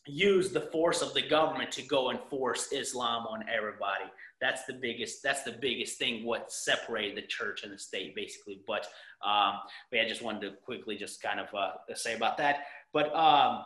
use 0.08 0.52
the 0.52 0.62
force 0.62 1.02
of 1.02 1.14
the 1.14 1.22
government 1.22 1.72
to 1.72 1.84
go 1.84 2.10
and 2.10 2.20
force 2.30 2.72
Islam 2.72 3.28
on 3.28 3.46
everybody. 3.48 4.06
That's 4.40 4.66
the 4.66 4.74
biggest. 4.74 5.22
That's 5.22 5.44
the 5.44 5.52
biggest 5.52 6.00
thing. 6.00 6.26
What 6.26 6.52
separated 6.52 7.16
the 7.16 7.28
church 7.28 7.64
and 7.64 7.72
the 7.72 7.78
state, 7.78 8.16
basically. 8.16 8.62
But 8.66 8.88
um, 9.24 9.60
but 9.90 9.98
yeah, 9.98 10.04
I 10.04 10.08
just 10.08 10.24
wanted 10.24 10.42
to 10.42 10.52
quickly 10.66 10.96
just 10.98 11.22
kind 11.22 11.40
of 11.40 11.48
uh, 11.54 11.74
say 11.94 12.16
about 12.16 12.38
that. 12.38 12.64
But 12.92 13.16
um, 13.16 13.64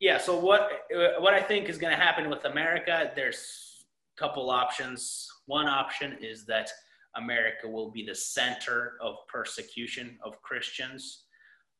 yeah, 0.00 0.18
so 0.18 0.38
what 0.38 0.70
uh, 0.94 1.20
what 1.20 1.34
I 1.34 1.40
think 1.40 1.68
is 1.68 1.78
going 1.78 1.96
to 1.96 2.02
happen 2.02 2.30
with 2.30 2.44
America? 2.44 3.10
There's 3.14 3.84
a 4.16 4.20
couple 4.20 4.50
options. 4.50 5.28
One 5.46 5.66
option 5.66 6.16
is 6.20 6.44
that 6.46 6.70
America 7.16 7.68
will 7.68 7.90
be 7.90 8.04
the 8.04 8.14
center 8.14 8.94
of 9.00 9.16
persecution 9.26 10.18
of 10.24 10.40
Christians. 10.42 11.24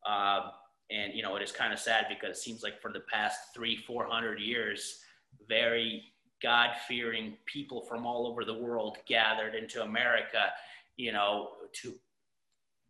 Um, 0.07 0.51
and, 0.91 1.13
you 1.15 1.23
know, 1.23 1.37
it 1.37 1.43
is 1.43 1.53
kind 1.53 1.73
of 1.73 1.79
sad 1.79 2.07
because 2.09 2.37
it 2.37 2.41
seems 2.41 2.63
like 2.63 2.81
for 2.81 2.93
the 2.93 3.03
past 3.13 3.39
three, 3.55 3.77
400 3.77 4.41
years, 4.41 5.01
very 5.49 6.03
God 6.43 6.71
fearing 6.87 7.37
people 7.47 7.83
from 7.83 8.07
all 8.07 8.27
over 8.27 8.45
the 8.45 8.55
world 8.55 8.97
gathered 9.07 9.55
into 9.55 9.83
America, 9.83 10.47
you 10.97 11.13
know, 11.13 11.51
to 11.83 11.95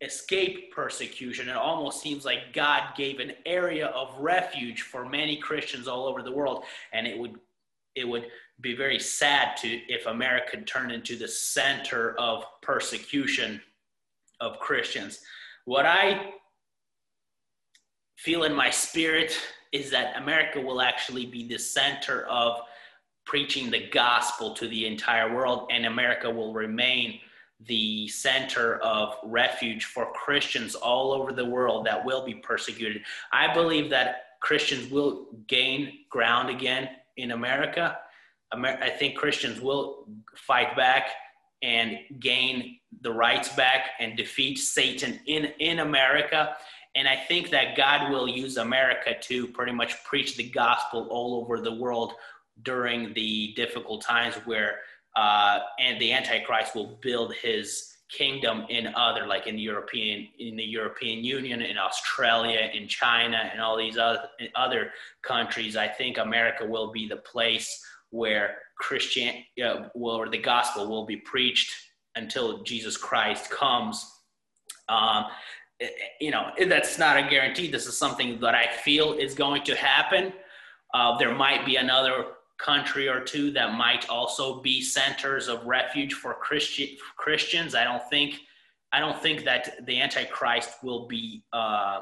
escape 0.01 0.73
persecution. 0.73 1.49
It 1.49 1.57
almost 1.57 2.01
seems 2.01 2.25
like 2.25 2.53
God 2.53 2.95
gave 2.97 3.19
an 3.19 3.33
area 3.47 3.87
of 3.87 4.19
refuge 4.19 4.83
for 4.83 5.05
many 5.05 5.37
Christians 5.37 5.89
all 5.89 6.07
over 6.07 6.23
the 6.23 6.33
world. 6.33 6.65
And 6.93 7.07
it 7.07 7.19
would, 7.19 7.37
it 7.95 8.07
would 8.07 8.27
be 8.61 8.75
very 8.75 8.99
sad 8.99 9.57
to 9.59 9.69
if 9.69 10.07
America 10.07 10.61
turned 10.63 10.93
into 10.93 11.17
the 11.17 11.29
center 11.29 12.15
of 12.19 12.45
persecution 12.63 13.61
of 14.41 14.61
Christians. 14.61 15.21
What 15.65 15.85
I 15.85 16.33
feel 18.17 18.45
in 18.45 18.55
my 18.55 18.71
spirit 18.71 19.37
is 19.73 19.91
that 19.91 20.17
America 20.17 20.61
will 20.61 20.81
actually 20.81 21.27
be 21.27 21.47
the 21.47 21.59
center 21.59 22.25
of 22.27 22.61
preaching 23.27 23.71
the 23.71 23.89
gospel 23.91 24.55
to 24.55 24.67
the 24.69 24.87
entire 24.87 25.35
world, 25.35 25.69
and 25.71 25.85
America 25.85 26.31
will 26.31 26.55
remain 26.55 27.21
the 27.67 28.07
center 28.09 28.77
of 28.79 29.17
refuge 29.25 29.87
for 29.87 30.13
Christians 30.13 30.75
all 30.75 31.13
over 31.13 31.33
the 31.33 31.45
world 31.45 31.87
that 31.87 32.05
will 32.05 32.25
be 32.25 32.35
persecuted. 32.35 33.03
I 33.33 33.53
believe 33.53 33.91
that 33.91 34.27
Christians 34.41 34.91
will 34.91 35.27
gain 35.49 36.01
ground 36.09 36.51
again 36.51 36.89
in 37.17 37.33
America. 37.33 37.99
Amer- 38.55 38.79
I 38.81 38.91
think 38.91 39.17
Christians 39.17 39.61
will 39.61 40.07
fight 40.37 40.77
back 40.77 41.11
and 41.63 41.99
gain 42.21 42.79
the 43.01 43.13
rights 43.13 43.49
back 43.51 43.91
and 43.99 44.17
defeat 44.17 44.59
Satan 44.59 45.19
in, 45.27 45.47
in 45.59 45.81
America. 45.81 46.57
And 46.95 47.09
I 47.09 47.17
think 47.17 47.51
that 47.51 47.77
God 47.77 48.11
will 48.11 48.29
use 48.29 48.57
America 48.57 49.15
to 49.21 49.49
pretty 49.49 49.73
much 49.73 50.03
preach 50.05 50.37
the 50.37 50.49
gospel 50.49 51.09
all 51.11 51.41
over 51.41 51.61
the 51.61 51.75
world 51.75 52.15
during 52.63 53.13
the 53.15 53.53
difficult 53.55 54.03
times 54.03 54.35
where 54.45 54.81
uh, 55.19 55.59
and 55.81 56.01
the 56.01 56.13
Antichrist 56.13 56.77
will 56.77 56.97
build 57.03 57.35
his 57.35 57.97
kingdom 58.09 58.65
in 58.71 58.87
other 58.95 59.27
like 59.27 59.47
in 59.47 59.55
the 59.55 59.61
european 59.61 60.27
in 60.39 60.57
the 60.57 60.65
european 60.65 61.23
union 61.23 61.61
in 61.61 61.77
australia 61.77 62.71
in 62.73 62.89
china 62.89 63.37
and 63.53 63.61
all 63.61 63.77
these 63.77 63.99
other 63.99 64.23
other 64.55 64.93
countries. 65.23 65.77
I 65.77 65.89
think 65.89 66.17
america 66.17 66.65
will 66.65 66.91
be 66.91 67.07
the 67.07 67.19
place 67.19 67.69
where 68.09 68.57
christian 68.79 69.45
uh, 69.63 69.89
will 69.95 70.15
or 70.15 70.31
the 70.31 70.39
gospel 70.39 70.89
will 70.89 71.05
be 71.05 71.19
preached 71.19 71.71
until 72.15 72.63
jesus 72.63 72.97
christ 72.97 73.51
comes. 73.51 73.97
Um, 74.89 75.27
you 76.19 76.31
know 76.31 76.45
that's 76.67 76.99
not 76.99 77.19
a 77.19 77.29
guarantee. 77.29 77.69
This 77.71 77.87
is 77.87 77.99
something 77.99 78.41
that 78.41 78.55
i 78.55 78.67
feel 78.85 79.13
is 79.13 79.35
going 79.35 79.65
to 79.65 79.75
happen. 79.75 80.33
Uh, 80.95 81.19
there 81.19 81.35
might 81.35 81.67
be 81.67 81.77
another 81.77 82.38
country 82.59 83.09
or 83.09 83.21
two 83.21 83.51
that 83.53 83.75
might 83.75 84.09
also 84.09 84.61
be 84.61 84.83
centers 84.83 85.49
of 85.49 85.65
refuge 85.65 86.15
for 86.15 86.35
Christian 86.35 86.89
Christians. 87.17 87.75
I 87.75 87.85
don't 87.85 88.03
think 88.11 88.41
I 88.93 89.01
don't 89.01 89.21
think 89.21 89.45
that 89.45 89.87
the 89.87 90.01
Antichrist 90.01 90.71
will 90.83 91.07
be 91.07 91.45
uh, 91.53 92.01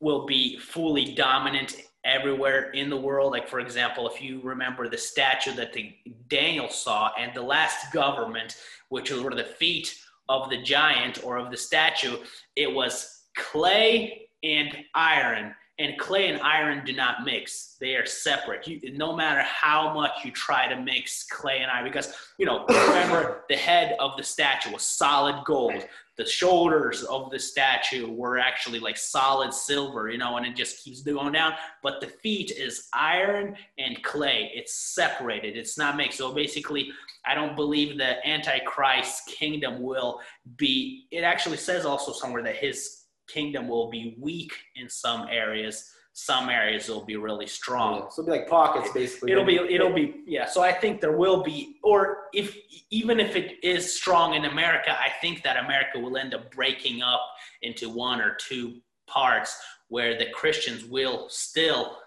will 0.00 0.26
be 0.26 0.58
fully 0.58 1.14
dominant 1.14 1.76
everywhere 2.04 2.70
in 2.72 2.90
the 2.90 2.96
world. 2.96 3.32
Like 3.32 3.48
for 3.48 3.60
example, 3.60 4.08
if 4.08 4.22
you 4.22 4.40
remember 4.42 4.88
the 4.88 4.98
statue 4.98 5.54
that 5.54 5.72
the 5.72 5.94
Daniel 6.28 6.68
saw 6.68 7.10
and 7.18 7.34
the 7.34 7.42
last 7.42 7.92
government, 7.92 8.56
which 8.90 9.10
were 9.10 9.34
the 9.34 9.44
feet 9.44 9.96
of 10.28 10.50
the 10.50 10.62
giant 10.62 11.24
or 11.24 11.36
of 11.36 11.50
the 11.50 11.56
statue, 11.56 12.16
it 12.56 12.72
was 12.72 13.22
clay 13.36 14.28
and 14.42 14.76
iron 14.94 15.54
and 15.78 15.98
clay 15.98 16.28
and 16.28 16.40
iron 16.40 16.84
do 16.84 16.92
not 16.92 17.24
mix. 17.24 17.76
They 17.80 17.96
are 17.96 18.06
separate. 18.06 18.66
You, 18.66 18.96
no 18.96 19.14
matter 19.14 19.42
how 19.42 19.92
much 19.92 20.24
you 20.24 20.30
try 20.30 20.68
to 20.68 20.80
mix 20.80 21.24
clay 21.24 21.60
and 21.60 21.70
iron 21.70 21.84
because 21.84 22.14
you 22.38 22.46
know 22.46 22.64
remember 22.68 23.44
the 23.48 23.56
head 23.56 23.96
of 23.98 24.12
the 24.16 24.22
statue 24.22 24.72
was 24.72 24.82
solid 24.82 25.44
gold. 25.44 25.84
The 26.16 26.24
shoulders 26.24 27.02
of 27.02 27.32
the 27.32 27.40
statue 27.40 28.08
were 28.08 28.38
actually 28.38 28.78
like 28.78 28.96
solid 28.96 29.52
silver 29.52 30.10
you 30.10 30.18
know 30.18 30.36
and 30.36 30.46
it 30.46 30.54
just 30.54 30.84
keeps 30.84 31.02
going 31.02 31.32
down. 31.32 31.54
But 31.82 32.00
the 32.00 32.06
feet 32.06 32.52
is 32.52 32.88
iron 32.92 33.56
and 33.78 34.00
clay. 34.04 34.52
It's 34.54 34.74
separated. 34.94 35.56
It's 35.56 35.76
not 35.76 35.96
mixed. 35.96 36.18
So 36.18 36.32
basically 36.32 36.90
i 37.26 37.34
don't 37.34 37.56
believe 37.56 37.96
the 37.96 38.26
antichrist 38.28 39.26
kingdom 39.26 39.82
will 39.82 40.20
be 40.56 41.06
it 41.10 41.22
actually 41.22 41.56
says 41.56 41.86
also 41.86 42.12
somewhere 42.12 42.42
that 42.42 42.56
his 42.56 43.03
kingdom 43.28 43.68
will 43.68 43.90
be 43.90 44.16
weak 44.20 44.52
in 44.76 44.88
some 44.88 45.26
areas 45.30 45.90
some 46.16 46.48
areas 46.48 46.88
will 46.88 47.04
be 47.04 47.16
really 47.16 47.46
strong 47.46 47.94
yeah. 47.94 48.08
so 48.08 48.22
it'll 48.22 48.32
be 48.32 48.38
like 48.38 48.48
pockets 48.48 48.88
basically 48.92 49.32
it'll 49.32 49.44
be 49.44 49.56
it'll 49.56 49.92
be 49.92 50.22
yeah 50.26 50.46
so 50.46 50.62
i 50.62 50.70
think 50.70 51.00
there 51.00 51.16
will 51.16 51.42
be 51.42 51.76
or 51.82 52.28
if 52.32 52.56
even 52.90 53.18
if 53.18 53.34
it 53.34 53.56
is 53.64 53.92
strong 53.98 54.34
in 54.34 54.44
america 54.44 54.96
i 55.00 55.08
think 55.20 55.42
that 55.42 55.56
america 55.56 55.98
will 55.98 56.16
end 56.16 56.32
up 56.32 56.50
breaking 56.52 57.02
up 57.02 57.20
into 57.62 57.88
one 57.90 58.20
or 58.20 58.36
two 58.36 58.76
parts 59.08 59.60
where 59.88 60.16
the 60.16 60.26
christians 60.26 60.84
will 60.84 61.26
still 61.28 61.98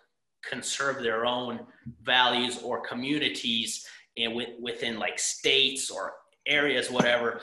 conserve 0.41 1.03
their 1.03 1.26
own 1.26 1.59
values 2.03 2.61
or 2.63 2.80
communities 2.80 3.86
and 4.15 4.41
within 4.61 4.97
like 4.97 5.20
states 5.20 5.91
or 5.91 6.13
areas 6.47 6.89
whatever 6.89 7.41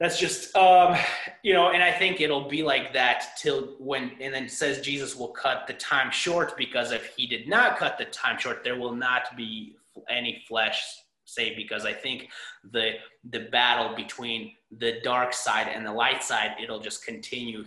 that's 0.00 0.18
just 0.18 0.54
um, 0.56 0.96
you 1.42 1.52
know 1.52 1.70
and 1.70 1.82
i 1.82 1.90
think 1.90 2.20
it'll 2.20 2.48
be 2.48 2.62
like 2.62 2.92
that 2.92 3.36
till 3.36 3.74
when 3.78 4.10
and 4.20 4.34
then 4.34 4.48
says 4.48 4.80
jesus 4.80 5.14
will 5.16 5.28
cut 5.28 5.66
the 5.66 5.74
time 5.74 6.10
short 6.10 6.56
because 6.56 6.92
if 6.92 7.14
he 7.16 7.26
did 7.26 7.48
not 7.48 7.76
cut 7.76 7.98
the 7.98 8.04
time 8.06 8.38
short 8.38 8.64
there 8.64 8.78
will 8.78 8.94
not 8.94 9.36
be 9.36 9.76
any 10.08 10.42
flesh 10.48 10.84
saved 11.24 11.56
because 11.56 11.84
i 11.84 11.92
think 11.92 12.28
the 12.72 12.92
the 13.30 13.40
battle 13.50 13.94
between 13.96 14.52
the 14.78 15.00
dark 15.02 15.32
side 15.32 15.68
and 15.72 15.86
the 15.86 15.92
light 15.92 16.22
side 16.22 16.52
it'll 16.62 16.80
just 16.80 17.04
continue 17.04 17.64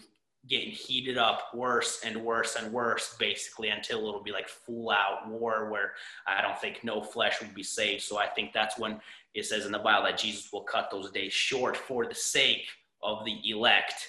getting 0.47 0.71
heated 0.71 1.17
up 1.17 1.49
worse 1.53 2.01
and 2.05 2.15
worse 2.17 2.55
and 2.55 2.71
worse 2.71 3.15
basically 3.19 3.69
until 3.69 3.99
it'll 4.07 4.23
be 4.23 4.31
like 4.31 4.47
full 4.47 4.89
out 4.91 5.27
war 5.27 5.69
where 5.69 5.91
i 6.25 6.41
don't 6.41 6.59
think 6.59 6.83
no 6.83 7.01
flesh 7.01 7.41
would 7.41 7.53
be 7.53 7.63
saved 7.63 8.01
so 8.01 8.17
i 8.17 8.27
think 8.27 8.53
that's 8.53 8.79
when 8.79 8.99
it 9.37 9.45
says 9.45 9.65
in 9.67 9.71
the 9.71 9.79
Bible 9.79 10.05
that 10.05 10.17
Jesus 10.17 10.51
will 10.51 10.63
cut 10.63 10.89
those 10.91 11.11
days 11.11 11.31
short 11.31 11.77
for 11.77 12.07
the 12.07 12.15
sake 12.15 12.67
of 13.03 13.23
the 13.23 13.39
elect. 13.49 14.07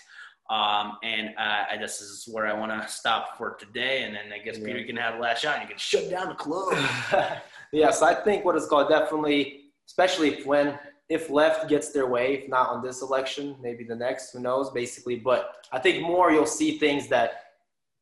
Um, 0.49 0.97
and 1.03 1.35
uh, 1.37 1.65
this 1.79 2.01
is 2.01 2.27
where 2.33 2.47
I 2.47 2.55
want 2.55 2.73
to 2.73 2.89
stop 2.89 3.37
for 3.37 3.55
today. 3.57 4.05
And 4.05 4.15
then 4.15 4.33
I 4.33 4.39
guess 4.39 4.59
yeah. 4.59 4.65
Peter 4.65 4.85
can 4.85 4.97
have 4.97 5.17
the 5.17 5.21
last 5.21 5.43
shot. 5.43 5.57
And 5.57 5.65
you 5.65 5.69
can 5.69 5.79
shut 5.79 6.09
down 6.09 6.29
the 6.29 6.35
club. 6.35 6.73
yes, 7.73 8.01
I 8.01 8.15
think 8.15 8.47
what 8.47 8.57
is 8.57 8.67
called 8.67 8.89
definitely, 8.89 9.67
especially 9.87 10.31
if 10.31 10.47
when 10.47 10.79
if 11.09 11.31
left 11.31 11.69
gets 11.69 11.91
their 11.91 12.07
way, 12.07 12.35
if 12.35 12.49
not 12.49 12.69
on 12.69 12.83
this 12.83 13.03
election, 13.03 13.57
maybe 13.63 13.85
the 13.85 13.97
next, 13.97 14.33
who 14.33 14.41
knows, 14.41 14.71
basically. 14.71 15.17
But 15.17 15.67
I 15.73 15.79
think 15.79 16.03
more 16.03 16.31
you'll 16.31 16.47
see 16.47 16.79
things 16.79 17.09
that 17.09 17.45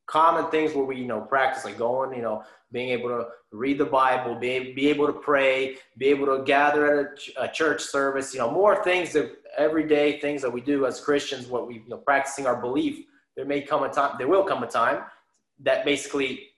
common 0.07 0.50
things 0.50 0.74
where 0.74 0.84
we, 0.84 0.96
you 0.96 1.07
know, 1.07 1.20
practice 1.20 1.64
like 1.64 1.78
going, 1.78 2.16
you 2.16 2.22
know, 2.22 2.42
being 2.72 2.90
able 2.90 3.09
to 3.09 3.26
read 3.52 3.78
the 3.78 3.84
Bible, 3.84 4.34
be, 4.34 4.72
be 4.72 4.88
able 4.88 5.07
to 5.07 5.12
pray, 5.12 5.76
be 5.98 6.07
able 6.07 6.26
to 6.26 6.44
gather 6.44 7.00
at 7.00 7.18
a, 7.36 7.44
a 7.44 7.48
church 7.48 7.82
service, 7.82 8.34
you 8.34 8.40
know, 8.40 8.50
more 8.50 8.82
things 8.82 9.12
that 9.12 9.32
everyday 9.57 10.20
things 10.20 10.42
that 10.42 10.52
we 10.52 10.61
do 10.61 10.86
as 10.86 11.00
Christians, 11.00 11.46
what 11.46 11.66
we, 11.66 11.74
you 11.74 11.88
know, 11.88 11.98
practicing 11.98 12.46
our 12.46 12.61
belief. 12.61 13.04
There 13.36 13.44
may 13.44 13.62
come 13.62 13.82
a 13.82 13.88
time, 13.88 14.16
there 14.18 14.28
will 14.28 14.44
come 14.44 14.62
a 14.62 14.66
time 14.66 15.02
that 15.61 15.84
basically 15.84 16.48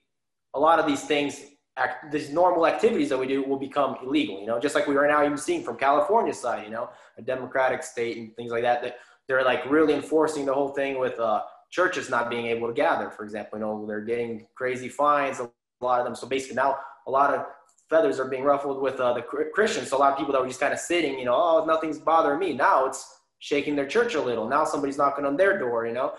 a 0.53 0.59
lot 0.59 0.79
of 0.79 0.87
these 0.87 1.03
things, 1.03 1.41
act, 1.79 2.11
these 2.11 2.29
normal 2.29 2.67
activities 2.67 3.09
that 3.09 3.17
we 3.17 3.27
do 3.27 3.43
will 3.43 3.59
become 3.59 3.97
illegal, 4.03 4.39
you 4.39 4.47
know, 4.47 4.59
just 4.59 4.75
like 4.75 4.85
we 4.87 4.95
are 4.97 5.07
now 5.07 5.25
even 5.25 5.37
seeing 5.37 5.63
from 5.63 5.77
California 5.77 6.33
side, 6.33 6.65
you 6.65 6.71
know, 6.71 6.89
a 7.17 7.21
democratic 7.21 7.81
state 7.83 8.17
and 8.17 8.35
things 8.35 8.51
like 8.51 8.63
that, 8.63 8.81
that 8.83 8.97
they're 9.27 9.43
like 9.43 9.61
really 9.69 9.93
enforcing 9.93 10.45
the 10.45 10.53
whole 10.53 10.69
thing 10.69 10.99
with, 10.99 11.19
uh, 11.19 11.41
churches 11.71 12.09
not 12.09 12.29
being 12.29 12.47
able 12.47 12.67
to 12.67 12.73
gather, 12.73 13.11
for 13.11 13.23
example. 13.23 13.59
You 13.59 13.65
know, 13.65 13.85
they're 13.85 14.01
getting 14.01 14.47
crazy 14.55 14.89
fines, 14.89 15.39
a 15.39 15.49
lot 15.81 15.99
of 15.99 16.05
them. 16.05 16.15
So 16.15 16.27
basically 16.27 16.55
now 16.55 16.77
a 17.07 17.11
lot 17.11 17.33
of 17.33 17.45
feathers 17.89 18.19
are 18.19 18.27
being 18.27 18.43
ruffled 18.43 18.81
with 18.81 18.99
uh, 18.99 19.13
the 19.13 19.21
Christians. 19.21 19.89
So 19.89 19.97
a 19.97 19.99
lot 19.99 20.11
of 20.11 20.17
people 20.17 20.33
that 20.33 20.41
were 20.41 20.47
just 20.47 20.59
kind 20.59 20.73
of 20.73 20.79
sitting, 20.79 21.17
you 21.19 21.25
know, 21.25 21.35
oh, 21.35 21.65
nothing's 21.65 21.99
bothering 21.99 22.39
me. 22.39 22.53
Now 22.53 22.87
it's 22.87 23.07
shaking 23.39 23.75
their 23.75 23.85
church 23.87 24.15
a 24.15 24.21
little. 24.21 24.47
Now 24.47 24.63
somebody's 24.65 24.97
knocking 24.97 25.25
on 25.25 25.37
their 25.37 25.59
door, 25.59 25.85
you 25.85 25.93
know. 25.93 26.13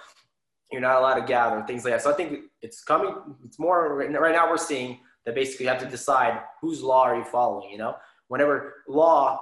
You're 0.71 0.81
not 0.81 1.01
allowed 1.01 1.15
to 1.15 1.27
gather, 1.27 1.65
things 1.67 1.85
like 1.85 1.95
that. 1.95 2.03
So 2.03 2.13
I 2.13 2.15
think 2.15 2.45
it's 2.63 2.85
coming, 2.85 3.13
it's 3.45 3.59
more, 3.59 3.97
right 3.97 4.33
now 4.33 4.49
we're 4.49 4.57
seeing 4.57 5.01
that 5.25 5.35
basically 5.35 5.66
have 5.66 5.79
to 5.81 5.87
decide 5.87 6.41
whose 6.61 6.83
law 6.83 7.03
are 7.03 7.16
you 7.16 7.25
following, 7.25 7.71
you 7.71 7.79
know. 7.79 7.97
Whenever 8.29 8.75
law 8.89 9.41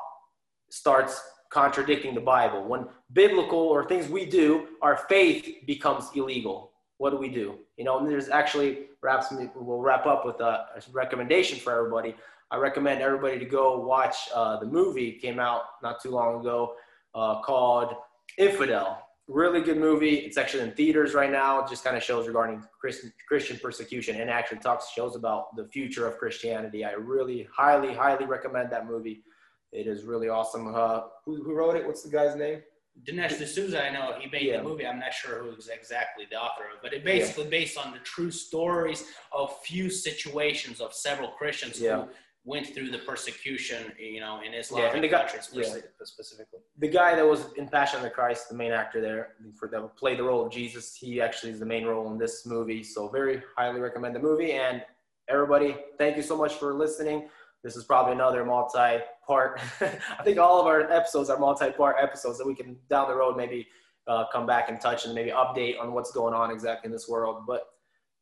starts 0.71 1.21
contradicting 1.51 2.15
the 2.15 2.21
Bible. 2.21 2.65
When 2.65 2.87
biblical 3.13 3.59
or 3.59 3.87
things 3.87 4.09
we 4.09 4.27
do, 4.27 4.69
our 4.83 4.97
faith 5.09 5.67
becomes 5.67 6.11
illegal. 6.15 6.73
What 6.99 7.11
do 7.11 7.17
we 7.17 7.29
do? 7.29 7.59
You 7.77 7.85
know, 7.85 7.99
and 7.99 8.09
there's 8.09 8.29
actually 8.29 8.87
perhaps 9.01 9.33
we'll 9.55 9.81
wrap 9.81 10.07
up 10.07 10.27
with 10.27 10.41
a, 10.41 10.67
a 10.77 10.83
recommendation 10.93 11.59
for 11.59 11.73
everybody. 11.73 12.15
I 12.51 12.57
recommend 12.57 13.01
everybody 13.01 13.39
to 13.39 13.45
go 13.45 13.81
watch 13.81 14.17
uh, 14.35 14.59
the 14.59 14.67
movie 14.67 15.13
came 15.13 15.39
out 15.39 15.63
not 15.83 16.03
too 16.03 16.11
long 16.11 16.41
ago 16.41 16.75
uh, 17.15 17.41
called 17.43 17.95
Infidel. 18.37 19.07
Really 19.29 19.61
good 19.61 19.77
movie. 19.77 20.17
It's 20.17 20.39
actually 20.39 20.63
in 20.63 20.73
theaters 20.73 21.13
right 21.13 21.31
now. 21.31 21.63
It 21.63 21.69
just 21.69 21.85
kind 21.85 21.97
of 21.97 22.03
shows 22.03 22.27
regarding 22.27 22.65
Christian, 22.81 23.13
Christian 23.29 23.59
persecution 23.59 24.19
and 24.19 24.31
actually 24.31 24.59
talks 24.59 24.91
shows 24.91 25.17
about 25.17 25.55
the 25.55 25.67
future 25.67 26.07
of 26.07 26.17
Christianity. 26.17 26.83
I 26.83 26.93
really 26.93 27.47
highly 27.55 27.93
highly 27.93 28.25
recommend 28.25 28.73
that 28.73 28.87
movie. 28.87 29.23
It 29.71 29.87
is 29.87 30.05
really 30.05 30.31
awesome. 30.31 30.75
Uh, 30.75 31.03
who, 31.27 31.43
who 31.43 31.55
wrote 31.55 31.77
it? 31.77 31.87
What's 31.87 32.03
the 32.03 32.09
guy's 32.09 32.37
name? 32.37 32.63
Dinesh 33.05 33.39
D'Souza, 33.39 33.85
I 33.85 33.91
know 33.91 34.15
he 34.19 34.29
made 34.31 34.43
yeah. 34.43 34.59
the 34.59 34.65
movie. 34.65 34.87
I'm 34.87 34.99
not 34.99 35.13
sure 35.13 35.43
who's 35.43 35.69
exactly 35.69 36.25
the 36.31 36.37
author 36.37 36.65
of 36.65 36.77
it, 36.77 36.79
but 36.83 36.93
it 36.93 37.05
basically 37.05 37.45
yeah. 37.45 37.51
based 37.51 37.79
on 37.79 37.93
the 37.93 37.99
true 38.01 38.31
stories 38.31 39.05
of 39.31 39.57
few 39.61 39.89
situations 39.91 40.81
of 40.81 40.93
several 40.93 41.29
Christians 41.29 41.81
yeah. 41.81 42.03
who 42.03 42.09
went 42.49 42.67
through 42.67 42.91
the 42.91 42.99
persecution, 42.99 43.93
you 43.99 44.21
know, 44.21 44.41
in 44.41 44.55
Islam 44.55 44.83
yeah, 44.83 44.95
and 44.95 45.05
the 45.05 45.09
guy, 45.09 45.27
specifically. 45.27 46.61
The 46.79 46.89
guy 46.89 47.15
that 47.15 47.27
was 47.27 47.53
in 47.59 47.69
Passion 47.69 47.99
of 47.99 48.05
the 48.05 48.11
Christ, 48.11 48.49
the 48.49 48.55
main 48.55 48.73
actor 48.73 49.03
there, 49.03 49.35
for 49.55 49.69
that 49.69 49.97
played 49.97 50.19
the 50.19 50.23
role 50.23 50.47
of 50.47 50.51
Jesus, 50.51 50.97
he 50.97 51.21
actually 51.21 51.53
is 51.53 51.59
the 51.59 51.67
main 51.67 51.85
role 51.85 52.11
in 52.11 52.17
this 52.17 52.47
movie. 52.47 52.83
So 52.83 53.09
very 53.09 53.43
highly 53.55 53.81
recommend 53.81 54.17
the 54.17 54.21
movie. 54.21 54.53
And 54.53 54.83
everybody, 55.29 55.77
thank 55.99 56.17
you 56.17 56.23
so 56.23 56.39
much 56.39 56.55
for 56.55 56.73
listening. 56.73 57.29
This 57.63 57.77
is 57.77 57.85
probably 57.85 58.15
another 58.15 58.47
multi-part. 58.47 59.61
I 59.81 60.23
think 60.25 60.39
all 60.39 60.59
of 60.59 60.67
our 60.67 60.91
episodes 60.91 61.29
are 61.29 61.39
multi-part 61.39 61.97
episodes 62.01 62.39
that 62.39 62.47
we 62.47 62.55
can 62.55 62.79
down 62.89 63.09
the 63.09 63.15
road 63.15 63.37
maybe 63.37 63.69
uh, 64.07 64.25
come 64.33 64.47
back 64.47 64.71
and 64.71 64.81
touch 64.81 65.05
and 65.05 65.15
maybe 65.15 65.31
update 65.31 65.79
on 65.79 65.93
what's 65.93 66.13
going 66.13 66.33
on 66.33 66.51
exactly 66.51 66.89
in 66.89 66.93
this 66.93 67.09
world. 67.11 67.45
But 67.47 67.67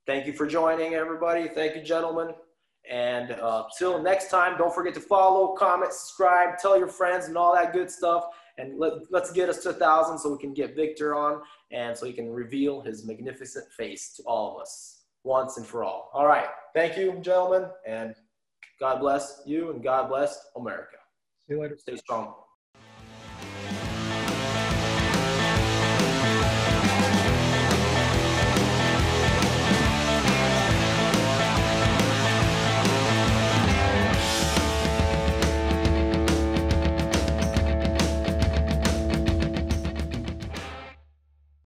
thank 0.05 0.27
you 0.27 0.33
for 0.33 0.49
joining, 0.49 0.95
everybody. 0.95 1.47
Thank 1.47 1.77
you, 1.77 1.83
gentlemen. 1.83 2.35
And 2.91 3.33
uh, 3.33 3.65
till 3.79 4.01
next 4.01 4.31
time, 4.31 4.57
don't 4.57 4.75
forget 4.75 4.95
to 4.95 5.01
follow, 5.01 5.55
comment, 5.55 5.93
subscribe, 5.93 6.59
tell 6.59 6.79
your 6.79 6.89
friends, 6.89 7.27
and 7.27 7.37
all 7.37 7.55
that 7.55 7.73
good 7.73 7.91
stuff. 7.91 8.27
And 8.59 8.79
let, 8.79 8.93
let's 9.11 9.33
get 9.33 9.49
us 9.49 9.63
to 9.65 9.71
a 9.71 9.75
thousand 9.75 10.19
so 10.19 10.33
we 10.33 10.39
can 10.39 10.55
get 10.55 10.77
Victor 10.77 11.15
on 11.15 11.43
and 11.73 11.97
so 11.97 12.07
he 12.07 12.13
can 12.13 12.31
reveal 12.31 12.81
his 12.81 13.05
magnificent 13.05 13.67
face 13.73 14.15
to 14.17 14.23
all 14.23 14.55
of 14.55 14.63
us 14.63 15.03
once 15.25 15.57
and 15.57 15.67
for 15.67 15.85
all. 15.85 16.11
All 16.15 16.27
right. 16.27 16.47
Thank 16.75 16.97
you, 16.97 17.19
gentlemen. 17.21 17.69
And 17.87 18.15
God 18.81 19.01
bless 19.01 19.43
you 19.47 19.73
and 19.73 19.83
God 19.83 20.09
bless 20.09 20.39
America. 20.57 20.97
See 21.47 21.55
you 21.55 21.61
later. 21.61 21.77
Stay 21.77 21.97
strong. 21.97 22.35